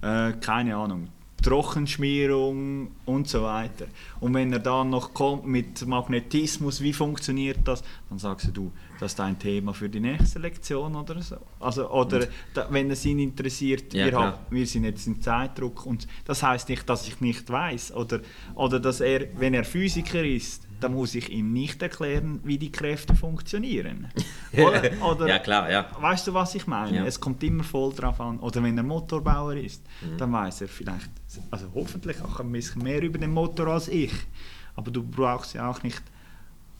äh, 0.00 0.32
keine 0.32 0.76
Ahnung, 0.76 1.08
Trockenschmierung 1.42 2.92
und 3.04 3.28
so 3.28 3.42
weiter. 3.42 3.86
Und 4.20 4.34
wenn 4.34 4.52
er 4.52 4.58
dann 4.58 4.90
noch 4.90 5.12
kommt 5.12 5.46
mit 5.46 5.86
Magnetismus, 5.86 6.80
wie 6.80 6.92
funktioniert 6.92 7.58
das, 7.64 7.82
dann 8.08 8.18
sagst 8.18 8.50
du, 8.54 8.70
das 9.00 9.12
ist 9.12 9.20
ein 9.20 9.38
Thema 9.38 9.74
für 9.74 9.88
die 9.88 10.00
nächste 10.00 10.38
Lektion 10.38 10.94
oder 10.94 11.20
so. 11.20 11.36
Also, 11.60 11.90
oder 11.90 12.26
da, 12.54 12.68
wenn 12.70 12.90
es 12.90 13.04
ihn 13.04 13.18
interessiert, 13.18 13.92
Ja, 13.92 14.06
wir, 14.06 14.12
haben, 14.12 14.38
wir 14.50 14.66
sind 14.66 14.84
jetzt 14.84 15.06
im 15.06 15.20
Zeitdruck 15.20 15.84
und 15.86 16.06
das 16.24 16.42
heißt 16.42 16.68
nicht, 16.68 16.88
dass 16.88 17.06
ich 17.06 17.20
nicht 17.20 17.50
weiß 17.50 17.92
oder, 17.94 18.20
oder 18.54 18.78
dass 18.78 19.00
er, 19.00 19.26
wenn 19.36 19.54
er 19.54 19.64
Physiker 19.64 20.24
ist, 20.24 20.68
dann 20.82 20.94
muss 20.94 21.14
ich 21.14 21.30
ihm 21.30 21.52
nicht 21.52 21.80
erklären, 21.82 22.40
wie 22.44 22.58
die 22.58 22.72
Kräfte 22.72 23.14
funktionieren. 23.14 24.08
Oder, 24.56 24.82
oder, 25.02 25.28
Ja, 25.28 25.38
klar, 25.38 25.70
ja. 25.70 25.86
Weißt 25.98 26.26
du, 26.26 26.34
was 26.34 26.54
ich 26.54 26.66
meine? 26.66 26.96
Ja. 26.98 27.04
Es 27.06 27.18
kommt 27.18 27.42
immer 27.42 27.64
voll 27.64 27.92
drauf 27.94 28.20
an. 28.20 28.38
Oder 28.40 28.62
wenn 28.62 28.76
er 28.76 28.82
Motorbauer 28.84 29.54
ist, 29.56 29.82
Mhm. 30.02 30.18
dann 30.18 30.32
weiß 30.32 30.60
er 30.62 30.68
vielleicht, 30.68 31.10
also 31.50 31.66
hoffentlich 31.74 32.20
auch 32.22 32.40
ein 32.40 32.52
bisschen 32.52 32.82
mehr 32.82 33.00
über 33.02 33.18
den 33.18 33.30
Motor 33.32 33.68
als 33.68 33.88
ich. 33.88 34.12
Aber 34.76 34.90
du 34.90 35.02
brauchst 35.02 35.54
ja 35.54 35.70
auch 35.70 35.82
nicht 35.82 36.02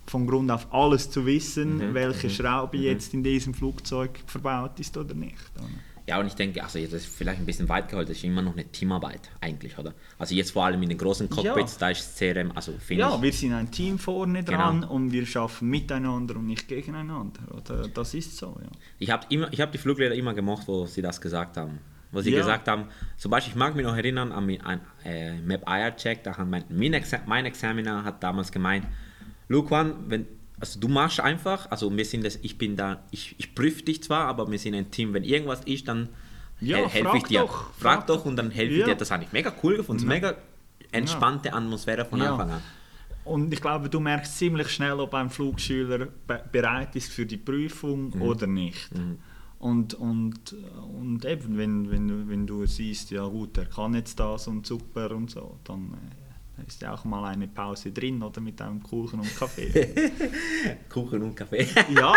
von 0.07 0.27
Grund 0.27 0.51
auf 0.51 0.67
alles 0.73 1.11
zu 1.11 1.25
wissen, 1.25 1.77
Mhm, 1.79 1.95
welche 1.95 2.27
mhm, 2.27 2.33
Schraube 2.33 2.77
mhm. 2.77 2.83
jetzt 2.85 3.15
in 3.15 3.23
diesem 3.23 3.55
Flugzeug 3.55 4.19
verbaut 4.27 4.79
ist 4.81 4.97
oder 4.97 5.15
nicht. 5.15 5.37
oder? 5.57 5.69
Ja, 6.09 6.19
und 6.19 6.27
ich 6.27 6.35
denke, 6.35 6.63
also 6.65 6.81
das 6.81 6.93
ist 6.93 7.07
vielleicht 7.07 7.39
ein 7.39 7.47
bisschen 7.47 7.69
weit 7.69 7.89
geholt, 7.89 8.09
das 8.09 8.17
ist 8.17 8.25
immer 8.25 8.43
noch 8.43 8.55
eine 8.55 8.65
Teamarbeit 8.65 9.31
eigentlich, 9.41 9.79
oder? 9.79 9.95
Also 10.19 10.35
jetzt 10.35 10.51
vor 10.51 10.65
allem 10.65 10.83
in 10.83 10.89
den 10.89 10.99
großen 10.99 11.29
Cockpits, 11.31 11.75
Ja. 11.75 11.79
da 11.81 11.91
ist 11.91 12.17
CRM, 12.19 12.51
also 12.57 12.73
finde 12.79 13.03
Ja, 13.03 13.15
ich, 13.15 13.23
wir 13.23 13.33
sind 13.33 13.53
ein 13.53 13.71
Team 13.71 13.99
vorne 14.01 14.43
Genau. 14.43 14.59
dran 14.59 14.85
und 14.85 15.13
wir 15.13 15.25
schaffen 15.27 15.69
miteinander 15.71 16.35
und 16.37 16.47
nicht 16.47 16.67
gegeneinander. 16.67 17.41
Oder? 17.55 17.87
Das 17.89 18.15
ist 18.15 18.37
so, 18.37 18.59
ja. 18.61 18.69
Ich 18.99 19.11
habe 19.11 19.27
habe 19.37 19.71
die 19.73 19.79
Fluglehrer 19.79 20.15
immer 20.15 20.35
gemocht, 20.35 20.67
wo 20.67 20.87
sie 20.87 21.03
das 21.03 21.21
gesagt 21.21 21.57
haben. 21.57 21.79
Wo 22.11 22.21
sie 22.21 22.33
Ja. 22.33 22.41
gesagt 22.41 22.67
haben, 22.69 22.87
zum 23.17 23.31
Beispiel, 23.31 23.53
ich 23.53 23.57
mag 23.57 23.75
mich 23.77 23.87
noch 23.87 23.97
erinnern 23.97 24.33
an 24.33 24.51
ein 24.65 24.81
äh, 25.05 25.41
Map 25.41 25.63
IR 25.69 25.95
Check, 25.97 26.25
da 26.25 26.37
hat 26.37 26.49
mein, 26.49 26.65
mein 26.69 26.93
Examiner 26.95 28.03
hat 28.05 28.23
damals 28.23 28.51
gemeint, 28.51 28.87
Luquan, 29.49 29.95
wenn, 30.09 30.27
also 30.63 30.79
du 30.81 30.87
machst 30.89 31.19
einfach, 31.21 31.69
also 31.73 31.95
wir 31.95 32.05
sind 32.05 32.25
das, 32.25 32.37
ich 32.43 32.57
bin 32.57 32.77
da, 32.77 33.03
ich, 33.11 33.35
ich 33.37 33.55
prüfe 33.55 33.83
dich 33.83 34.03
zwar, 34.03 34.27
aber 34.29 34.49
wir 34.51 34.59
sind 34.59 34.75
ein 34.75 34.91
Team, 34.93 35.13
wenn 35.13 35.25
irgendwas 35.25 35.61
ist, 35.65 35.89
dann 35.89 36.09
Ja, 36.61 36.77
hel- 36.77 36.89
helfe 36.89 37.09
frag 37.09 37.17
ich 37.17 37.23
dir. 37.25 37.41
doch, 37.41 37.71
frag 37.75 37.99
frag 37.99 38.07
doch 38.07 38.25
und 38.25 38.37
dann 38.37 38.51
helfe 38.53 38.73
ich 38.75 38.79
Ja. 38.81 38.87
dir. 38.87 38.95
Das 38.95 39.11
habe 39.11 39.25
ich 39.25 39.33
mega 39.33 39.53
cool 39.63 39.77
gefunden, 39.77 40.05
Ja. 40.05 40.09
mega 40.09 40.35
entspannte 40.93 41.53
Atmosphäre 41.53 42.05
von. 42.05 42.23
Anfang 42.23 42.51
an. 42.53 42.63
Und 43.25 43.53
ich 43.53 43.61
glaube, 43.61 43.89
du 43.89 43.99
merkst 44.01 44.39
ziemlich 44.39 44.69
schnell, 44.69 44.99
ob 45.01 45.13
ein 45.15 45.31
Flugschüler 45.31 46.07
be 46.27 46.43
bereit 46.53 46.95
ist 46.97 47.13
für 47.13 47.27
die 47.27 47.37
Prüfung 47.39 48.11
Mhm. 48.15 48.23
oder 48.23 48.47
nicht. 48.47 48.91
Und, 49.59 49.95
und, 49.95 50.55
und 51.01 51.25
eben, 51.25 51.57
wenn, 51.59 51.91
wenn, 51.91 52.07
du- 52.09 52.29
wenn 52.29 52.47
du 52.47 52.67
siehst, 52.67 53.11
ja 53.11 53.25
gut, 53.27 53.57
er 53.59 53.67
kann 53.67 53.95
jetzt 53.95 54.19
das 54.21 54.47
und 54.49 54.67
super 54.67 55.11
und 55.13 55.31
so, 55.31 55.59
dann 55.65 55.93
äh, 55.95 56.32
ist 56.67 56.83
ja 56.83 56.95
auch 56.95 57.05
mal 57.05 57.25
eine 57.25 57.49
Pause 57.49 57.93
drin 57.93 58.23
oder 58.23 58.41
mit 58.41 58.61
einem 58.61 58.83
Kuchen 58.83 59.21
und 59.21 59.37
Kaffee. 59.37 60.11
Kuchen 60.89 61.23
und 61.23 61.35
Kaffee. 61.35 61.67
ja, 61.95 62.15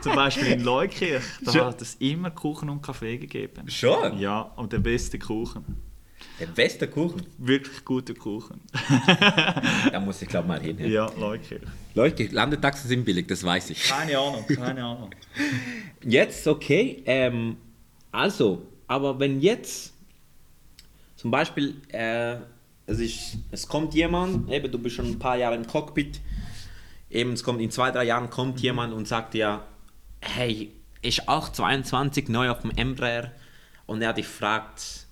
zum 0.00 0.14
Beispiel 0.14 0.48
in 0.48 0.60
Leukirch, 0.64 1.22
da 1.44 1.52
Schon. 1.52 1.64
hat 1.66 1.82
es 1.82 1.94
immer 1.96 2.30
Kuchen 2.30 2.68
und 2.70 2.82
Kaffee 2.82 3.18
gegeben. 3.18 3.68
Schon? 3.68 4.18
Ja, 4.18 4.40
und 4.56 4.72
der 4.72 4.78
beste 4.78 5.18
Kuchen. 5.18 5.64
Der 6.38 6.46
beste 6.46 6.88
Kuchen. 6.88 7.22
Wirklich 7.38 7.84
guter 7.84 8.14
Kuchen. 8.14 8.60
Da 9.90 10.00
muss 10.00 10.20
ich 10.22 10.28
glaube 10.28 10.48
mal 10.48 10.60
hin. 10.60 10.78
ja, 10.78 11.10
Leukirch. 11.18 11.62
Leute, 11.94 12.24
Landetaxen 12.26 12.88
sind 12.88 13.04
billig, 13.04 13.26
das 13.26 13.42
weiß 13.42 13.70
ich. 13.70 13.84
Keine 13.84 14.18
Ahnung, 14.18 14.46
keine 14.46 14.84
Ahnung. 14.84 15.10
Jetzt, 16.02 16.46
okay. 16.46 17.02
Ähm, 17.04 17.56
also, 18.12 18.66
aber 18.86 19.18
wenn 19.18 19.40
jetzt 19.40 19.92
zum 21.16 21.30
Beispiel, 21.30 21.80
äh, 21.88 22.36
es, 22.90 22.98
ist, 23.00 23.36
es 23.50 23.66
kommt 23.68 23.94
jemand, 23.94 24.50
eben 24.50 24.70
du 24.70 24.78
bist 24.78 24.96
schon 24.96 25.06
ein 25.06 25.18
paar 25.18 25.36
Jahre 25.36 25.54
im 25.56 25.66
Cockpit, 25.66 26.20
eben 27.10 27.32
es 27.32 27.42
kommt 27.44 27.60
in 27.60 27.70
zwei, 27.70 27.90
drei 27.90 28.04
Jahren 28.04 28.30
kommt 28.30 28.60
jemand 28.60 28.92
und 28.92 29.06
sagt 29.08 29.34
dir, 29.34 29.62
hey, 30.20 30.70
ich 31.02 31.28
auch 31.28 31.48
22, 31.50 32.28
neu 32.28 32.50
auf 32.50 32.60
dem 32.60 32.70
Embraer 32.72 33.30
und 33.86 34.02
er 34.02 34.12
dich 34.12 34.26
fragt, 34.26 35.06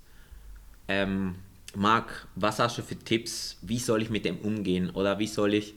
ähm, 0.89 1.37
Marc, 1.75 2.27
was 2.35 2.59
hast 2.59 2.79
du 2.79 2.83
für 2.83 2.97
Tipps, 2.99 3.59
wie 3.63 3.79
soll 3.79 4.03
ich 4.03 4.11
mit 4.11 4.25
dem 4.25 4.39
umgehen 4.39 4.91
oder 4.91 5.19
wie 5.19 5.27
soll 5.27 5.55
ich 5.55 5.75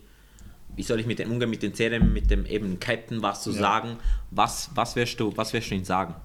wie 0.74 0.84
soll 0.84 1.02
ich 1.02 1.06
mit 1.06 1.20
dem 1.20 1.30
umgehen, 1.30 1.50
mit 1.50 1.64
den 1.64 1.74
Serien, 1.74 2.14
mit 2.14 2.32
dem 2.32 2.46
eben 2.46 2.80
Captain 2.80 3.22
was 3.22 3.44
zu 3.44 3.52
Ja. 3.52 3.58
sagen? 3.60 3.98
Was, 4.30 4.70
was, 4.74 4.96
wirst 4.96 5.20
du, 5.20 5.36
was 5.36 5.52
wirst 5.52 5.70
du 5.70 5.76
ihm 5.76 5.84
sagen? 5.84 6.16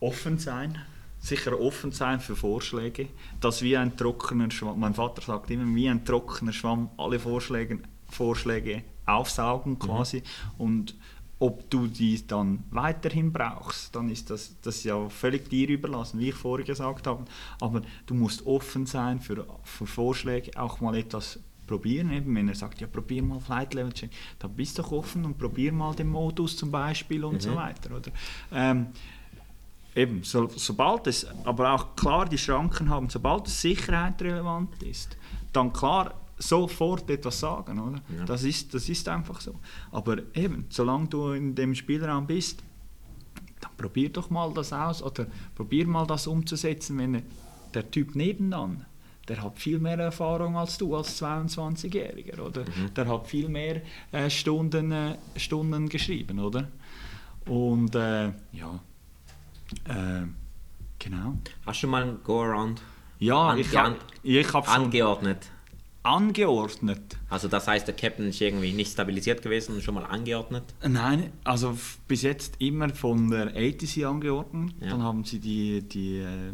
offen 0.00 0.36
sein, 0.38 0.78
sicher 1.24 1.58
offen 1.58 1.90
sein 1.90 2.20
für 2.20 2.36
Vorschläge, 2.36 3.08
dass 3.40 3.62
wie 3.62 3.76
ein 3.76 3.96
trockener 3.96 4.50
Schwamm, 4.50 4.78
mein 4.78 4.92
Vater 4.92 5.22
sagt 5.22 5.50
immer, 5.50 5.74
wie 5.74 5.88
ein 5.88 6.04
trockener 6.04 6.52
Schwamm 6.52 6.90
alle 6.98 7.18
Vorschläge, 7.18 7.78
Vorschläge 8.10 8.84
aufsaugen 9.06 9.78
quasi 9.78 10.22
und 10.58 10.94
ob 11.38 11.68
du 11.70 11.86
die 11.86 12.26
dann 12.26 12.62
weiterhin 12.70 13.32
brauchst, 13.32 13.96
dann 13.96 14.10
ist 14.10 14.30
das, 14.30 14.56
das 14.60 14.84
ja 14.84 15.08
völlig 15.08 15.48
dir 15.48 15.68
überlassen, 15.68 16.20
wie 16.20 16.28
ich 16.28 16.34
vorher 16.34 16.64
gesagt 16.64 17.06
habe. 17.06 17.24
Aber 17.60 17.82
du 18.06 18.14
musst 18.14 18.46
offen 18.46 18.86
sein 18.86 19.20
für, 19.20 19.44
für 19.64 19.86
Vorschläge, 19.86 20.52
auch 20.58 20.80
mal 20.80 20.94
etwas 20.94 21.40
probieren. 21.66 22.12
Eben, 22.12 22.34
wenn 22.36 22.48
er 22.48 22.54
sagt, 22.54 22.80
ja, 22.80 22.86
probier 22.86 23.22
mal 23.22 23.40
Flight 23.40 23.74
Level 23.74 23.92
Change, 23.92 24.14
dann 24.38 24.54
bist 24.54 24.78
du 24.78 24.82
doch 24.82 24.92
offen 24.92 25.24
und 25.24 25.36
probier 25.36 25.72
mal 25.72 25.94
den 25.94 26.08
Modus 26.08 26.56
zum 26.56 26.70
Beispiel 26.70 27.24
und 27.24 27.42
so 27.42 27.54
weiter. 27.56 27.94
Oder? 27.94 28.12
Ähm, 28.52 28.86
Eben, 29.94 30.24
so, 30.24 30.48
sobald 30.48 31.06
es, 31.06 31.26
aber 31.44 31.72
auch 31.72 31.94
klar 31.94 32.28
die 32.28 32.38
Schranken 32.38 32.88
haben, 32.88 33.08
sobald 33.08 33.46
es 33.46 33.60
Sicherheit 33.60 34.20
relevant 34.22 34.82
ist, 34.82 35.16
dann 35.52 35.72
klar 35.72 36.14
sofort 36.36 37.08
etwas 37.10 37.38
sagen, 37.40 37.78
oder? 37.78 38.00
Ja. 38.18 38.24
Das, 38.24 38.42
ist, 38.42 38.74
das 38.74 38.88
ist 38.88 39.08
einfach 39.08 39.40
so. 39.40 39.54
Aber 39.92 40.18
eben, 40.34 40.66
solange 40.68 41.06
du 41.06 41.30
in 41.30 41.54
dem 41.54 41.74
Spielraum 41.74 42.26
bist, 42.26 42.62
dann 43.60 43.70
probier 43.76 44.10
doch 44.10 44.30
mal 44.30 44.52
das 44.52 44.72
aus 44.72 45.02
oder 45.02 45.26
probier 45.54 45.86
mal 45.86 46.06
das 46.06 46.26
umzusetzen, 46.26 46.98
wenn 46.98 47.22
der 47.72 47.90
Typ 47.90 48.14
nebenan, 48.14 48.84
der 49.28 49.42
hat 49.42 49.58
viel 49.58 49.78
mehr 49.78 49.98
Erfahrung 49.98 50.56
als 50.56 50.76
du 50.76 50.94
als 50.94 51.20
22-Jähriger, 51.22 52.40
oder? 52.40 52.64
Der 52.94 53.08
hat 53.08 53.26
viel 53.26 53.48
mehr 53.48 53.80
äh, 54.12 54.28
Stunden, 54.28 54.92
äh, 54.92 55.16
Stunden 55.36 55.88
geschrieben, 55.88 56.40
oder? 56.40 56.68
Und 57.46 57.94
äh, 57.94 58.32
ja, 58.52 58.80
äh, 59.88 60.26
genau. 60.98 61.38
Hast 61.66 61.82
du 61.82 61.86
mal 61.88 62.02
ein 62.04 62.18
Go-Around 62.24 62.80
Ja, 63.18 63.50
An- 63.50 63.58
ich 63.58 63.76
habe 63.76 63.96
ich 64.22 64.52
hab 64.52 64.66
schon 64.66 64.74
angeordnet? 64.84 65.48
angeordnet. 66.02 67.16
Also 67.30 67.48
das 67.48 67.66
heißt, 67.66 67.86
der 67.86 67.94
Captain 67.96 68.28
ist 68.28 68.40
irgendwie 68.40 68.72
nicht 68.72 68.92
stabilisiert 68.92 69.40
gewesen 69.42 69.74
und 69.74 69.82
schon 69.82 69.94
mal 69.94 70.04
angeordnet? 70.04 70.62
Nein, 70.86 71.32
also 71.44 71.76
bis 72.06 72.22
jetzt 72.22 72.56
immer 72.60 72.90
von 72.90 73.30
der 73.30 73.48
ATC 73.56 74.04
angeordnet. 74.04 74.74
Ja. 74.80 74.90
Dann 74.90 75.02
haben 75.02 75.24
sie 75.24 75.38
die, 75.40 75.82
die 75.82 76.18
äh, 76.18 76.52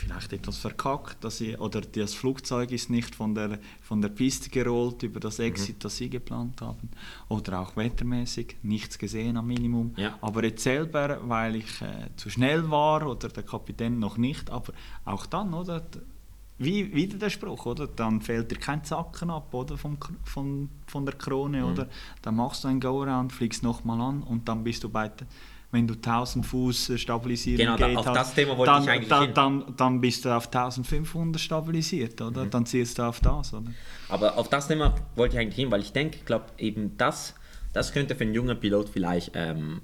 vielleicht 0.00 0.32
etwas 0.32 0.56
verkackt, 0.58 1.22
dass 1.22 1.38
sie, 1.38 1.56
oder 1.56 1.80
das 1.80 2.14
Flugzeug 2.14 2.72
ist 2.72 2.90
nicht 2.90 3.14
von 3.14 3.34
der, 3.34 3.58
von 3.82 4.00
der 4.00 4.08
Piste 4.08 4.50
gerollt 4.50 5.02
über 5.02 5.20
das 5.20 5.38
Exit, 5.38 5.84
das 5.84 5.96
sie 5.96 6.10
geplant 6.10 6.60
haben. 6.60 6.90
Oder 7.28 7.60
auch 7.60 7.76
wettermäßig, 7.76 8.56
nichts 8.62 8.98
gesehen 8.98 9.36
am 9.36 9.46
Minimum. 9.46 9.92
Ja. 9.96 10.18
Aber 10.20 10.42
jetzt 10.44 10.62
selber, 10.62 11.20
weil 11.28 11.56
ich 11.56 11.82
äh, 11.82 12.08
zu 12.16 12.30
schnell 12.30 12.70
war 12.70 13.06
oder 13.06 13.28
der 13.28 13.42
Kapitän 13.42 13.98
noch 13.98 14.16
nicht, 14.16 14.50
aber 14.50 14.72
auch 15.04 15.26
dann, 15.26 15.54
oder? 15.54 15.82
Wie 16.62 16.94
wieder 16.94 17.16
der 17.16 17.30
Spruch, 17.30 17.64
oder? 17.64 17.86
Dann 17.86 18.20
fällt 18.20 18.50
dir 18.50 18.58
kein 18.58 18.84
Zacken 18.84 19.30
ab, 19.30 19.54
oder? 19.54 19.78
Vom, 19.78 19.96
von, 20.24 20.68
von 20.86 21.06
der 21.06 21.14
Krone, 21.14 21.64
oder? 21.64 21.88
Dann 22.20 22.36
machst 22.36 22.64
du 22.64 22.68
ein 22.68 22.80
Go-Around, 22.80 23.32
fliegst 23.32 23.62
nochmal 23.62 24.00
an 24.00 24.22
und 24.22 24.46
dann 24.46 24.62
bist 24.62 24.84
du 24.84 24.90
bei, 24.90 25.08
t- 25.08 25.24
wenn 25.72 25.86
du 25.86 25.94
1000 25.94 26.44
Fuß 26.44 26.90
äh, 26.90 26.98
stabilisieren 26.98 27.58
Genau, 27.58 27.76
geht 27.76 27.96
auf 27.96 28.06
hast, 28.06 28.16
das 28.16 28.34
Thema 28.34 28.56
wollte 28.56 28.72
dann, 28.72 28.82
ich 28.82 28.90
eigentlich 28.90 29.08
dann, 29.08 29.34
dann, 29.34 29.74
dann 29.76 30.00
bist 30.00 30.24
du 30.24 30.30
auf 30.36 30.46
1500 30.46 31.40
stabilisiert, 31.40 32.20
oder? 32.20 32.46
Dann 32.46 32.66
ziehst 32.66 32.98
du 32.98 33.02
auf 33.02 33.20
das, 33.20 33.54
oder? 33.54 33.70
Aber 34.08 34.36
auf 34.36 34.48
das 34.48 34.66
Thema 34.68 34.94
wollte 35.14 35.36
ich 35.36 35.40
eigentlich 35.40 35.56
hin, 35.56 35.70
weil 35.70 35.80
ich 35.80 35.92
denke, 35.92 36.16
ich 36.16 36.24
glaube 36.24 36.46
eben 36.58 36.96
das, 36.96 37.34
das 37.72 37.92
könnte 37.92 38.16
für 38.16 38.24
einen 38.24 38.34
jungen 38.34 38.58
Pilot 38.58 38.88
vielleicht, 38.88 39.32
ähm, 39.34 39.80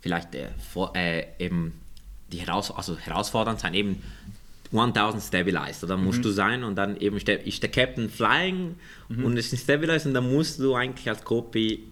vielleicht 0.00 0.34
äh, 0.34 0.48
vor, 0.72 0.94
äh, 0.96 1.26
eben 1.38 1.72
die 2.32 2.38
heraus, 2.38 2.72
also 2.72 2.96
herausfordernd 2.96 3.60
sein, 3.60 3.74
eben 3.74 4.02
1000 4.72 5.22
stabilized, 5.22 5.82
oder 5.84 5.96
musst 5.96 6.24
du 6.24 6.30
sein 6.30 6.62
und 6.62 6.76
dann 6.76 6.96
eben 6.96 7.16
ist 7.16 7.26
der, 7.26 7.70
Captain 7.70 8.08
flying 8.08 8.76
und 9.08 9.36
es 9.36 9.52
ist 9.52 9.64
stabilized 9.64 10.06
und 10.06 10.14
dann 10.14 10.32
musst 10.32 10.60
du 10.60 10.74
eigentlich 10.76 11.08
als 11.08 11.24
Copy 11.24 11.84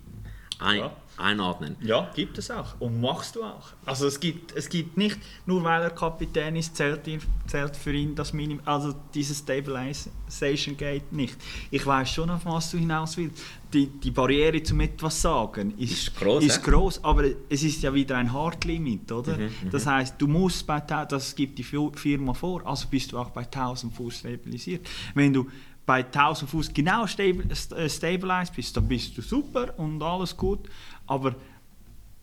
ein, 0.60 0.78
Ja. 0.78 0.92
Einordnen. 1.18 1.76
Ja, 1.80 2.10
gibt 2.14 2.38
es 2.38 2.50
auch. 2.50 2.80
Und 2.80 3.00
machst 3.00 3.36
du 3.36 3.42
auch. 3.42 3.68
Also 3.86 4.06
es 4.06 4.18
gibt, 4.20 4.52
es 4.56 4.68
gibt 4.68 4.96
nicht, 4.96 5.18
nur 5.46 5.62
weil 5.64 5.82
er 5.82 5.90
Kapitän 5.90 6.56
ist, 6.56 6.76
zählt, 6.76 7.06
ihn- 7.06 7.20
zählt 7.46 7.76
für 7.76 7.92
ihn 7.92 8.14
das 8.14 8.32
Minimum, 8.32 8.62
also 8.66 8.94
dieses 9.14 9.38
Stabilization 9.40 10.76
Gate 10.76 11.12
nicht. 11.12 11.36
Ich 11.70 11.84
weiß 11.84 12.10
schon, 12.10 12.30
auf 12.30 12.44
was 12.44 12.70
du 12.70 12.78
hinaus 12.78 13.16
willst. 13.16 13.42
Die, 13.72 13.86
die 13.86 14.10
Barriere 14.10 14.62
zum 14.62 14.80
etwas 14.80 15.20
sagen 15.20 15.74
ist, 15.78 15.92
Ist 16.08 16.16
gross, 16.16 16.42
ist 16.44 16.62
groß, 16.64 17.04
aber 17.04 17.24
es 17.50 17.62
ist 17.62 17.82
ja 17.82 17.92
wieder 17.92 18.16
ein 18.16 18.32
Hard 18.32 18.64
Limit, 18.64 19.12
oder? 19.12 19.36
Mhm, 19.36 19.50
das 19.70 19.84
heißt, 19.86 20.14
du 20.18 20.26
musst 20.26 20.66
bei, 20.66 20.80
das 20.80 21.34
gibt 21.34 21.58
die 21.58 21.64
Fi- 21.64 21.90
Firma 21.94 22.32
vor, 22.32 22.66
also 22.66 22.88
bist 22.88 23.12
du 23.12 23.18
auch 23.18 23.28
bei 23.30 23.42
1000 23.44 23.92
Fuß 23.94 24.18
stabilisiert. 24.20 24.86
Wenn 25.14 25.34
du 25.34 25.46
bei 25.84 26.02
1000 26.04 26.50
Fuß 26.50 26.72
genau 26.72 27.04
äh, 27.04 27.88
stabilized 27.88 28.54
bist, 28.56 28.74
dann 28.76 28.88
bist 28.88 29.16
du 29.16 29.22
super 29.22 29.78
und 29.78 30.02
alles 30.02 30.34
gut. 30.36 30.60
Aber 31.08 31.34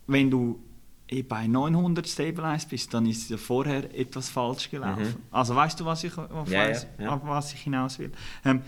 wenn 0.06 0.30
du 0.30 0.58
eh 1.08 1.22
bei 1.22 1.46
900 1.46 2.08
stabilized 2.08 2.68
bist, 2.70 2.92
dann 2.94 3.06
ist 3.06 3.28
ja 3.30 3.36
vorher 3.36 3.96
etwas 3.96 4.28
falsch 4.30 4.70
gelaufen. 4.70 5.16
Also 5.30 5.54
weißt 5.54 5.78
du, 5.78 5.84
was 5.84 6.02
ich, 6.02 6.16
auf, 6.16 6.46
Mhm. 6.46 6.52
Ja, 6.52 6.64
ja, 6.68 6.74
weiß- 6.74 6.86
ja. 6.98 7.08
auf 7.10 7.20
was 7.24 7.52
ich 7.52 7.60
hinaus 7.60 7.98
will? 7.98 8.10
Ähm, 8.44 8.62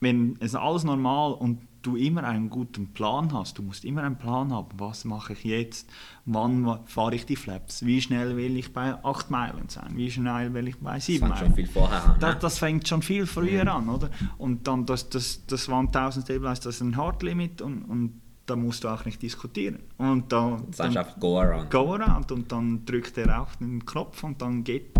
wenn 0.00 0.36
es 0.40 0.54
alles 0.54 0.82
normal 0.84 1.32
und 1.34 1.60
du 1.82 1.96
immer 1.96 2.22
einen 2.24 2.48
guten 2.50 2.92
Plan 2.92 3.32
hast, 3.32 3.58
du 3.58 3.62
musst 3.62 3.84
immer 3.84 4.02
einen 4.04 4.16
Plan 4.16 4.52
haben, 4.52 4.68
was 4.78 5.04
mache 5.04 5.32
ich 5.32 5.42
jetzt, 5.44 5.88
wann 6.26 6.64
wa- 6.64 6.80
fahre 6.86 7.14
ich 7.16 7.26
die 7.26 7.34
Flaps, 7.36 7.84
wie 7.84 8.00
schnell 8.00 8.36
will 8.36 8.56
ich 8.56 8.72
bei 8.72 8.94
8 9.04 9.30
Meilen 9.30 9.68
sein, 9.68 9.90
wie 9.96 10.10
schnell 10.10 10.54
will 10.54 10.68
ich 10.68 10.78
bei 10.78 11.00
7 11.00 11.18
fängt 11.26 11.30
Meilen. 11.34 11.46
schon 11.46 11.54
viel 11.56 11.66
vorher 11.66 12.04
an, 12.04 12.16
Das, 12.20 12.34
ne? 12.34 12.40
das 12.40 12.58
fängt 12.58 12.86
schon 12.88 13.02
viel 13.02 13.26
früher 13.26 13.72
an, 13.72 13.88
oder? 13.88 14.10
Und 14.38 14.66
dann 14.68 14.86
das, 14.86 15.08
das, 15.08 15.44
das 15.46 15.68
waren 15.68 15.86
1000 15.86 16.24
Stabilized, 16.24 16.66
das 16.66 16.76
ist 16.76 16.80
ein 16.82 16.96
Hard 16.96 17.22
Limit 17.24 17.60
und, 17.62 17.82
und 17.82 18.21
da 18.52 18.56
musst 18.56 18.84
du 18.84 18.88
auch 18.88 19.04
nicht 19.06 19.22
diskutieren. 19.22 19.78
Und 19.96 20.30
da, 20.30 20.60
dann 20.76 20.96
einfach 20.96 21.18
Go 21.18 21.38
Around. 21.40 21.70
go 21.70 21.94
around 21.94 22.30
und 22.32 22.52
dann 22.52 22.84
drückt 22.84 23.16
er 23.16 23.40
auf 23.40 23.56
den 23.56 23.84
Knopf 23.86 24.22
und 24.22 24.42
dann 24.42 24.62
geht, 24.62 24.90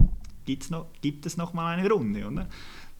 gibt's 0.46 0.70
noch, 0.70 0.86
gibt 1.02 1.26
es 1.26 1.36
noch 1.36 1.52
mal 1.52 1.76
eine 1.76 1.88
Runde, 1.88 2.26
oder? 2.26 2.48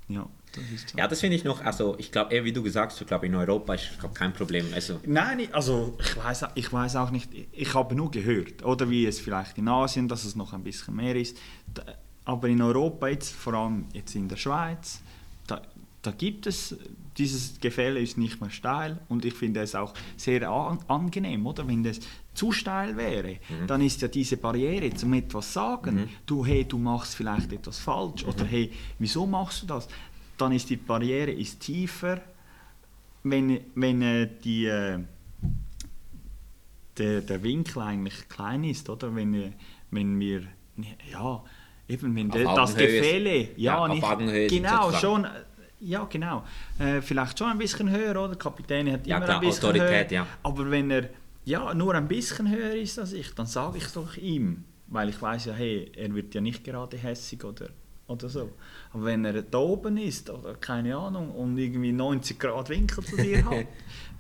Ja, 0.09 0.29
das 0.55 0.65
so. 0.91 0.99
Ja, 0.99 1.09
das 1.09 1.21
finde 1.21 1.37
ich 1.37 1.45
noch, 1.45 1.65
also 1.65 1.97
ich 1.99 2.13
glaube, 2.13 2.35
eher 2.35 2.45
wie 2.45 2.53
du 2.53 2.63
gesagt 2.63 2.93
hast, 2.93 3.01
ich 3.01 3.07
glaube 3.07 3.25
in 3.25 3.35
Europa 3.35 3.73
ist 3.75 3.99
glaub, 3.99 4.15
kein 4.15 4.35
Problem. 4.35 4.67
Also, 4.75 5.01
Nein, 5.07 5.49
also 5.53 5.97
ich 5.99 6.17
weiß, 6.17 6.45
ich 6.55 6.71
weiß 6.71 6.97
auch 6.97 7.11
nicht, 7.11 7.31
ich 7.53 7.73
habe 7.73 7.95
nur 7.95 8.11
gehört, 8.11 8.63
oder 8.63 8.91
wie 8.91 9.07
es 9.07 9.21
vielleicht 9.21 9.57
in 9.57 9.69
Asien, 9.69 10.07
dass 10.07 10.25
es 10.27 10.37
noch 10.37 10.53
ein 10.53 10.63
bisschen 10.63 10.97
mehr 10.97 11.17
ist, 11.17 11.39
aber 12.27 12.49
in 12.49 12.61
Europa 12.61 13.09
jetzt, 13.09 13.33
vor 13.33 13.55
allem 13.55 13.87
jetzt 13.95 14.15
in 14.15 14.29
der 14.29 14.37
Schweiz, 14.37 15.01
da, 16.03 16.11
gibt 16.11 16.47
es, 16.47 16.77
dieses 17.17 17.61
Gefälle 17.61 18.01
ist 18.01 18.19
nicht 18.19 18.41
mehr 18.41 18.51
steil 18.51 18.99
und 19.09 19.25
ich 19.25 19.35
finde 19.35 19.61
es 19.61 19.75
auch 19.75 19.95
sehr 20.17 20.49
an, 20.51 20.79
angenehm, 20.89 21.47
oder? 21.47 21.67
Wenn 21.67 21.83
das 21.83 22.01
zu 22.35 22.53
steil 22.53 22.97
wäre, 22.97 23.39
mhm. 23.49 23.67
dann 23.67 23.81
ist 23.81 24.03
ja 24.03 24.09
diese 24.09 24.37
Barriere 24.37 24.93
zum 24.95 25.13
etwas 25.15 25.53
sagen, 25.53 25.95
mhm. 25.95 26.09
du 26.27 26.45
hey, 26.45 26.65
du 26.65 26.79
machst 26.79 27.15
vielleicht 27.15 27.53
etwas 27.53 27.79
falsch 27.79 28.25
oder 28.25 28.45
mhm. 28.45 28.49
hey, 28.49 28.73
wieso 28.99 29.27
machst 29.27 29.63
du 29.63 29.67
das? 29.67 29.89
Dann 30.39 30.53
ist 30.53 30.71
die 30.71 30.77
Barriere 30.77 31.31
ist 31.31 31.61
tiefer, 31.61 32.21
wenn, 33.23 33.61
wenn 33.75 34.03
äh, 34.03 34.29
die, 34.43 34.67
äh, 34.67 34.99
der, 36.99 37.21
der 37.21 37.43
Winkel 37.43 37.83
eigentlich 37.83 38.29
klein 38.29 38.65
ist, 38.65 38.89
oder? 38.91 39.15
Wenn, 39.15 39.35
äh, 39.35 39.53
wenn 39.91 40.19
wir 40.19 40.43
ja 41.13 41.45
eben 41.89 42.17
wenn 42.17 42.31
der, 42.31 42.45
das 42.55 42.75
Gefälle 42.75 43.51
ja, 43.57 43.87
ja 43.87 43.89
nicht 43.89 44.49
genau 44.49 44.93
schon 44.93 45.27
ja 45.85 46.05
genau 46.05 46.45
äh, 46.79 47.01
vielleicht 47.01 47.39
schon 47.39 47.49
ein 47.49 47.59
bisschen 47.59 47.91
höher 47.91 48.11
oder 48.11 48.29
der 48.29 48.39
Kapitän 48.39 48.91
hat 48.93 49.07
ja, 49.07 49.17
immer 49.17 49.27
klar, 49.27 49.41
ein 49.41 49.47
bisschen 49.47 49.65
Autorität, 49.69 50.11
höher, 50.11 50.19
ja. 50.19 50.27
aber 50.43 50.71
wenn 50.71 50.91
er 50.91 51.09
ja, 51.45 51.75
nur 51.75 51.95
ein 51.95 52.09
bisschen 52.09 52.49
höher 52.49 52.75
ist 52.75 52.99
als 52.99 53.13
ich, 53.13 53.35
dann 53.35 53.47
sage 53.47 53.79
ich 53.79 53.85
es 53.85 53.93
doch 53.93 54.17
ihm. 54.17 54.65
Weil 54.87 55.09
ich 55.09 55.21
weiß 55.21 55.47
ja, 55.47 55.55
hey, 55.55 55.91
er 55.97 56.15
wird 56.15 56.35
ja 56.35 56.41
nicht 56.41 56.65
gerade 56.65 56.97
hässig 56.97 57.43
oder, 57.45 57.69
oder 58.07 58.29
so. 58.29 58.51
Aber 58.93 59.05
wenn 59.07 59.25
er 59.25 59.43
da 59.43 59.59
oben 59.59 59.97
ist, 59.97 60.29
oder 60.31 60.55
keine 60.55 60.97
Ahnung, 60.97 61.31
und 61.31 61.57
irgendwie 61.57 61.93
90 61.93 62.39
Grad 62.39 62.69
Winkel 62.69 63.03
zu 63.03 63.17
dir 63.17 63.45
hat, 63.51 63.67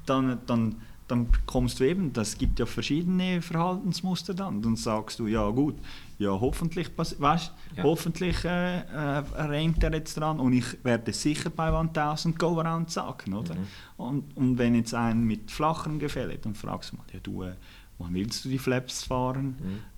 dann, 0.06 0.40
dann, 0.46 0.80
dann 1.08 1.28
kommst 1.46 1.78
du 1.78 1.84
eben, 1.84 2.12
das 2.12 2.38
gibt 2.38 2.58
ja 2.58 2.66
verschiedene 2.66 3.42
Verhaltensmuster 3.42 4.34
dann. 4.34 4.62
Dann 4.62 4.76
sagst 4.76 5.18
du, 5.18 5.26
ja 5.26 5.48
gut, 5.50 5.76
ja 6.22 6.40
hoffentlich, 6.40 6.90
weißt, 6.96 7.52
ja. 7.76 7.82
hoffentlich 7.82 8.44
äh, 8.44 8.80
äh, 8.80 9.18
rennt 9.36 9.82
er 9.82 9.92
jetzt 9.92 10.16
dran 10.16 10.40
und 10.40 10.52
ich 10.52 10.84
werde 10.84 11.12
sicher 11.12 11.50
bei 11.50 11.68
1000 11.72 12.38
Go-Around 12.38 12.90
sagen, 12.90 13.34
oder? 13.34 13.54
Mhm. 13.54 13.66
Und, 13.96 14.36
und 14.36 14.58
wenn 14.58 14.74
jetzt 14.74 14.94
ein 14.94 15.24
mit 15.24 15.50
flachem 15.50 15.98
Gefälle, 15.98 16.38
dann 16.38 16.54
fragst 16.54 16.92
du 16.92 16.96
mal, 16.96 17.04
ja 17.12 17.20
du, 17.22 17.42
äh, 17.42 17.54
wann 17.98 18.14
willst 18.14 18.44
du 18.44 18.48
die 18.48 18.58
Flaps 18.58 19.04
fahren? 19.04 19.56
Mhm. 19.58 19.92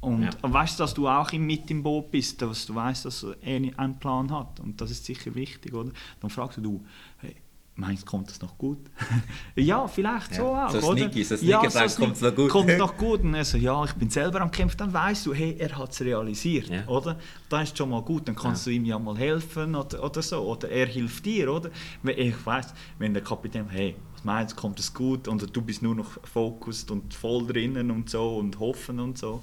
Und 0.00 0.22
ja. 0.22 0.30
weißt 0.42 0.78
du, 0.78 0.82
dass 0.82 0.94
du 0.94 1.08
auch 1.08 1.30
mit 1.32 1.70
im 1.70 1.82
Boot 1.82 2.10
bist, 2.10 2.40
dass 2.40 2.66
du 2.66 2.74
weißt, 2.74 3.04
dass 3.04 3.26
er 3.42 3.78
einen 3.78 3.98
Plan 3.98 4.30
hat. 4.30 4.58
Und 4.60 4.80
das 4.80 4.90
ist 4.90 5.04
sicher 5.04 5.34
wichtig, 5.34 5.74
oder? 5.74 5.90
Dann 6.20 6.30
fragst 6.30 6.58
du, 6.58 6.84
hey, 7.18 7.36
meinst 7.74 8.06
kommt 8.06 8.28
das 8.28 8.40
noch 8.40 8.56
gut? 8.58 8.78
ja, 9.56 9.86
vielleicht 9.86 10.32
ja, 10.32 10.36
so 10.36 10.46
auch, 10.54 10.70
so? 10.70 10.92
Sneaky, 10.92 11.24
so 11.24 11.36
Sneaky 11.36 11.50
ja, 11.50 11.88
so 11.88 12.00
kommt 12.00 12.16
es 12.16 12.20
noch 12.22 12.34
gut. 12.34 12.50
Kommt 12.50 12.78
noch 12.78 12.96
gut 12.98 13.22
und 13.22 13.34
er 13.34 13.44
so, 13.44 13.56
ja, 13.56 13.84
ich 13.84 13.92
bin 13.94 14.10
selber 14.10 14.40
am 14.40 14.50
Kämpfen, 14.50 14.76
dann 14.78 14.92
weißt 14.92 15.26
du, 15.26 15.34
hey, 15.34 15.56
er 15.58 15.76
hat 15.76 15.92
es 15.92 16.00
realisiert, 16.00 16.68
ja. 16.68 16.86
oder? 16.86 17.16
Dann 17.48 17.62
ist 17.62 17.76
schon 17.76 17.90
mal 17.90 18.02
gut, 18.02 18.28
dann 18.28 18.36
kannst 18.36 18.66
ja. 18.66 18.70
du 18.70 18.76
ihm 18.76 18.84
ja 18.84 18.98
mal 18.98 19.16
helfen 19.16 19.74
oder, 19.74 20.02
oder 20.04 20.22
so, 20.22 20.40
oder 20.40 20.68
er 20.68 20.86
hilft 20.86 21.24
dir, 21.24 21.52
oder? 21.52 21.70
Ich 22.04 22.46
weiß, 22.46 22.74
wenn 22.98 23.14
der 23.14 23.22
Kapitän, 23.22 23.68
hey, 23.68 23.96
du, 24.24 24.54
kommt 24.54 24.78
es 24.78 24.92
gut 24.92 25.28
und 25.28 25.54
du 25.54 25.62
bist 25.62 25.82
nur 25.82 25.94
noch 25.94 26.10
fokussiert 26.26 26.90
und 26.90 27.14
voll 27.14 27.46
drinnen 27.46 27.90
und 27.90 28.10
so 28.10 28.36
und 28.36 28.58
hoffen 28.58 29.00
und 29.00 29.18
so, 29.18 29.42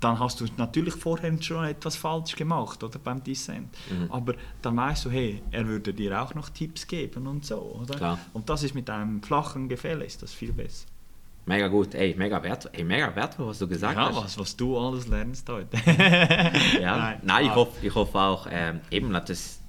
dann 0.00 0.18
hast 0.18 0.40
du 0.40 0.46
natürlich 0.56 0.94
vorher 0.94 1.40
schon 1.42 1.64
etwas 1.64 1.96
falsch 1.96 2.36
gemacht 2.36 2.82
oder 2.82 2.98
beim 2.98 3.22
Descent. 3.22 3.68
Mhm. 3.90 4.10
Aber 4.10 4.34
dann 4.62 4.76
weißt 4.76 5.06
du, 5.06 5.10
hey, 5.10 5.42
er 5.50 5.66
würde 5.66 5.92
dir 5.92 6.20
auch 6.20 6.34
noch 6.34 6.48
Tipps 6.50 6.86
geben 6.86 7.26
und 7.26 7.44
so, 7.44 7.78
oder? 7.82 7.96
Klar. 7.96 8.18
Und 8.32 8.48
das 8.48 8.62
ist 8.62 8.74
mit 8.74 8.88
einem 8.90 9.22
flachen 9.22 9.68
Gefälle 9.68 10.04
ist 10.04 10.22
das 10.22 10.32
viel 10.32 10.52
besser. 10.52 10.86
Mega 11.46 11.68
gut, 11.68 11.94
ey, 11.94 12.14
mega 12.16 12.42
wertvoll, 12.42 12.70
ey, 12.74 12.84
mega 12.84 13.14
wertvoll, 13.16 13.48
was 13.48 13.58
du 13.58 13.66
gesagt 13.66 13.96
ja, 13.96 14.06
hast. 14.08 14.16
Ja, 14.16 14.24
was, 14.24 14.38
was 14.38 14.56
du 14.56 14.78
alles 14.78 15.08
lernst 15.08 15.48
heute. 15.48 15.76
ja, 16.80 16.96
nein, 16.96 17.20
nein 17.22 17.46
ich, 17.46 17.54
hoffe, 17.54 17.86
ich 17.86 17.94
hoffe 17.94 18.18
auch, 18.18 18.46
ähm, 18.50 18.80
eben, 18.90 19.12
das, 19.12 19.59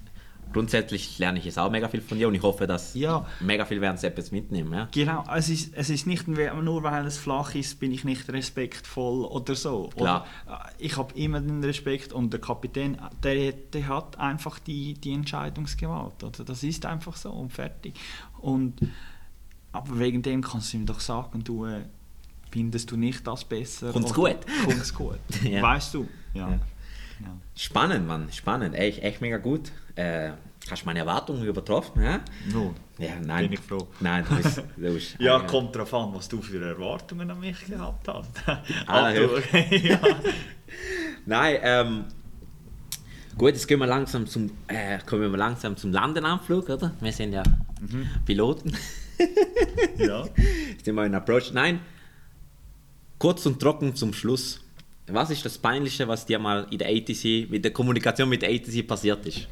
grundsätzlich 0.52 1.18
lerne 1.18 1.38
ich 1.38 1.44
jetzt 1.44 1.58
auch 1.58 1.70
mega 1.70 1.88
viel 1.88 2.00
von 2.00 2.18
dir 2.18 2.28
und 2.28 2.34
ich 2.34 2.42
hoffe, 2.42 2.66
dass 2.66 2.94
ja. 2.94 3.26
mega 3.40 3.64
viel 3.64 3.80
werden 3.80 4.02
etwas 4.02 4.30
mitnehmen. 4.30 4.72
Ja? 4.72 4.88
Genau, 4.92 5.24
es 5.34 5.48
ist, 5.48 5.74
es 5.74 5.90
ist 5.90 6.06
nicht 6.06 6.28
nur, 6.28 6.82
weil 6.82 7.06
es 7.06 7.18
flach 7.18 7.54
ist, 7.54 7.80
bin 7.80 7.92
ich 7.92 8.04
nicht 8.04 8.28
respektvoll 8.30 9.24
oder 9.24 9.54
so. 9.54 9.90
Klar. 9.96 10.26
Oder, 10.46 10.54
äh, 10.54 10.72
ich 10.78 10.96
habe 10.96 11.14
immer 11.14 11.40
den 11.40 11.62
Respekt 11.62 12.12
und 12.12 12.32
der 12.32 12.40
Kapitän, 12.40 12.98
der, 13.22 13.52
der 13.52 13.88
hat 13.88 14.18
einfach 14.18 14.58
die, 14.58 14.94
die 14.94 15.12
Entscheidungsgewalt. 15.12 16.22
Oder? 16.22 16.44
Das 16.44 16.62
ist 16.62 16.86
einfach 16.86 17.16
so 17.16 17.30
und 17.30 17.52
fertig. 17.52 17.94
Und, 18.40 18.74
aber 19.72 19.98
wegen 19.98 20.22
dem 20.22 20.42
kannst 20.42 20.72
du 20.72 20.78
ihm 20.78 20.86
doch 20.86 21.00
sagen, 21.00 21.44
du 21.44 21.66
äh, 21.66 21.82
findest 22.50 22.90
du 22.90 22.96
nicht 22.96 23.26
das 23.26 23.44
besser. 23.44 23.92
Kommt's 23.92 24.14
gut. 24.14 24.36
Kommt's 24.64 24.94
gut. 24.94 25.18
ja. 25.44 25.62
Weißt 25.62 25.94
du? 25.94 26.08
ja. 26.34 26.50
ja. 26.50 26.60
Spannend, 27.54 28.06
Mann, 28.06 28.28
spannend. 28.32 28.74
Echt, 28.74 29.02
echt 29.02 29.20
mega 29.20 29.36
gut. 29.36 29.72
Äh, 29.94 30.32
hast 30.70 30.86
meine 30.86 31.00
Erwartungen 31.00 31.44
übertroffen? 31.44 32.02
Ja? 32.02 32.20
No. 32.52 32.74
Ja, 32.98 33.16
nein. 33.20 33.44
Bin 33.44 33.52
ich 33.54 33.60
froh. 33.60 33.88
Nein, 34.00 34.24
du 34.28 34.36
bist, 34.36 34.58
du 34.76 34.92
bist 34.92 35.16
ja, 35.18 35.42
äh, 35.42 35.46
kommt 35.46 35.74
darauf 35.74 35.92
an, 35.94 36.14
was 36.14 36.28
du 36.28 36.40
für 36.40 36.64
Erwartungen 36.64 37.30
an 37.30 37.40
mich 37.40 37.66
gehabt 37.66 38.08
hast. 38.08 38.30
ah, 38.86 39.10
ja. 39.70 39.98
nein, 41.26 41.58
ähm, 41.62 42.04
gut, 43.36 43.50
jetzt 43.50 43.66
gehen 43.66 43.80
wir 43.80 43.86
langsam 43.86 44.26
zum, 44.26 44.50
äh, 44.68 44.98
kommen 45.04 45.30
wir 45.30 45.38
langsam 45.38 45.76
zum 45.76 45.92
Landenanflug, 45.92 46.68
oder? 46.68 46.92
Wir 47.00 47.12
sind 47.12 47.32
ja 47.32 47.42
mhm. 47.80 48.08
Piloten. 48.24 48.76
ja. 49.98 50.24
Jetzt 50.70 50.84
sind 50.84 50.94
wir 50.94 51.04
in 51.04 51.14
Approach. 51.14 51.52
Nein, 51.52 51.80
kurz 53.18 53.44
und 53.46 53.60
trocken 53.60 53.94
zum 53.94 54.12
Schluss. 54.12 54.60
Was 55.08 55.30
ist 55.30 55.44
das 55.44 55.58
Peinlichste, 55.58 56.06
was 56.06 56.24
dir 56.24 56.38
mal 56.38 56.66
in 56.70 56.78
der 56.78 56.88
ATC, 56.88 57.50
mit 57.50 57.64
der 57.64 57.72
Kommunikation 57.72 58.28
mit 58.28 58.42
der 58.42 58.50
ATC 58.50 58.86
passiert 58.86 59.26
ist? 59.26 59.48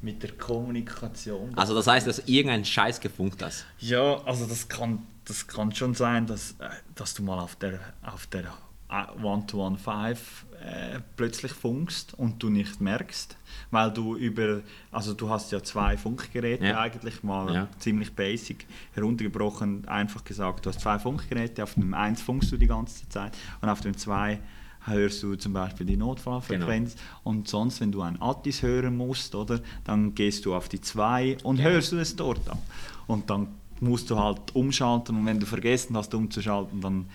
Mit 0.00 0.22
der 0.22 0.32
Kommunikation? 0.32 1.52
Also 1.56 1.74
das 1.74 1.86
heißt, 1.86 2.06
dass 2.06 2.16
du 2.16 2.30
irgendeinen 2.30 2.64
Scheiß 2.64 3.00
gefunkt 3.00 3.42
hast? 3.42 3.66
Ja, 3.80 4.22
also 4.24 4.46
das 4.46 4.68
kann, 4.68 5.06
das 5.24 5.46
kann 5.46 5.74
schon 5.74 5.94
sein, 5.94 6.26
dass, 6.26 6.52
äh, 6.52 6.68
dass 6.94 7.14
du 7.14 7.22
mal 7.22 7.40
auf 7.40 7.56
der, 7.56 7.80
auf 8.02 8.26
der 8.28 8.52
One-to-One-Five 8.88 10.46
äh, 10.64 11.00
plötzlich 11.16 11.52
funkst 11.52 12.14
und 12.14 12.40
du 12.40 12.50
nicht 12.50 12.80
merkst, 12.80 13.36
weil 13.72 13.90
du 13.90 14.16
über, 14.16 14.60
also 14.92 15.12
du 15.12 15.28
hast 15.28 15.50
ja 15.50 15.62
zwei 15.62 15.96
Funkgeräte 15.96 16.66
ja. 16.66 16.80
eigentlich 16.80 17.24
mal 17.24 17.52
ja. 17.52 17.68
ziemlich 17.78 18.14
basic 18.14 18.66
heruntergebrochen, 18.94 19.88
einfach 19.88 20.22
gesagt, 20.22 20.64
du 20.64 20.70
hast 20.70 20.80
zwei 20.80 21.00
Funkgeräte, 21.00 21.64
auf 21.64 21.74
dem 21.74 21.94
eins 21.94 22.22
funkst 22.22 22.52
du 22.52 22.56
die 22.56 22.68
ganze 22.68 23.08
Zeit 23.08 23.36
und 23.60 23.68
auf 23.68 23.80
dem 23.80 23.96
zwei 23.96 24.38
hörst 24.86 25.22
du 25.22 25.34
zum 25.36 25.52
Beispiel 25.52 25.86
die 25.86 25.96
Notfallfrequenz 25.96 26.94
genau. 26.94 27.06
und 27.24 27.48
sonst, 27.48 27.80
wenn 27.80 27.92
du 27.92 28.02
ein 28.02 28.20
Attis 28.20 28.62
hören 28.62 28.96
musst, 28.96 29.34
oder, 29.34 29.60
dann 29.84 30.14
gehst 30.14 30.46
du 30.46 30.54
auf 30.54 30.68
die 30.68 30.80
2 30.80 31.38
und 31.42 31.56
genau. 31.56 31.70
hörst 31.70 31.92
du 31.92 31.96
es 31.96 32.16
dort 32.16 32.48
an. 32.48 32.58
Und 33.06 33.30
dann 33.30 33.48
musst 33.80 34.10
du 34.10 34.18
halt 34.18 34.54
umschalten 34.54 35.16
und 35.16 35.26
wenn 35.26 35.40
du 35.40 35.46
vergessen 35.46 35.96
hast 35.96 36.14
umzuschalten, 36.14 36.80
dann 36.80 37.06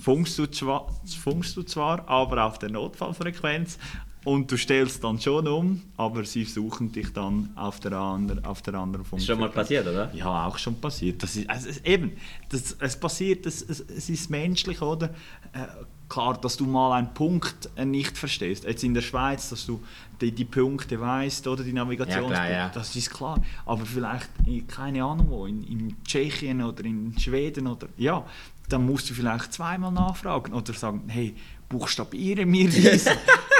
funkst 0.00 0.38
du, 0.38 0.46
zwar, 0.46 0.88
funkst 1.22 1.56
du 1.56 1.62
zwar, 1.62 2.08
aber 2.08 2.44
auf 2.44 2.58
der 2.58 2.70
Notfallfrequenz 2.70 3.78
und 4.24 4.50
du 4.50 4.56
stellst 4.56 5.02
dann 5.02 5.18
schon 5.20 5.48
um, 5.48 5.82
aber 5.96 6.24
sie 6.24 6.44
suchen 6.44 6.92
dich 6.92 7.12
dann 7.12 7.50
auf 7.56 7.80
der, 7.80 7.92
anderen, 7.92 8.44
auf 8.44 8.60
der 8.62 8.74
anderen 8.74 9.04
Funktion. 9.04 9.18
Ist 9.20 9.26
schon 9.26 9.40
mal 9.40 9.50
passiert, 9.50 9.86
oder? 9.86 10.12
Ja, 10.14 10.46
auch 10.46 10.58
schon 10.58 10.78
passiert. 10.80 11.22
Das 11.22 11.36
ist, 11.36 11.48
also 11.48 11.70
eben, 11.84 12.12
das, 12.50 12.76
es 12.78 12.98
passiert, 12.98 13.46
es, 13.46 13.62
es, 13.62 13.80
es 13.80 14.10
ist 14.10 14.30
menschlich, 14.30 14.82
oder? 14.82 15.10
Äh, 15.52 15.66
klar, 16.10 16.38
dass 16.38 16.58
du 16.58 16.66
mal 16.66 16.92
einen 16.98 17.14
Punkt 17.14 17.70
äh, 17.76 17.86
nicht 17.86 18.18
verstehst. 18.18 18.64
Jetzt 18.64 18.84
in 18.84 18.92
der 18.92 19.00
Schweiz, 19.00 19.48
dass 19.48 19.64
du 19.64 19.82
die, 20.20 20.32
die 20.32 20.44
Punkte 20.44 21.00
weißt 21.00 21.46
oder 21.46 21.64
die 21.64 21.72
Navigationspunkte, 21.72 22.38
ja, 22.38 22.50
ja. 22.50 22.68
das 22.68 22.94
ist 22.94 23.10
klar. 23.10 23.40
Aber 23.64 23.86
vielleicht, 23.86 24.28
keine 24.68 25.02
Ahnung 25.02 25.30
wo, 25.30 25.46
in, 25.46 25.62
in 25.62 25.96
Tschechien 26.04 26.62
oder 26.62 26.84
in 26.84 27.18
Schweden 27.18 27.66
oder 27.66 27.88
ja, 27.96 28.26
dann 28.68 28.84
musst 28.84 29.08
du 29.08 29.14
vielleicht 29.14 29.52
zweimal 29.54 29.92
nachfragen 29.92 30.52
oder 30.52 30.72
sagen, 30.74 31.04
hey, 31.08 31.34
buchstabiere 31.68 32.44
mir 32.44 32.68
diesen 32.68 33.12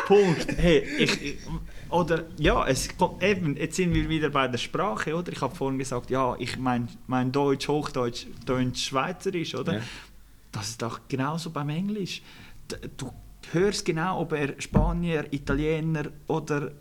Punkt. 0.07 0.47
Hey, 0.59 0.85
ich, 0.99 1.23
ich, 1.23 1.39
oder 1.89 2.25
ja, 2.37 2.67
es 2.67 2.89
eben, 3.21 3.57
jetzt 3.57 3.77
sind 3.77 3.95
wir 3.95 4.09
wieder 4.09 4.31
bei 4.31 4.49
der 4.49 4.59
Sprache, 4.59 5.15
oder? 5.15 5.33
Ich 5.33 5.41
habe 5.41 5.55
vorhin 5.55 5.79
gesagt, 5.79 6.11
ja, 6.11 6.37
ich 6.39 6.59
mein, 6.59 6.89
mein 7.07 7.33
Deutsch, 7.33 7.69
Hochdeutsch, 7.69 8.27
Deutsch, 8.45 8.87
Schweizerisch, 8.87 9.55
oder? 9.55 9.75
Ja. 9.75 9.83
Das 10.53 10.69
ist 10.69 10.83
auch 10.83 11.01
genauso 11.09 11.51
beim 11.51 11.69
Englisch. 11.69 12.23
Du 12.97 13.13
hörst 13.53 13.85
genau, 13.85 14.21
ob 14.21 14.33
er 14.33 14.61
Spanier, 14.61 15.33
Italiener 15.33 16.11
oder 16.27 16.73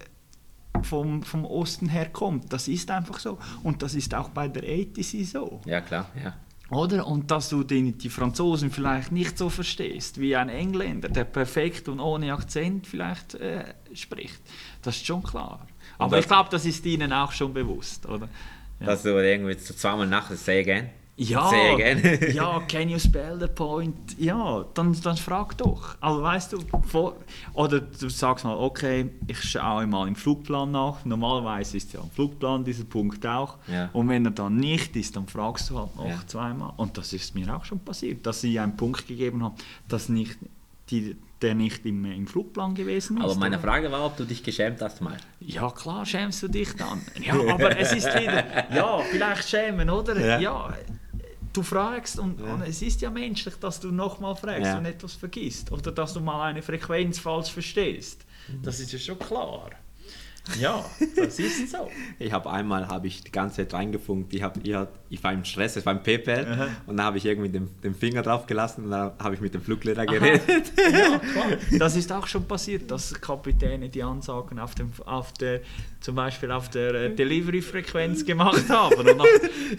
vom, 0.83 1.23
vom 1.23 1.45
Osten 1.45 1.89
her 1.89 2.09
kommt. 2.09 2.51
Das 2.53 2.67
ist 2.67 2.89
einfach 2.91 3.19
so. 3.19 3.37
Und 3.63 3.81
das 3.81 3.95
ist 3.95 4.13
auch 4.15 4.29
bei 4.29 4.47
der 4.47 4.63
ATC 4.63 5.25
so. 5.25 5.61
Ja, 5.65 5.81
klar, 5.81 6.09
ja. 6.21 6.35
Oder? 6.69 7.07
Und 7.07 7.31
dass 7.31 7.49
du 7.49 7.63
die, 7.63 7.93
die 7.93 8.09
Franzosen 8.09 8.69
vielleicht 8.69 9.11
nicht 9.11 9.37
so 9.37 9.49
verstehst 9.49 10.19
wie 10.19 10.35
ein 10.35 10.49
Engländer, 10.49 11.09
der 11.09 11.23
perfekt 11.23 11.89
und 11.89 11.99
ohne 11.99 12.31
Akzent 12.31 12.85
vielleicht 12.85 13.33
äh, 13.35 13.73
spricht. 13.93 14.39
Das 14.83 14.95
ist 14.95 15.05
schon 15.05 15.23
klar. 15.23 15.65
Aber 15.97 16.19
ich 16.19 16.27
glaube, 16.27 16.49
das 16.51 16.65
ist 16.65 16.85
ihnen 16.85 17.11
auch 17.11 17.31
schon 17.31 17.53
bewusst, 17.53 18.05
oder? 18.05 18.29
Ja. 18.79 18.85
Dass 18.85 19.03
du 19.03 19.09
irgendwie 19.09 19.57
zweimal 19.57 20.07
nachher 20.07 20.37
sagen 20.37 20.89
Ja, 21.21 21.49
Sehr 21.49 21.75
gerne. 21.75 22.31
ja, 22.33 22.59
can 22.61 22.87
you 22.87 22.97
spell 22.97 23.37
the 23.37 23.47
point? 23.47 24.17
Ja, 24.17 24.63
dann, 24.73 24.95
dann 25.01 25.17
frag 25.17 25.57
doch. 25.57 25.97
Also 25.99 26.21
weißt 26.23 26.53
du, 26.53 26.59
vor, 26.87 27.17
oder 27.53 27.81
du 27.81 28.07
sagst 28.09 28.45
mal, 28.45 28.55
okay, 28.55 29.09
ich 29.27 29.43
schaue 29.43 29.85
mal 29.85 30.07
im 30.07 30.15
Flugplan 30.15 30.71
nach. 30.71 31.03
Normalerweise 31.03 31.75
ist 31.75 31.91
ja 31.91 31.99
im 31.99 32.09
Flugplan 32.09 32.63
dieser 32.63 32.85
Punkt 32.85 33.25
auch. 33.27 33.57
Ja. 33.67 33.89
Und 33.91 34.07
wenn 34.07 34.23
er 34.23 34.31
dann 34.31 34.55
nicht 34.55 34.95
ist, 34.95 35.17
dann 35.17 35.27
fragst 35.27 35.69
du 35.69 35.77
halt 35.79 35.93
noch 35.97 36.07
Ja. 36.07 36.19
zweimal. 36.25 36.71
Und 36.77 36.97
das 36.97 37.11
ist 37.11 37.35
mir 37.35 37.53
auch 37.53 37.65
schon 37.65 37.79
passiert, 37.79 38.25
dass 38.25 38.39
sie 38.39 38.57
einen 38.57 38.77
Punkt 38.77 39.05
gegeben 39.05 39.43
haben, 39.43 39.55
dass 39.89 40.07
nicht, 40.07 40.37
die, 40.89 41.17
der 41.41 41.53
nicht 41.53 41.85
im, 41.85 42.05
im 42.05 42.27
Flugplan 42.27 42.75
gewesen 42.75 43.17
ist. 43.17 43.23
Aber 43.25 43.35
meine 43.35 43.57
oder? 43.57 43.67
Frage 43.67 43.91
war, 43.91 44.05
ob 44.05 44.15
du 44.15 44.23
dich 44.23 44.41
geschämt 44.41 44.81
hast 44.81 45.01
mal. 45.01 45.17
Ja, 45.41 45.69
klar, 45.69 46.05
schämst 46.05 46.41
du 46.43 46.47
dich 46.47 46.73
dann. 46.77 47.01
Ja, 47.21 47.33
aber 47.53 47.77
es 47.77 47.91
ist 47.91 48.07
wieder, 48.17 48.73
ja, 48.73 48.99
vielleicht 49.11 49.49
schämen, 49.49 49.89
oder? 49.89 50.17
Ja. 50.17 50.39
Ja, 50.39 50.73
du 51.53 51.63
fragst 51.63 52.19
und, 52.19 52.41
und 52.41 52.61
es 52.63 52.81
ist 52.81 53.01
ja 53.01 53.09
menschlich, 53.09 53.55
dass 53.55 53.79
du 53.79 53.91
nochmal 53.91 54.35
fragst 54.35 54.65
Ja. 54.65 54.77
und 54.77 54.85
etwas 54.85 55.13
vergisst. 55.13 55.71
Oder 55.71 55.91
dass 55.91 56.13
du 56.13 56.19
mal 56.19 56.41
eine 56.49 56.61
Frequenz 56.61 57.19
falsch 57.19 57.51
verstehst. 57.51 58.25
Mhm. 58.47 58.61
Das 58.63 58.79
ist 58.79 58.91
ja 58.91 58.99
schon 58.99 59.19
klar. 59.19 59.69
Ja, 60.59 60.83
das 61.15 61.39
ist 61.39 61.71
so. 61.71 61.89
Ich 62.19 62.33
habe 62.33 62.49
einmal 62.49 62.87
habe 62.87 63.07
ich 63.07 63.23
die 63.23 63.31
ganze 63.31 63.57
Zeit 63.57 63.73
reingefunkt. 63.73 64.33
Ich, 64.33 64.41
hab, 64.43 64.57
ich, 64.65 64.73
hab, 64.73 64.91
ich 65.09 65.23
war 65.23 65.33
im 65.33 65.43
Stress, 65.45 65.75
es 65.75 65.85
war 65.85 65.93
im 65.93 66.01
PayPal 66.03 66.45
Aha. 66.45 66.67
und 66.87 66.97
dann 66.97 67.05
habe 67.05 67.17
ich 67.17 67.25
irgendwie 67.25 67.49
den, 67.49 67.69
den 67.81 67.95
Finger 67.95 68.21
drauf 68.21 68.45
gelassen 68.45 68.85
und 68.85 68.91
dann 68.91 69.11
habe 69.19 69.35
ich 69.35 69.41
mit 69.41 69.53
dem 69.53 69.61
Fluglehrer 69.61 70.05
geredet. 70.05 70.71
Ja, 70.89 71.19
klar. 71.19 71.45
Das 71.77 71.95
ist 71.95 72.11
auch 72.11 72.25
schon 72.27 72.45
passiert, 72.45 72.89
dass 72.89 73.13
Kapitäne 73.13 73.89
die 73.89 74.01
Ansagen 74.01 74.57
auf, 74.59 74.73
dem, 74.75 74.91
auf 75.05 75.33
der, 75.33 75.61
zum 75.99 76.15
Beispiel 76.15 76.51
auf 76.51 76.69
der 76.69 76.93
äh, 76.93 77.13
Delivery-Frequenz 77.15 78.25
gemacht 78.25 78.67
haben. 78.69 78.95
Und 78.95 79.07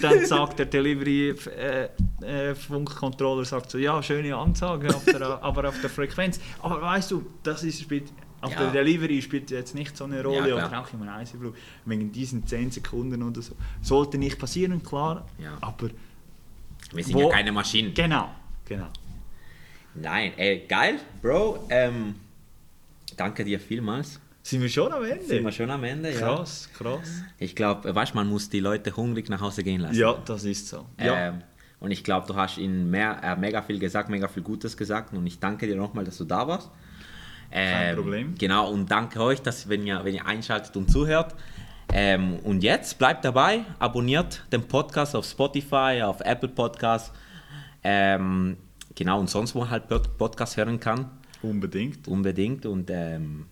dann 0.01 0.27
sagt 0.27 0.61
der 0.61 0.67
Delivery-Funkcontroller 0.67 3.45
sagt 3.45 3.73
so, 3.73 3.79
ja, 3.79 4.01
schöne 4.03 4.37
Ansage, 4.37 4.95
auf 4.95 5.05
der, 5.05 5.43
aber 5.43 5.69
auf 5.69 5.81
der 5.81 5.91
Frequenz. 5.91 6.39
Aber 6.63 6.81
weißt 6.81 7.11
du, 7.11 7.27
das 7.43 7.65
ist 7.65 7.91
auf 8.41 8.53
Ja. 8.53 8.59
der 8.71 8.71
Delivery 8.85 9.21
spielt 9.23 9.51
jetzt 9.51 9.75
nicht 9.75 9.97
so 9.97 10.05
eine 10.05 10.23
Rolle 10.25 10.49
Ja, 10.49 10.55
oder 10.67 10.81
auch 10.81 10.93
im 10.93 11.03
Reiseflug. 11.03 11.55
Wegen 11.85 12.11
diesen 12.13 12.47
10 12.47 12.71
Sekunden 12.71 13.23
oder 13.23 13.43
so. 13.43 13.55
Sollte 13.83 14.19
nicht 14.19 14.39
passieren, 14.39 14.83
klar. 14.83 15.27
Ja. 15.39 15.57
Aber 15.61 15.91
Wir 16.93 17.05
sind 17.05 17.15
Wo- 17.15 17.29
ja 17.29 17.37
keine 17.37 17.53
Maschinen. 17.53 17.93
genau, 17.95 18.31
genau. 18.65 18.89
Nein, 19.95 20.33
ey, 20.37 20.65
geil, 20.69 20.99
Bro. 21.21 21.67
Ähm, 21.71 22.15
danke 23.17 23.45
dir 23.45 23.61
vielmals. 23.61 24.21
Sind 24.43 24.63
wir 24.63 24.69
schon 24.69 24.91
am 24.93 25.05
Ende? 25.05 25.25
Sind 25.25 25.45
wir 25.45 25.53
schon 25.53 25.71
am 25.71 25.85
Ende? 25.85 26.13
Ja. 26.13 26.19
Krass, 26.19 26.69
krass. 26.73 27.23
Ich 27.39 27.55
glaube, 27.55 27.95
weißt 27.95 28.15
man 28.15 28.27
muss 28.29 28.49
die 28.49 28.61
Leute 28.61 28.97
hungrig 28.97 29.29
nach 29.29 29.41
Hause 29.41 29.63
gehen 29.63 29.81
lassen. 29.83 29.97
Ja, 29.99 30.15
das 30.25 30.45
ist 30.45 30.69
so. 30.69 30.87
Ja. 30.99 31.29
Ähm, 31.29 31.43
und 31.81 31.91
ich 31.91 32.03
glaube, 32.05 32.27
du 32.27 32.35
hast 32.35 32.57
ihnen 32.59 32.91
mehr, 32.91 33.21
äh, 33.23 33.37
mega 33.37 33.61
viel 33.63 33.79
gesagt, 33.79 34.09
mega 34.09 34.29
viel 34.29 34.43
Gutes 34.43 34.77
gesagt. 34.77 35.13
Und 35.13 35.27
ich 35.27 35.39
danke 35.39 35.67
dir 35.67 35.77
nochmal, 35.77 36.05
dass 36.05 36.17
du 36.19 36.25
da 36.25 36.47
warst. 36.49 36.71
Ähm, 37.53 37.73
Kein 37.73 37.97
Problem. 37.97 38.35
Genau, 38.39 38.71
und 38.71 38.91
danke 38.91 39.21
euch, 39.21 39.43
dass 39.43 39.69
wenn 39.69 39.87
ihr, 39.87 40.05
wenn 40.05 40.15
ihr 40.15 40.27
einschaltet 40.27 40.77
und 40.77 40.91
zuhört. 40.91 41.35
Ähm, 41.93 42.39
und 42.45 42.63
jetzt 42.63 42.99
bleibt 42.99 43.25
dabei, 43.25 43.65
abonniert 43.79 44.45
den 44.53 44.67
Podcast 44.67 45.17
auf 45.17 45.25
Spotify, 45.25 46.03
auf 46.05 46.21
Apple 46.21 46.49
Podcasts. 46.49 47.13
Ähm, 47.83 48.57
genau, 48.95 49.19
und 49.19 49.29
sonst 49.29 49.55
wo 49.55 49.61
man 49.61 49.71
halt 49.71 49.89
Podcast 49.89 50.57
hören 50.57 50.79
kann. 50.79 51.11
Unbedingt. 51.43 52.07
Unbedingt. 52.07 52.67
Und 52.67 52.91
ähm, 52.91 53.47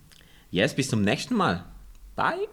yes, 0.51 0.73
bis 0.75 0.89
zum 0.89 1.01
nächsten 1.01 1.35
Mal. 1.35 1.65
Bye. 2.15 2.47